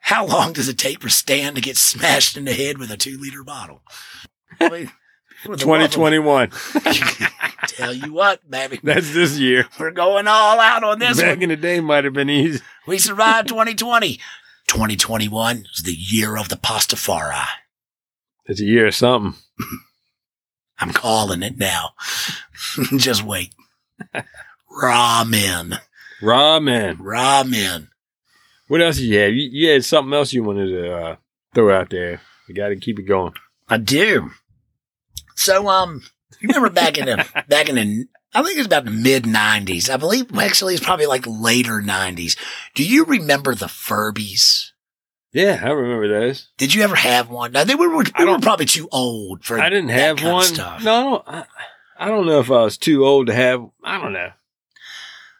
How 0.00 0.26
long 0.26 0.52
does 0.52 0.68
it 0.68 0.78
take 0.78 1.00
for 1.00 1.08
Stan 1.08 1.54
to 1.54 1.60
get 1.60 1.76
smashed 1.76 2.36
in 2.36 2.44
the 2.44 2.52
head 2.52 2.78
with 2.78 2.90
a 2.90 2.96
two-liter 2.96 3.42
bottle? 3.42 3.82
I 4.60 4.68
mean, 4.68 4.92
2021. 5.44 6.50
Tell 7.68 7.92
you 7.94 8.12
what, 8.12 8.48
baby. 8.50 8.80
That's 8.82 9.12
this 9.12 9.38
year. 9.38 9.66
We're 9.78 9.90
going 9.90 10.28
all 10.28 10.58
out 10.60 10.84
on 10.84 10.98
this 10.98 11.20
Back 11.20 11.36
one. 11.36 11.42
in 11.44 11.48
the 11.50 11.56
day 11.56 11.80
might 11.80 12.04
have 12.04 12.12
been 12.12 12.30
easy. 12.30 12.62
We 12.86 12.98
survived 12.98 13.48
2020. 13.48 14.18
2021 14.66 15.66
is 15.74 15.82
the 15.82 15.92
year 15.92 16.36
of 16.36 16.48
the 16.48 16.56
pastafari. 16.56 17.44
It's 18.46 18.60
a 18.60 18.64
year 18.64 18.86
of 18.86 18.94
something. 18.94 19.40
I'm 20.78 20.92
calling 20.92 21.42
it 21.42 21.58
now. 21.58 21.90
Just 22.96 23.22
wait. 23.24 23.54
Ramen. 24.82 25.78
Ramen. 26.20 26.96
Ramen. 26.98 27.88
What 28.68 28.80
else 28.80 28.96
did 28.96 29.04
you 29.06 29.18
have? 29.18 29.32
You, 29.32 29.48
you 29.50 29.68
had 29.70 29.84
something 29.84 30.14
else 30.14 30.32
you 30.32 30.42
wanted 30.42 30.68
to 30.68 30.92
uh, 30.96 31.16
throw 31.54 31.76
out 31.76 31.90
there. 31.90 32.20
You 32.48 32.54
got 32.54 32.68
to 32.68 32.76
keep 32.76 32.98
it 32.98 33.02
going. 33.02 33.34
I 33.68 33.76
do. 33.78 34.30
So, 35.40 35.68
um, 35.68 36.02
you 36.38 36.48
remember 36.48 36.68
back 36.68 36.98
in 36.98 37.06
the 37.06 37.44
back 37.48 37.70
in 37.70 37.76
the 37.76 38.06
I 38.34 38.42
think 38.42 38.56
it 38.56 38.60
was 38.60 38.66
about 38.66 38.84
the 38.84 38.90
mid 38.90 39.24
'90s. 39.24 39.88
I 39.88 39.96
believe 39.96 40.36
actually 40.36 40.74
it's 40.74 40.84
probably 40.84 41.06
like 41.06 41.24
later 41.26 41.80
'90s. 41.80 42.36
Do 42.74 42.84
you 42.84 43.06
remember 43.06 43.54
the 43.54 43.64
Furbies? 43.64 44.72
Yeah, 45.32 45.58
I 45.62 45.70
remember 45.70 46.08
those. 46.08 46.48
Did 46.58 46.74
you 46.74 46.82
ever 46.82 46.94
have 46.94 47.30
one? 47.30 47.52
Now 47.52 47.64
they 47.64 47.74
were 47.74 47.88
we 47.88 48.04
were 48.26 48.38
probably 48.38 48.66
too 48.66 48.86
old 48.92 49.42
for. 49.42 49.58
I 49.58 49.70
didn't 49.70 49.88
have 49.88 50.22
one. 50.22 50.44
stuff. 50.44 50.84
No, 50.84 50.92
I 50.92 51.02
don't, 51.02 51.28
I, 51.28 51.44
I 51.96 52.08
don't 52.08 52.26
know 52.26 52.40
if 52.40 52.50
I 52.50 52.62
was 52.64 52.76
too 52.76 53.06
old 53.06 53.28
to 53.28 53.34
have. 53.34 53.64
I 53.82 53.98
don't 53.98 54.12
know. 54.12 54.32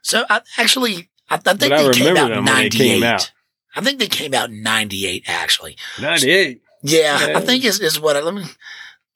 So 0.00 0.24
I 0.30 0.40
actually 0.56 1.10
I, 1.28 1.34
I 1.34 1.38
think 1.38 1.58
But 1.58 1.72
I 1.72 1.82
they 1.82 1.92
came 1.92 2.16
out 2.16 2.32
in 2.32 2.44
when 2.44 2.56
they 2.56 2.70
came 2.70 3.00
'98. 3.00 3.32
I 3.76 3.80
think 3.82 3.98
they 3.98 4.06
came 4.08 4.32
out 4.32 4.48
in 4.48 4.62
'98 4.62 5.24
actually. 5.26 5.76
Ninety-eight. 6.00 6.62
Yeah, 6.82 7.28
Yeah. 7.28 7.38
I 7.38 7.42
think 7.42 7.66
is 7.66 7.80
is 7.80 8.00
what 8.00 8.16
I, 8.16 8.20
let 8.22 8.32
me 8.32 8.44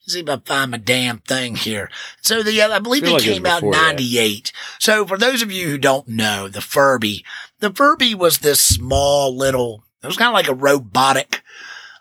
see 0.06 0.20
if 0.20 0.28
I 0.28 0.36
find 0.38 0.70
my 0.72 0.78
damn 0.78 1.18
thing 1.18 1.56
here. 1.56 1.90
So 2.20 2.42
the 2.42 2.60
uh, 2.60 2.70
I 2.70 2.78
believe 2.78 3.02
Feel 3.02 3.10
they 3.10 3.14
like 3.18 3.26
it 3.26 3.32
came 3.34 3.46
out 3.46 3.62
in 3.62 3.70
'98. 3.70 4.52
So 4.78 5.06
for 5.06 5.18
those 5.18 5.42
of 5.42 5.50
you 5.52 5.68
who 5.68 5.78
don't 5.78 6.08
know, 6.08 6.48
the 6.48 6.60
Furby, 6.60 7.24
the 7.60 7.70
Furby 7.72 8.14
was 8.14 8.38
this 8.38 8.60
small 8.60 9.36
little. 9.36 9.84
It 10.02 10.06
was 10.06 10.16
kind 10.16 10.28
of 10.28 10.34
like 10.34 10.48
a 10.48 10.54
robotic 10.54 11.42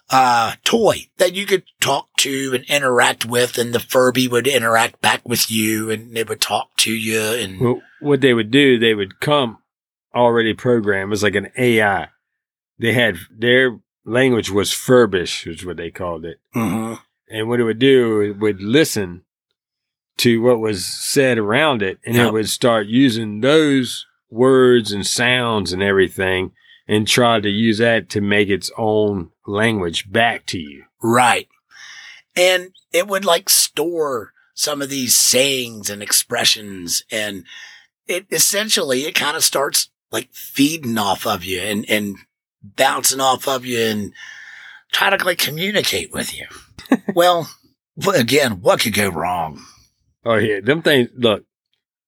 uh 0.10 0.56
toy 0.64 1.08
that 1.18 1.34
you 1.34 1.46
could 1.46 1.64
talk 1.80 2.10
to 2.18 2.52
and 2.54 2.64
interact 2.66 3.26
with, 3.26 3.58
and 3.58 3.74
the 3.74 3.80
Furby 3.80 4.28
would 4.28 4.48
interact 4.48 5.02
back 5.02 5.28
with 5.28 5.50
you, 5.50 5.90
and 5.90 6.18
it 6.18 6.28
would 6.30 6.42
talk 6.42 6.76
to 6.78 6.92
you, 6.94 7.22
and 7.22 7.60
Well, 7.60 7.82
what 8.02 8.22
they 8.22 8.34
would 8.34 8.52
do, 8.52 8.78
they 8.78 8.94
would 8.94 9.20
come 9.20 9.60
already 10.14 10.54
programmed. 10.54 11.08
It 11.08 11.12
was 11.12 11.24
like 11.24 11.36
an 11.36 11.50
AI. 11.58 12.10
They 12.78 12.94
had 12.94 13.18
their 13.32 13.80
language 14.06 14.50
was 14.52 14.72
Furbish, 14.72 15.48
is 15.48 15.66
what 15.66 15.78
they 15.78 15.90
called 15.90 16.26
it. 16.26 16.40
Mhm. 16.54 17.00
And 17.34 17.50
what 17.50 17.60
it 17.60 17.64
would 17.64 17.80
do, 17.80 18.22
it 18.22 18.38
would 18.38 18.62
listen 18.62 19.24
to 20.18 20.40
what 20.40 20.60
was 20.60 20.86
said 20.86 21.40
around 21.40 21.82
it, 21.82 21.98
and 22.06 22.16
Yep. 22.16 22.28
it 22.28 22.34
would 22.34 22.50
start 22.50 22.86
using 22.86 23.42
those 23.42 24.06
words 24.30 24.92
and 24.92 25.06
sounds 25.06 25.74
and 25.74 25.82
everything, 25.82 26.52
and 26.88 27.08
try 27.08 27.40
to 27.40 27.50
use 27.50 27.80
that 27.80 28.08
to 28.12 28.22
make 28.22 28.50
its 28.50 28.70
own 28.78 29.32
language 29.48 30.12
back 30.12 30.46
to 30.46 30.60
you. 30.60 30.84
Right. 31.02 31.48
And 32.36 32.72
it 32.92 33.08
would 33.08 33.26
like 33.26 33.50
store 33.50 34.34
some 34.54 34.84
of 34.84 34.90
these 34.92 35.16
sayings 35.16 35.90
and 35.90 36.04
expressions 36.04 37.04
and 37.12 37.44
it 38.06 38.28
essentially 38.32 39.02
it 39.02 39.16
kind 39.16 39.36
of 39.36 39.44
starts 39.44 39.90
like 40.12 40.30
feeding 40.32 40.98
off 41.00 41.26
of 41.26 41.44
you 41.44 41.60
and, 41.60 41.90
and 41.90 42.16
bouncing 42.62 43.20
off 43.20 43.48
of 43.48 43.66
you 43.66 43.80
and 43.80 44.14
trying 44.92 45.18
to 45.18 45.26
like 45.26 45.40
communicate 45.40 46.12
with 46.14 46.38
you. 46.38 46.46
Well, 47.16 47.50
again, 48.14 48.62
what 48.62 48.82
could 48.82 48.94
go 48.94 49.10
wrong? 49.10 49.62
Oh 50.26 50.36
yeah, 50.36 50.60
them 50.62 50.82
things. 50.82 51.10
Look, 51.16 51.44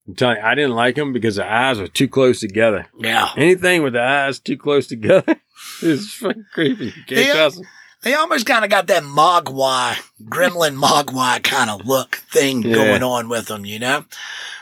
I'm 0.07 0.15
telling 0.15 0.37
you, 0.37 0.43
I 0.43 0.55
didn't 0.55 0.75
like 0.75 0.95
them 0.95 1.13
because 1.13 1.35
the 1.35 1.51
eyes 1.51 1.79
were 1.79 1.87
too 1.87 2.07
close 2.07 2.39
together. 2.39 2.87
Yeah. 2.99 3.29
Anything 3.35 3.83
with 3.83 3.93
the 3.93 4.01
eyes 4.03 4.39
too 4.39 4.57
close 4.57 4.87
together 4.87 5.35
is 5.81 6.13
fucking 6.13 6.45
creepy. 6.53 6.85
You 6.85 6.91
can't 7.07 7.25
Yeah. 7.27 7.33
trust 7.33 7.57
'em. 7.59 7.63
They 8.03 8.13
almost 8.13 8.45
kind 8.45 8.63
of 8.63 8.69
got 8.69 8.85
that 8.87 9.01
Mogwai, 9.03 9.95
Gremlin 10.23 10.77
Mogwai 10.79 11.41
kind 11.43 11.71
of 11.71 11.87
look 11.87 12.17
thing 12.31 12.61
Yeah. 12.61 12.75
going 12.75 13.03
on 13.03 13.29
with 13.29 13.47
them, 13.47 13.65
you 13.65 13.79
know? 13.79 14.05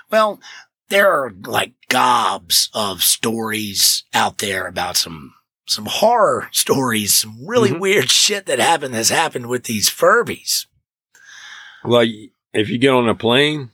Well, 0.10 0.40
there 0.88 1.12
are 1.12 1.34
like 1.46 1.74
gobs 1.90 2.70
of 2.74 3.04
stories 3.04 4.04
out 4.14 4.38
there 4.38 4.66
about 4.68 4.96
some, 4.96 5.34
some 5.66 5.86
horror 5.86 6.50
stories, 6.52 7.16
some 7.16 7.38
really 7.46 7.70
Mhm. 7.72 7.80
weird 7.80 8.10
shit 8.10 8.46
that 8.48 8.60
happened, 8.60 8.94
has 8.96 9.10
happened 9.10 9.48
with 9.48 9.64
these 9.64 9.90
Furbies. 9.90 10.66
Well, 11.84 12.06
if 12.54 12.70
you 12.70 12.78
get 12.78 12.92
on 12.94 13.08
a 13.10 13.16
plane 13.16 13.72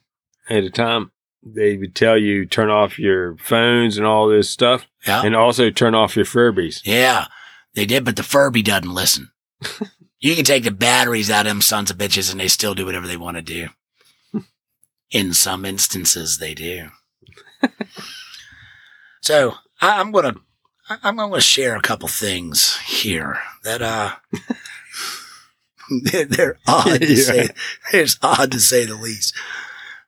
at 0.50 0.64
a 0.64 0.70
time, 0.70 1.12
they 1.44 1.78
would 1.78 1.96
tell 1.96 2.18
you 2.18 2.46
turn 2.46 2.70
off 2.70 3.00
your 3.00 3.38
phones 3.38 3.98
and 3.98 4.06
all 4.06 4.28
this 4.28 4.50
stuff, 4.50 4.86
Yeah. 5.08 5.22
and 5.24 5.36
also 5.36 5.70
turn 5.70 5.96
off 5.96 6.16
your 6.16 6.26
Furbies. 6.26 6.82
yeah. 6.84 7.28
They 7.76 7.86
did, 7.86 8.04
but 8.04 8.16
the 8.16 8.24
Furby 8.24 8.62
doesn't 8.64 8.90
listen. 8.94 9.32
you 10.20 10.36
can 10.36 10.44
take 10.44 10.64
the 10.64 10.72
batteries 10.72 11.30
out 11.30 11.46
of 11.46 11.52
them 11.52 11.62
sons 11.62 11.92
of 11.92 11.98
bitches 11.98 12.32
and 12.32 12.40
they 12.40 12.48
still 12.48 12.74
do 12.76 12.86
whatever 12.86 13.08
they 13.08 13.16
want 13.18 13.38
to 13.38 13.42
do. 13.44 13.70
In 15.12 15.34
some 15.34 15.66
instances, 15.66 16.38
they 16.40 16.54
do. 16.54 16.90
so 19.22 19.56
I, 19.82 20.00
I'm 20.00 20.12
gonna, 20.12 20.36
I, 20.90 20.98
I'm 21.04 21.18
gonna 21.18 21.40
share 21.40 21.76
a 21.76 21.82
couple 21.82 22.08
things 22.08 22.78
here 22.80 23.38
that 23.64 23.82
uh, 23.82 24.16
they're, 26.04 26.26
they're 26.26 26.58
odd 26.68 27.02
to 27.02 27.16
say. 27.18 27.50
It's 27.94 28.18
odd 28.22 28.52
to 28.52 28.60
say 28.60 28.86
the 28.86 28.96
least. 28.96 29.34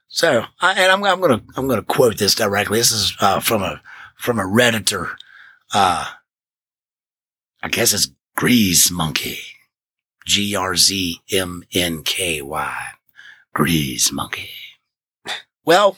So, 0.08 0.46
I, 0.60 0.74
and 0.74 0.92
I'm, 0.92 1.04
I'm 1.04 1.22
gonna, 1.22 1.42
I'm 1.56 1.68
gonna 1.68 1.84
quote 1.84 2.18
this 2.18 2.36
directly. 2.36 2.80
This 2.80 2.92
is 2.92 3.16
uh, 3.22 3.40
from 3.40 3.62
a 3.62 3.82
from 4.18 4.40
a 4.40 4.44
redditor. 4.44 5.16
Uh, 5.74 6.06
I 7.62 7.70
guess 7.70 7.94
it's 7.94 8.12
Grease 8.36 8.92
Monkey. 8.92 9.40
G 10.26 10.56
R 10.56 10.76
Z 10.76 11.20
M 11.32 11.64
N 11.74 12.04
K 12.04 12.42
Y. 12.42 12.88
Grease 13.54 14.12
Monkey. 14.12 14.50
Well, 15.64 15.98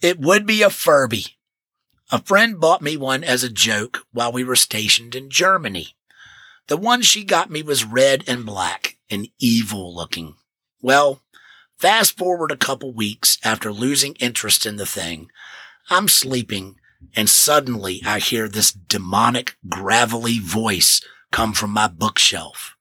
it 0.00 0.18
would 0.18 0.46
be 0.46 0.62
a 0.62 0.70
Furby. 0.70 1.35
A 2.12 2.22
friend 2.22 2.60
bought 2.60 2.82
me 2.82 2.96
one 2.96 3.24
as 3.24 3.42
a 3.42 3.50
joke 3.50 4.06
while 4.12 4.30
we 4.30 4.44
were 4.44 4.54
stationed 4.56 5.16
in 5.16 5.28
Germany. 5.28 5.96
The 6.68 6.76
one 6.76 7.02
she 7.02 7.24
got 7.24 7.50
me 7.50 7.62
was 7.62 7.84
red 7.84 8.22
and 8.28 8.46
black 8.46 8.96
and 9.10 9.28
evil 9.40 9.94
looking. 9.94 10.34
Well, 10.80 11.22
fast 11.78 12.16
forward 12.16 12.52
a 12.52 12.56
couple 12.56 12.92
weeks 12.92 13.38
after 13.44 13.72
losing 13.72 14.14
interest 14.14 14.66
in 14.66 14.76
the 14.76 14.86
thing, 14.86 15.30
I'm 15.90 16.06
sleeping 16.06 16.76
and 17.14 17.28
suddenly 17.28 18.02
I 18.06 18.20
hear 18.20 18.48
this 18.48 18.72
demonic 18.72 19.56
gravelly 19.68 20.38
voice 20.38 21.00
come 21.32 21.52
from 21.52 21.70
my 21.70 21.88
bookshelf. 21.88 22.76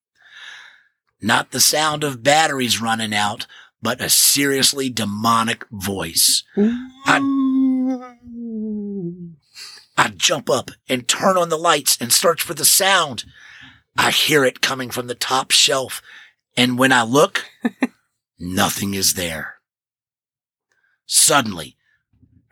Not 1.22 1.52
the 1.52 1.60
sound 1.60 2.04
of 2.04 2.24
batteries 2.24 2.82
running 2.82 3.14
out, 3.14 3.48
but 3.82 4.02
a 4.02 4.10
seriously 4.10 4.90
demonic 4.90 5.66
voice. 5.72 6.44
I 7.06 7.20
jump 10.16 10.50
up 10.50 10.72
and 10.90 11.08
turn 11.08 11.38
on 11.38 11.50
the 11.50 11.58
lights 11.58 11.98
and 12.00 12.12
search 12.12 12.42
for 12.42 12.54
the 12.54 12.66
sound. 12.66 13.26
I 13.98 14.12
hear 14.12 14.44
it 14.44 14.62
coming 14.62 14.90
from 14.90 15.08
the 15.08 15.16
top 15.16 15.52
shelf, 15.52 16.02
and 16.58 16.78
when 16.78 16.92
I 16.92 17.04
look, 17.04 17.46
nothing 18.40 18.94
is 18.94 19.14
there. 19.14 19.56
Suddenly, 21.06 21.78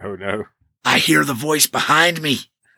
Oh 0.03 0.15
no! 0.15 0.45
I 0.83 0.99
hear 0.99 1.23
the 1.23 1.33
voice 1.33 1.65
behind 1.65 2.21
me. 2.21 2.39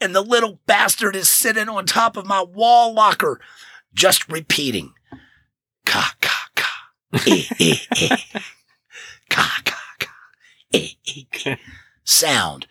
and 0.00 0.14
the 0.14 0.22
little 0.22 0.60
bastard 0.66 1.14
is 1.16 1.30
sitting 1.30 1.68
on 1.68 1.84
top 1.84 2.16
of 2.16 2.24
my 2.26 2.42
wall 2.42 2.94
locker, 2.94 3.40
just 3.92 4.28
repeating, 4.30 4.94
ka 5.84 6.14
ka 6.20 6.48
ka, 6.54 6.70
eh 7.26 7.44
eh 7.60 7.76
eh, 8.00 8.16
ka 9.30 9.60
ka 9.64 9.76
ka, 9.98 10.08
eh 10.72 10.88
eh 11.06 11.22
eh, 11.46 11.56
sound. 12.04 12.66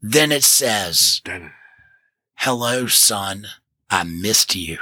Then 0.00 0.30
it 0.32 0.44
says, 0.44 1.22
"Hello, 2.36 2.86
son, 2.86 3.46
I 3.90 4.02
missed 4.04 4.54
you." 4.54 4.78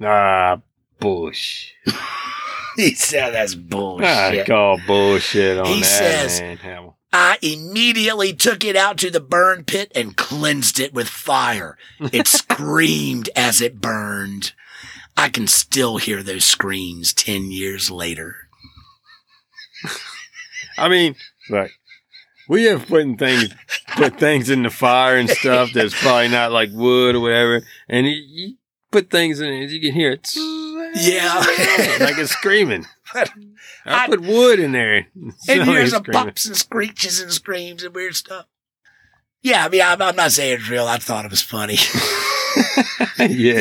Ah, 0.00 0.60
bush. 1.00 1.72
He 2.76 2.94
said, 2.94 3.34
"That's 3.34 3.54
bullshit. 3.54 4.06
I 4.08 4.30
bullshit." 4.30 4.46
call 4.46 4.80
bullshit 4.86 5.58
on 5.58 5.66
He 5.66 5.80
that. 5.80 5.86
says- 6.30 6.40
man. 6.40 6.92
I 7.14 7.36
immediately 7.42 8.32
took 8.32 8.64
it 8.64 8.74
out 8.76 8.96
to 8.98 9.10
the 9.10 9.20
burn 9.20 9.64
pit 9.64 9.92
and 9.94 10.16
cleansed 10.16 10.80
it 10.80 10.94
with 10.94 11.06
fire. 11.10 11.76
It 12.00 12.26
screamed 12.40 13.28
as 13.36 13.60
it 13.60 13.82
burned. 13.82 14.54
I 15.14 15.28
can 15.28 15.46
still 15.46 15.98
hear 15.98 16.22
those 16.22 16.46
screams 16.46 17.12
10 17.12 17.50
years 17.50 17.90
later. 17.90 18.48
I 20.82 20.88
mean, 20.88 21.14
look, 21.48 21.70
we 22.48 22.64
have 22.64 22.86
putting 22.86 23.16
things, 23.16 23.54
put 23.96 24.18
things 24.18 24.50
in 24.50 24.62
the 24.64 24.70
fire 24.70 25.16
and 25.16 25.28
stuff 25.30 25.72
that's 25.72 25.98
probably 26.00 26.28
not 26.28 26.50
like 26.52 26.70
wood 26.72 27.14
or 27.14 27.20
whatever, 27.20 27.62
and 27.88 28.06
you, 28.06 28.14
you 28.14 28.54
put 28.90 29.10
things 29.10 29.40
in 29.40 29.48
it, 29.48 29.70
you 29.70 29.80
can 29.80 29.92
hear 29.92 30.12
it. 30.12 30.34
Yeah. 30.94 31.36
like 32.00 32.18
it's 32.18 32.32
screaming. 32.32 32.84
I, 33.14 33.26
I- 33.86 34.06
put 34.08 34.22
wood 34.22 34.58
in 34.60 34.72
there. 34.72 35.06
And 35.14 35.34
So 35.38 35.62
here's 35.64 35.88
a 35.92 35.96
some 35.96 36.04
pops 36.04 36.46
and 36.46 36.56
screeches 36.56 37.20
and 37.20 37.32
screams 37.32 37.82
and 37.84 37.94
weird 37.94 38.16
stuff. 38.16 38.46
Yeah, 39.40 39.64
I 39.64 39.68
mean, 39.68 39.82
I'm, 39.82 40.00
I'm 40.00 40.14
not 40.14 40.30
saying 40.32 40.58
it's 40.60 40.68
real. 40.68 40.86
I 40.86 40.98
thought 40.98 41.24
it 41.24 41.30
was 41.30 41.42
funny. 41.42 41.74
yeah. 43.18 43.60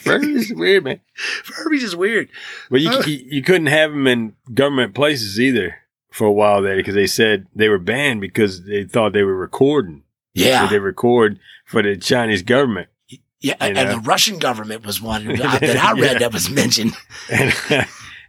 Furby's 0.00 0.52
weird, 0.52 0.84
man. 0.84 1.00
Furby's 1.44 1.84
is 1.84 1.96
weird. 1.96 2.28
But 2.70 2.80
you, 2.82 2.90
uh, 2.90 3.02
you 3.06 3.24
you 3.26 3.42
couldn't 3.42 3.68
have 3.68 3.92
them 3.92 4.06
in 4.06 4.34
government 4.52 4.94
places 4.94 5.40
either 5.40 5.76
for 6.16 6.26
a 6.26 6.32
while 6.32 6.62
there 6.62 6.76
because 6.76 6.94
they 6.94 7.06
said 7.06 7.46
they 7.54 7.68
were 7.68 7.78
banned 7.78 8.20
because 8.22 8.64
they 8.64 8.84
thought 8.84 9.12
they 9.12 9.22
were 9.22 9.36
recording. 9.36 10.02
Yeah. 10.34 10.62
that 10.62 10.70
they 10.70 10.78
record 10.78 11.38
for 11.66 11.82
the 11.82 11.96
Chinese 11.96 12.42
government. 12.42 12.88
Yeah. 13.08 13.18
You 13.42 13.54
And 13.60 13.74
know? 13.74 13.88
the 13.96 14.00
Russian 14.00 14.38
government 14.38 14.84
was 14.86 15.00
one 15.00 15.24
that 15.36 15.76
I 15.82 15.92
read 16.00 16.12
Yeah. 16.12 16.18
that 16.20 16.32
was 16.32 16.48
mentioned. 16.50 16.92
And, 17.30 17.54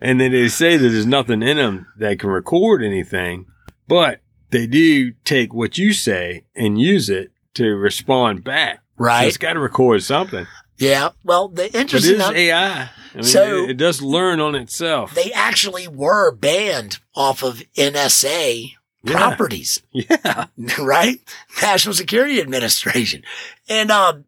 and 0.01 0.21
then 0.21 0.31
they 0.31 0.47
say 0.47 0.77
that 0.77 0.88
there's 0.89 1.05
nothing 1.05 1.41
in 1.41 1.57
them 1.57 1.88
that 1.97 2.19
can 2.19 2.29
record 2.29 2.83
anything, 2.83 3.45
but 3.88 4.19
they 4.51 4.67
do 4.67 5.11
take 5.25 5.53
what 5.53 5.77
you 5.77 5.91
say 5.93 6.45
and 6.55 6.79
use 6.79 7.09
it 7.09 7.31
to 7.55 7.75
respond 7.75 8.43
back. 8.43 8.75
So 8.97 9.03
Right. 9.03 9.27
it's 9.27 9.38
got 9.38 9.53
to 9.53 9.59
record 9.59 10.03
something. 10.03 10.45
Yeah. 10.77 11.09
Well, 11.23 11.47
the 11.49 11.63
But 11.63 11.65
it 11.65 11.75
interesting 11.75 12.15
is 12.21 12.27
thing- 12.27 12.35
AI. 12.35 12.89
I 13.18 13.22
mean, 13.22 13.32
So- 13.32 13.63
it, 13.63 13.72
it 13.72 13.78
does 13.78 14.01
learn 14.01 14.39
on 14.39 14.55
itself. 14.55 15.13
they 15.15 15.32
actually 15.34 15.88
were 15.88 16.32
banned 16.32 16.99
off 17.15 17.43
of 17.43 17.63
NSA 17.76 18.74
Yeah. 19.03 19.11
properties, 19.13 19.82
yeah. 19.91 20.45
right? 20.80 21.20
National 21.61 21.95
Security 21.95 22.39
Administration. 22.39 23.24
And, 23.68 23.89
um, 23.91 24.26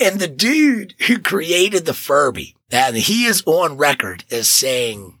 and 0.00 0.20
the 0.20 0.28
dude 0.28 0.94
who 1.06 1.18
created 1.18 1.84
the 1.86 1.94
Furby, 1.94 2.54
and 2.70 2.96
he 2.96 3.24
is 3.24 3.42
on 3.46 3.76
record 3.76 4.24
as 4.30 4.48
saying 4.48 5.18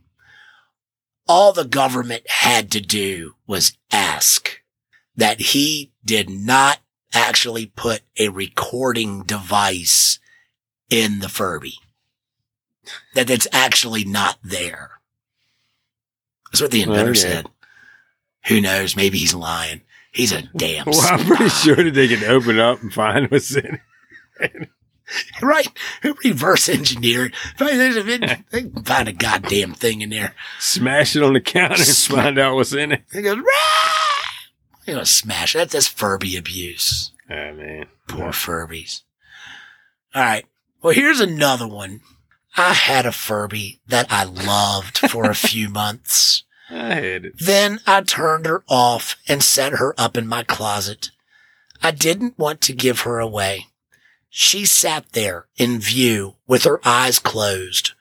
all 1.26 1.52
the 1.52 1.64
government 1.64 2.22
had 2.30 2.70
to 2.72 2.80
do 2.80 3.34
was 3.46 3.76
ask 3.92 4.60
that 5.16 5.40
he 5.40 5.92
did 6.04 6.30
not 6.30 6.78
actually 7.12 7.66
put 7.66 8.02
a 8.18 8.28
recording 8.28 9.22
device 9.24 10.18
in 10.90 11.18
the 11.18 11.28
Furby. 11.28 11.74
That 13.14 13.30
it's 13.30 13.46
actually 13.52 14.04
not 14.04 14.38
there. 14.42 14.92
That's 16.50 16.60
what 16.62 16.70
the 16.70 16.82
inventor 16.82 17.10
Okay. 17.10 17.18
said. 17.20 17.46
Who 18.48 18.60
knows? 18.60 18.96
Maybe 18.96 19.18
he's 19.18 19.34
lying. 19.34 19.82
He's 20.12 20.32
a 20.32 20.42
damn 20.56 20.86
Well, 20.86 21.00
I'm 21.02 21.26
pretty 21.26 21.48
sure 21.50 21.76
that 21.76 21.94
they 21.94 22.08
can 22.08 22.24
open 22.24 22.58
up 22.58 22.80
and 22.82 22.92
find 22.92 23.26
what's 23.30 23.54
in 23.54 23.80
it. 24.40 24.68
Right? 25.40 25.66
Reverse 26.22 26.68
engineer. 26.68 27.30
it. 27.58 28.38
They 28.50 28.60
can 28.60 28.84
find 28.84 29.08
a 29.08 29.12
goddamn 29.14 29.72
thing 29.72 30.02
in 30.02 30.10
there. 30.10 30.34
Smash 30.60 31.16
it 31.16 31.22
on 31.22 31.32
the 31.32 31.40
counter 31.40 31.76
and 31.76 31.86
find 31.96 32.38
out 32.38 32.56
what's 32.56 32.74
in 32.74 32.92
it. 32.92 33.04
He 33.10 33.22
goes, 33.22 33.38
Rah! 33.38 33.44
You 34.86 34.96
know, 34.96 35.04
smash. 35.04 35.54
That's 35.54 35.72
that's 35.72 35.86
Furby 35.88 36.36
abuse. 36.36 37.12
Oh, 37.30 37.54
man. 37.54 37.86
Poor 38.06 38.32
Furbies. 38.32 39.00
All 40.14 40.22
right. 40.22 40.44
Well, 40.82 40.92
here's 40.92 41.20
another 41.20 41.66
one. 41.66 42.02
I 42.56 42.72
had 42.72 43.06
a 43.06 43.12
Furby 43.12 43.80
that 43.86 44.06
I 44.10 44.24
loved 44.24 44.98
for 44.98 45.24
a 45.30 45.34
few 45.34 45.68
months. 45.70 46.44
I 46.70 46.94
had 46.94 47.24
it. 47.26 47.38
Then 47.38 47.80
I 47.86 48.02
turned 48.02 48.46
her 48.46 48.62
off 48.68 49.16
and 49.28 49.42
set 49.42 49.74
her 49.74 49.94
up 49.98 50.16
in 50.16 50.26
my 50.26 50.42
closet. 50.42 51.10
I 51.82 51.92
didn't 51.92 52.38
want 52.38 52.60
to 52.62 52.72
give 52.72 53.00
her 53.00 53.18
away. 53.18 53.66
She 54.28 54.64
sat 54.64 55.12
there 55.12 55.46
in 55.56 55.78
view 55.78 56.34
with 56.46 56.64
her 56.64 56.80
eyes 56.84 57.18
closed 57.18 57.92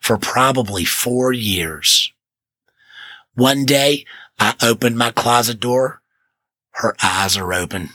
for 0.00 0.18
probably 0.18 0.84
four 0.84 1.32
years. 1.32 2.12
One 3.34 3.64
day 3.64 4.04
I 4.38 4.54
opened 4.62 4.98
my 4.98 5.10
closet 5.10 5.60
door. 5.60 6.00
Her 6.72 6.96
eyes 7.02 7.36
are 7.36 7.52
open. 7.52 7.90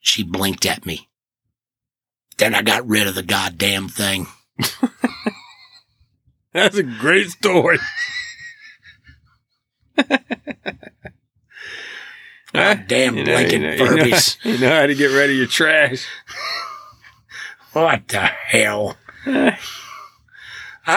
She 0.00 0.22
blinked 0.22 0.66
at 0.66 0.86
me. 0.86 1.08
Then 2.38 2.54
I 2.54 2.62
got 2.62 2.88
rid 2.88 3.06
of 3.06 3.14
the 3.14 3.22
goddamn 3.22 3.88
thing. 3.88 4.26
That's 6.52 6.76
a 6.76 6.82
great 6.82 7.30
story. 7.30 7.78
Goddamn 12.52 13.16
You 13.16 13.24
know, 13.24 13.32
blinking 13.32 13.62
you 13.62 13.68
know, 13.68 13.84
you 13.84 14.10
know, 14.10 14.18
you 14.44 14.58
know 14.58 14.80
how 14.80 14.86
to 14.86 14.94
get 14.94 15.06
rid 15.06 15.30
of 15.30 15.36
your 15.36 15.46
trash. 15.46 16.06
What 17.72 18.08
the 18.08 18.18
hell? 18.18 18.96
I, 19.24 19.56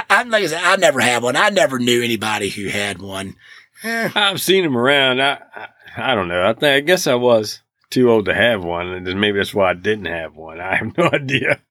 I'm 0.09 0.31
like 0.31 0.43
I 0.43 0.47
said, 0.47 0.63
I 0.63 0.75
never 0.77 0.99
had 0.99 1.21
one. 1.21 1.35
I 1.35 1.49
never 1.49 1.77
knew 1.77 2.01
anybody 2.01 2.49
who 2.49 2.67
had 2.67 2.99
one. 2.99 3.35
Eh, 3.83 4.09
I've 4.15 4.41
seen 4.41 4.63
them 4.63 4.75
around. 4.75 5.21
I, 5.21 5.39
I 5.55 5.67
I 5.95 6.15
don't 6.15 6.27
know. 6.27 6.43
I 6.43 6.53
think 6.53 6.63
I 6.63 6.79
guess 6.79 7.05
I 7.05 7.13
was 7.13 7.61
too 7.91 8.09
old 8.09 8.25
to 8.25 8.33
have 8.33 8.63
one, 8.63 8.87
and 8.87 9.21
maybe 9.21 9.37
that's 9.37 9.53
why 9.53 9.69
I 9.69 9.73
didn't 9.75 10.05
have 10.05 10.35
one. 10.35 10.59
I 10.59 10.77
have 10.77 10.97
no 10.97 11.11
idea. 11.13 11.61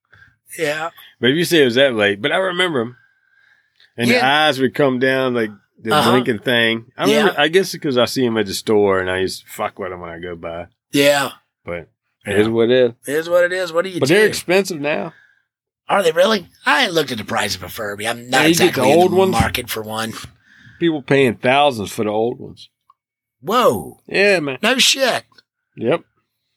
Yeah. 0.57 0.89
But 1.19 1.31
if 1.31 1.35
you 1.37 1.45
say 1.45 1.61
it 1.61 1.65
was 1.65 1.75
that 1.75 1.93
late, 1.95 2.21
but 2.21 2.31
I 2.31 2.37
remember 2.37 2.81
him, 2.81 2.97
and 3.97 4.09
the 4.09 4.23
eyes 4.23 4.59
would 4.59 4.73
come 4.73 4.99
down 4.99 5.33
like 5.33 5.51
the 5.81 5.93
Uh-huh. 5.93 6.11
blinking 6.11 6.39
thing. 6.39 6.91
I 6.97 7.05
Yeah. 7.07 7.17
remember. 7.19 7.39
I 7.41 7.47
guess 7.49 7.71
because 7.73 7.97
I 7.97 8.05
see 8.05 8.25
him 8.25 8.37
at 8.37 8.45
the 8.45 8.53
store, 8.53 8.99
and 8.99 9.09
I 9.09 9.19
used 9.19 9.41
to 9.45 9.47
fuck 9.51 9.77
with 9.79 9.91
him 9.91 9.99
when 9.99 10.09
I 10.09 10.19
go 10.19 10.35
by. 10.35 10.67
Yeah. 10.91 11.31
But 11.65 11.89
it 12.25 12.39
is 12.39 12.47
what 12.49 12.69
it 12.69 12.71
is. 12.71 12.91
It 13.07 13.15
is 13.19 13.29
what 13.29 13.43
it 13.43 13.51
is. 13.53 13.73
What 13.73 13.83
do 13.83 13.89
you 13.89 13.99
But 13.99 14.07
do? 14.09 14.15
they're 14.15 14.27
expensive 14.27 14.79
now. 14.79 15.13
Are 15.89 16.01
they 16.01 16.11
really? 16.13 16.47
I 16.65 16.85
ain't 16.85 16.93
looked 16.93 17.11
at 17.11 17.17
the 17.17 17.25
price 17.25 17.55
of 17.55 17.63
a 17.63 17.69
Furby. 17.69 18.07
I'm 18.07 18.29
not 18.29 18.43
Yeah, 18.43 18.47
get 18.49 18.57
the 18.57 18.63
exactly 18.67 18.91
in 18.93 18.97
old 18.99 19.11
the 19.11 19.15
ones. 19.17 19.31
market 19.31 19.69
for 19.69 19.81
one. 19.83 20.13
People 20.79 21.01
paying 21.01 21.35
thousands 21.35 21.91
for 21.91 22.03
the 22.05 22.09
old 22.09 22.39
ones. 22.39 22.69
Whoa. 23.41 23.99
Yeah, 24.07 24.39
man. 24.39 24.59
No 24.63 24.77
shit. 24.77 25.25
Yep. 25.75 26.03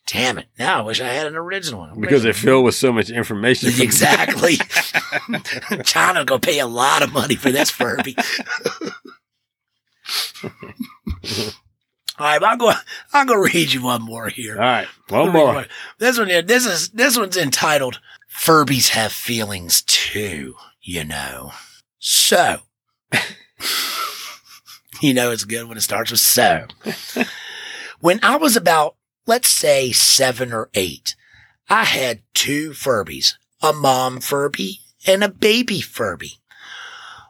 Damn 0.06 0.38
it. 0.38 0.46
Now 0.58 0.78
I 0.78 0.82
wish 0.82 1.00
I 1.00 1.08
had 1.08 1.26
an 1.26 1.36
original 1.36 1.80
one. 1.80 2.00
Because 2.00 2.22
they're 2.22 2.32
filled 2.32 2.64
with 2.64 2.76
so 2.76 2.92
much 2.92 3.10
information. 3.10 3.70
Exactly. 3.80 4.56
China 5.84 6.24
gonna 6.24 6.40
pay 6.40 6.58
a 6.60 6.66
lot 6.66 7.02
of 7.02 7.12
money 7.12 7.34
for 7.36 7.50
this 7.50 7.70
Furby. 7.70 8.16
All 12.18 12.26
right, 12.26 12.42
I'm 12.42 12.58
going. 12.58 12.76
I'm 13.12 13.26
going 13.26 13.46
to 13.46 13.54
read 13.54 13.72
you 13.72 13.82
one 13.82 14.02
more 14.02 14.28
here. 14.28 14.54
All 14.54 14.60
right. 14.60 14.88
One 15.08 15.32
more. 15.32 15.66
This 15.98 16.18
one 16.18 16.28
here. 16.28 16.40
This 16.40 16.64
is 16.64 16.88
this 16.90 17.18
one's 17.18 17.36
entitled 17.36 18.00
"Furbies 18.34 18.88
Have 18.88 19.12
Feelings 19.12 19.82
Too." 19.82 20.54
You 20.80 21.04
know. 21.04 21.52
So, 21.98 22.60
you 25.00 25.12
know 25.12 25.30
it's 25.30 25.44
good 25.44 25.68
when 25.68 25.76
it 25.76 25.82
starts 25.82 26.10
with 26.10 26.20
so. 26.20 26.66
when 28.00 28.20
I 28.22 28.36
was 28.36 28.56
about, 28.56 28.95
let's 29.26 29.48
say, 29.48 29.92
seven 29.92 30.52
or 30.52 30.70
eight, 30.74 31.14
I 31.68 31.84
had 31.84 32.22
two 32.34 32.70
Furbies: 32.70 33.34
a 33.62 33.72
mom 33.72 34.20
Furby 34.20 34.80
and 35.06 35.22
a 35.22 35.28
baby 35.28 35.80
Furby. 35.80 36.38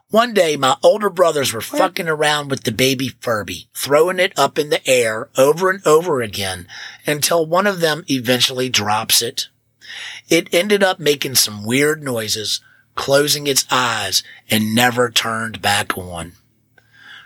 One 0.09 0.33
day, 0.33 0.55
my 0.55 0.77
older 0.83 1.09
brothers 1.09 1.51
were 1.51 1.59
fucking 1.59 2.07
around 2.07 2.49
with 2.49 2.63
the 2.63 2.71
baby 2.71 3.09
Furby, 3.19 3.67
throwing 3.73 4.19
it 4.19 4.31
up 4.39 4.57
in 4.57 4.69
the 4.69 4.87
air 4.89 5.29
over 5.37 5.69
and 5.69 5.85
over 5.85 6.21
again 6.21 6.65
until 7.05 7.45
one 7.45 7.67
of 7.67 7.81
them 7.81 8.05
eventually 8.09 8.69
drops 8.69 9.21
it. 9.21 9.49
It 10.29 10.53
ended 10.53 10.81
up 10.81 10.99
making 10.99 11.35
some 11.35 11.65
weird 11.65 12.03
noises, 12.03 12.61
closing 12.95 13.47
its 13.47 13.65
eyes, 13.69 14.23
and 14.49 14.73
never 14.73 15.09
turned 15.09 15.61
back 15.61 15.97
on. 15.97 16.33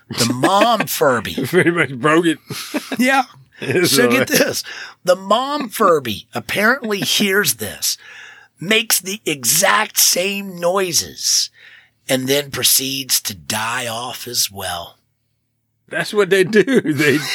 The 0.09 0.33
mom 0.33 0.79
Furby. 0.87 1.35
Pretty 1.45 1.71
much 1.71 1.93
broke 1.99 2.25
it. 2.25 2.39
Yeah. 2.97 3.23
So 3.85 4.09
get 4.09 4.27
this. 4.27 4.63
The 5.03 5.15
mom 5.15 5.69
Furby 5.69 6.27
apparently 6.33 6.99
hears 7.01 7.55
this, 7.55 7.97
makes 8.59 8.99
the 8.99 9.21
exact 9.25 9.99
same 9.99 10.59
noises, 10.59 11.51
and 12.09 12.27
then 12.27 12.49
proceeds 12.49 13.21
to 13.21 13.35
die 13.35 13.87
off 13.87 14.27
as 14.27 14.49
well. 14.51 14.97
That's 15.87 16.13
what 16.13 16.29
they 16.31 16.43
do. 16.43 16.81
They 16.81 17.19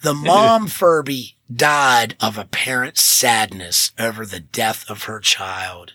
The 0.00 0.14
mom 0.14 0.68
Furby 0.68 1.36
died 1.52 2.16
of 2.20 2.38
apparent 2.38 2.98
sadness 2.98 3.90
over 3.98 4.24
the 4.24 4.38
death 4.38 4.88
of 4.88 5.04
her 5.04 5.18
child. 5.18 5.94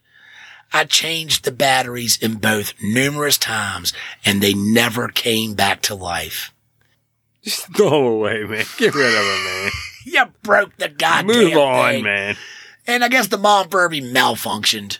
I 0.74 0.84
changed 0.84 1.46
the 1.46 1.54
batteries 1.54 2.18
in 2.22 2.36
both 2.36 2.74
numerous 2.82 3.38
times 3.38 3.94
and 4.26 4.42
they 4.42 4.54
never 4.54 5.08
came 5.08 5.54
back 5.54 5.82
to 5.84 5.96
life. 5.96 6.52
Just 7.44 7.76
throw 7.76 7.90
them 7.90 8.04
away, 8.06 8.44
man. 8.44 8.66
Get 8.78 8.94
rid 8.96 9.06
of 9.08 9.26
them, 9.26 9.44
man. 9.46 9.72
You 10.06 10.26
broke 10.44 10.76
the 10.78 10.90
goddamn 10.90 11.28
Move 11.28 11.56
on, 11.56 11.92
thing. 11.94 12.04
man. 12.04 12.36
And 12.86 13.06
I 13.06 13.08
guess 13.08 13.28
the 13.30 13.38
mom 13.38 13.70
Furby 13.70 14.02
malfunctioned. 14.02 15.00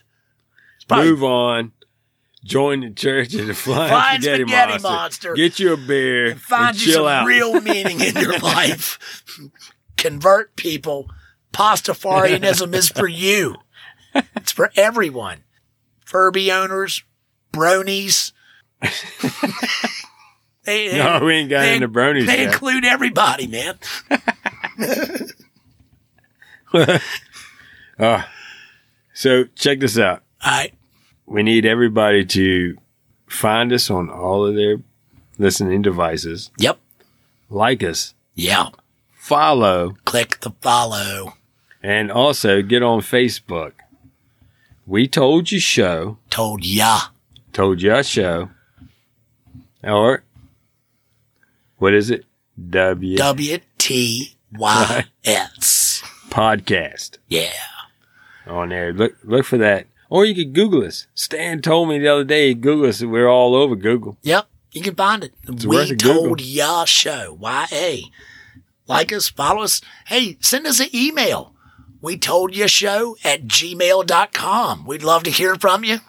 Probably 0.88 1.10
Move 1.10 1.24
on. 1.26 1.72
Join 2.46 2.80
the 2.80 2.90
church 2.92 3.34
of 3.36 3.48
the 3.48 3.54
Flying, 3.54 3.90
Flying 3.90 4.22
Spaghetti, 4.22 4.44
Spaghetti 4.44 4.72
Monster. 4.82 4.90
Monster. 4.90 5.34
Get 5.36 5.60
you 5.60 5.74
a 5.74 5.78
beer 5.78 6.32
and 6.32 6.42
find 6.42 6.70
and 6.70 6.80
you 6.86 6.94
chill 6.94 7.04
some 7.04 7.08
out. 7.08 7.26
real 7.26 7.60
meaning 7.62 8.00
in 8.00 8.16
your 8.16 8.38
life. 8.40 8.98
Convert 9.98 10.56
people. 10.56 11.10
Pastafarianism 11.54 12.74
is 12.74 12.88
for 12.90 13.08
you. 13.08 13.56
It's 14.36 14.54
for 14.54 14.72
everyone. 14.78 15.44
Furby 16.06 16.50
owners, 16.52 17.04
bronies. 17.52 18.32
they, 20.66 20.90
they- 20.90 20.98
no, 20.98 21.26
we 21.26 21.34
ain't 21.34 21.50
got 21.50 21.62
they- 21.62 21.76
any 21.76 21.88
bronies 21.88 22.28
they 22.28 22.44
yet. 22.44 22.54
include 22.54 22.86
everybody, 22.86 23.48
man. 23.48 23.76
Uh, 28.00 28.24
so 29.14 29.44
check 29.56 29.80
this 29.80 30.00
out. 30.00 30.24
All 30.44 30.52
right. 30.52 30.74
We 31.28 31.44
need 31.44 31.64
everybody 31.66 32.26
to 32.26 32.76
find 33.28 33.72
us 33.72 33.92
on 33.92 34.10
all 34.10 34.46
of 34.48 34.56
their 34.56 34.78
listening 35.38 35.84
devices, 35.84 36.50
Yep. 36.58 36.80
like 37.52 37.84
us, 37.84 38.16
Yeah. 38.34 38.70
follow 39.14 39.96
Click 40.06 40.40
the 40.42 40.52
follow. 40.60 41.36
and 41.84 42.12
also 42.12 42.64
get 42.64 42.82
on 42.82 43.02
Facebook. 43.02 43.74
We 44.88 45.08
told 45.08 45.52
you 45.52 45.60
show, 45.60 46.18
Told 46.32 46.66
ya. 46.66 47.00
told 47.54 47.80
ya 47.82 48.02
show, 48.02 48.50
or 49.84 50.24
what 51.84 51.94
is 51.94 52.10
it? 52.10 52.24
W 52.70 53.18
W 53.18 53.58
T 53.78 54.38
Y 54.54 55.04
S. 55.26 56.02
podcast 56.30 57.18
Yeah. 57.28 57.52
on 58.48 58.70
there. 58.70 58.94
Look 58.94 59.16
look 59.26 59.46
for 59.46 59.58
that. 59.58 59.88
Or 60.10 60.24
you 60.24 60.34
could 60.34 60.54
Google 60.54 60.86
us. 60.86 61.08
Stan 61.14 61.62
told 61.62 61.90
me 61.90 62.00
the 62.00 62.08
other 62.08 62.24
day, 62.24 62.54
Google 62.54 62.88
us. 62.88 63.04
We're 63.04 63.28
all 63.28 63.54
over 63.54 63.76
Google. 63.76 64.18
Yep. 64.22 64.48
You 64.72 64.82
can 64.82 64.96
find 64.96 65.26
it. 65.26 65.34
worth 65.66 65.90
we 65.90 65.96
told 65.98 66.40
ya 66.40 66.86
show. 66.86 67.36
Y 67.38 67.68
A. 67.74 68.04
Like 68.88 69.12
us, 69.12 69.28
follow 69.28 69.64
us. 69.64 69.82
Hey, 70.06 70.38
send 70.40 70.66
us 70.66 70.80
an 70.80 70.88
email. 70.96 71.54
We 72.02 72.18
told 72.18 72.56
you 72.56 72.70
show 72.70 73.18
at 73.26 73.44
gmail.com. 73.48 74.86
We'd 74.86 75.04
love 75.04 75.24
to 75.24 75.32
hear 75.32 75.56
from 75.56 75.84
you. 75.84 76.00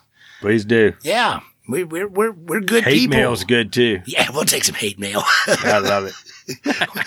Please 0.41 0.65
do. 0.65 0.93
Yeah. 1.03 1.41
We, 1.67 1.83
we're, 1.85 2.07
we're, 2.09 2.33
we're 2.33 2.61
good 2.61 2.85
Hate 2.85 2.95
people. 3.01 3.17
mail's 3.17 3.45
good 3.45 3.73
too. 3.73 4.03
Yeah, 4.07 4.29
we'll 4.33 4.45
take 4.45 4.65
some 4.65 4.75
hate 4.75 4.99
mail. 4.99 5.23
I 5.47 5.79
love 5.79 6.05
it. 6.07 6.15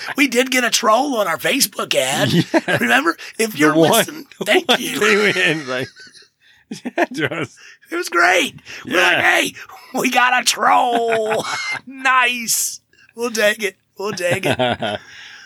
we 0.18 0.28
did 0.28 0.50
get 0.50 0.64
a 0.64 0.72
troll 0.72 1.16
on 1.18 1.28
our 1.28 1.38
Facebook 1.38 1.94
ad. 1.94 2.32
Remember? 2.82 3.16
If 3.38 3.58
you're 3.58 3.76
one- 3.76 3.92
listening, 3.92 4.26
thank 4.44 4.66
you. 4.80 5.00
like, 5.68 5.88
It 6.72 7.96
was 7.96 8.10
great. 8.10 8.60
We're 8.86 9.02
like, 9.02 9.18
hey, 9.24 9.54
we 9.94 10.10
got 10.10 10.42
a 10.42 10.46
troll. 10.46 11.46
nice. 11.86 12.82
We'll 13.16 13.32
take 13.32 13.62
it. 13.64 13.76
We'll 13.98 14.14
take 14.14 14.46
it. 14.46 14.58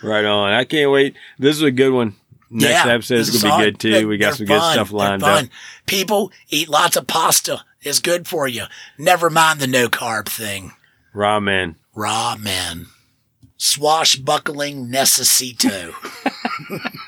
right 0.03 0.25
on. 0.25 0.53
I 0.53 0.63
can't 0.65 0.91
wait. 0.91 1.15
This 1.37 1.55
is 1.57 1.61
a 1.63 1.71
good 1.71 1.91
one. 1.91 2.15
Next 2.49 2.85
Yeah, 2.85 2.93
episode 2.93 3.15
is 3.19 3.29
is 3.35 3.43
gonna 3.43 3.57
be 3.57 3.63
good 3.71 3.79
too. 3.79 3.91
They're- 3.91 4.07
we 4.07 4.17
got 4.17 4.35
some 4.35 4.45
good 4.45 4.61
stuff 4.73 4.91
lined 4.91 5.21
fun. 5.21 5.45
up. 5.45 5.51
People 5.85 6.31
eat 6.49 6.67
lots 6.67 6.97
of 6.97 7.07
pasta. 7.07 7.63
It's 7.83 7.99
good 7.99 8.27
for 8.27 8.47
you. 8.47 8.65
Never 8.97 9.31
mind 9.31 9.59
the 9.59 9.65
no 9.65 9.87
carb 9.87 10.27
thing. 10.27 10.73
Ramen. 11.15 11.75
Ramen. 11.95 12.85
Swashbuckling 13.57 14.87
necessito. 14.91 15.93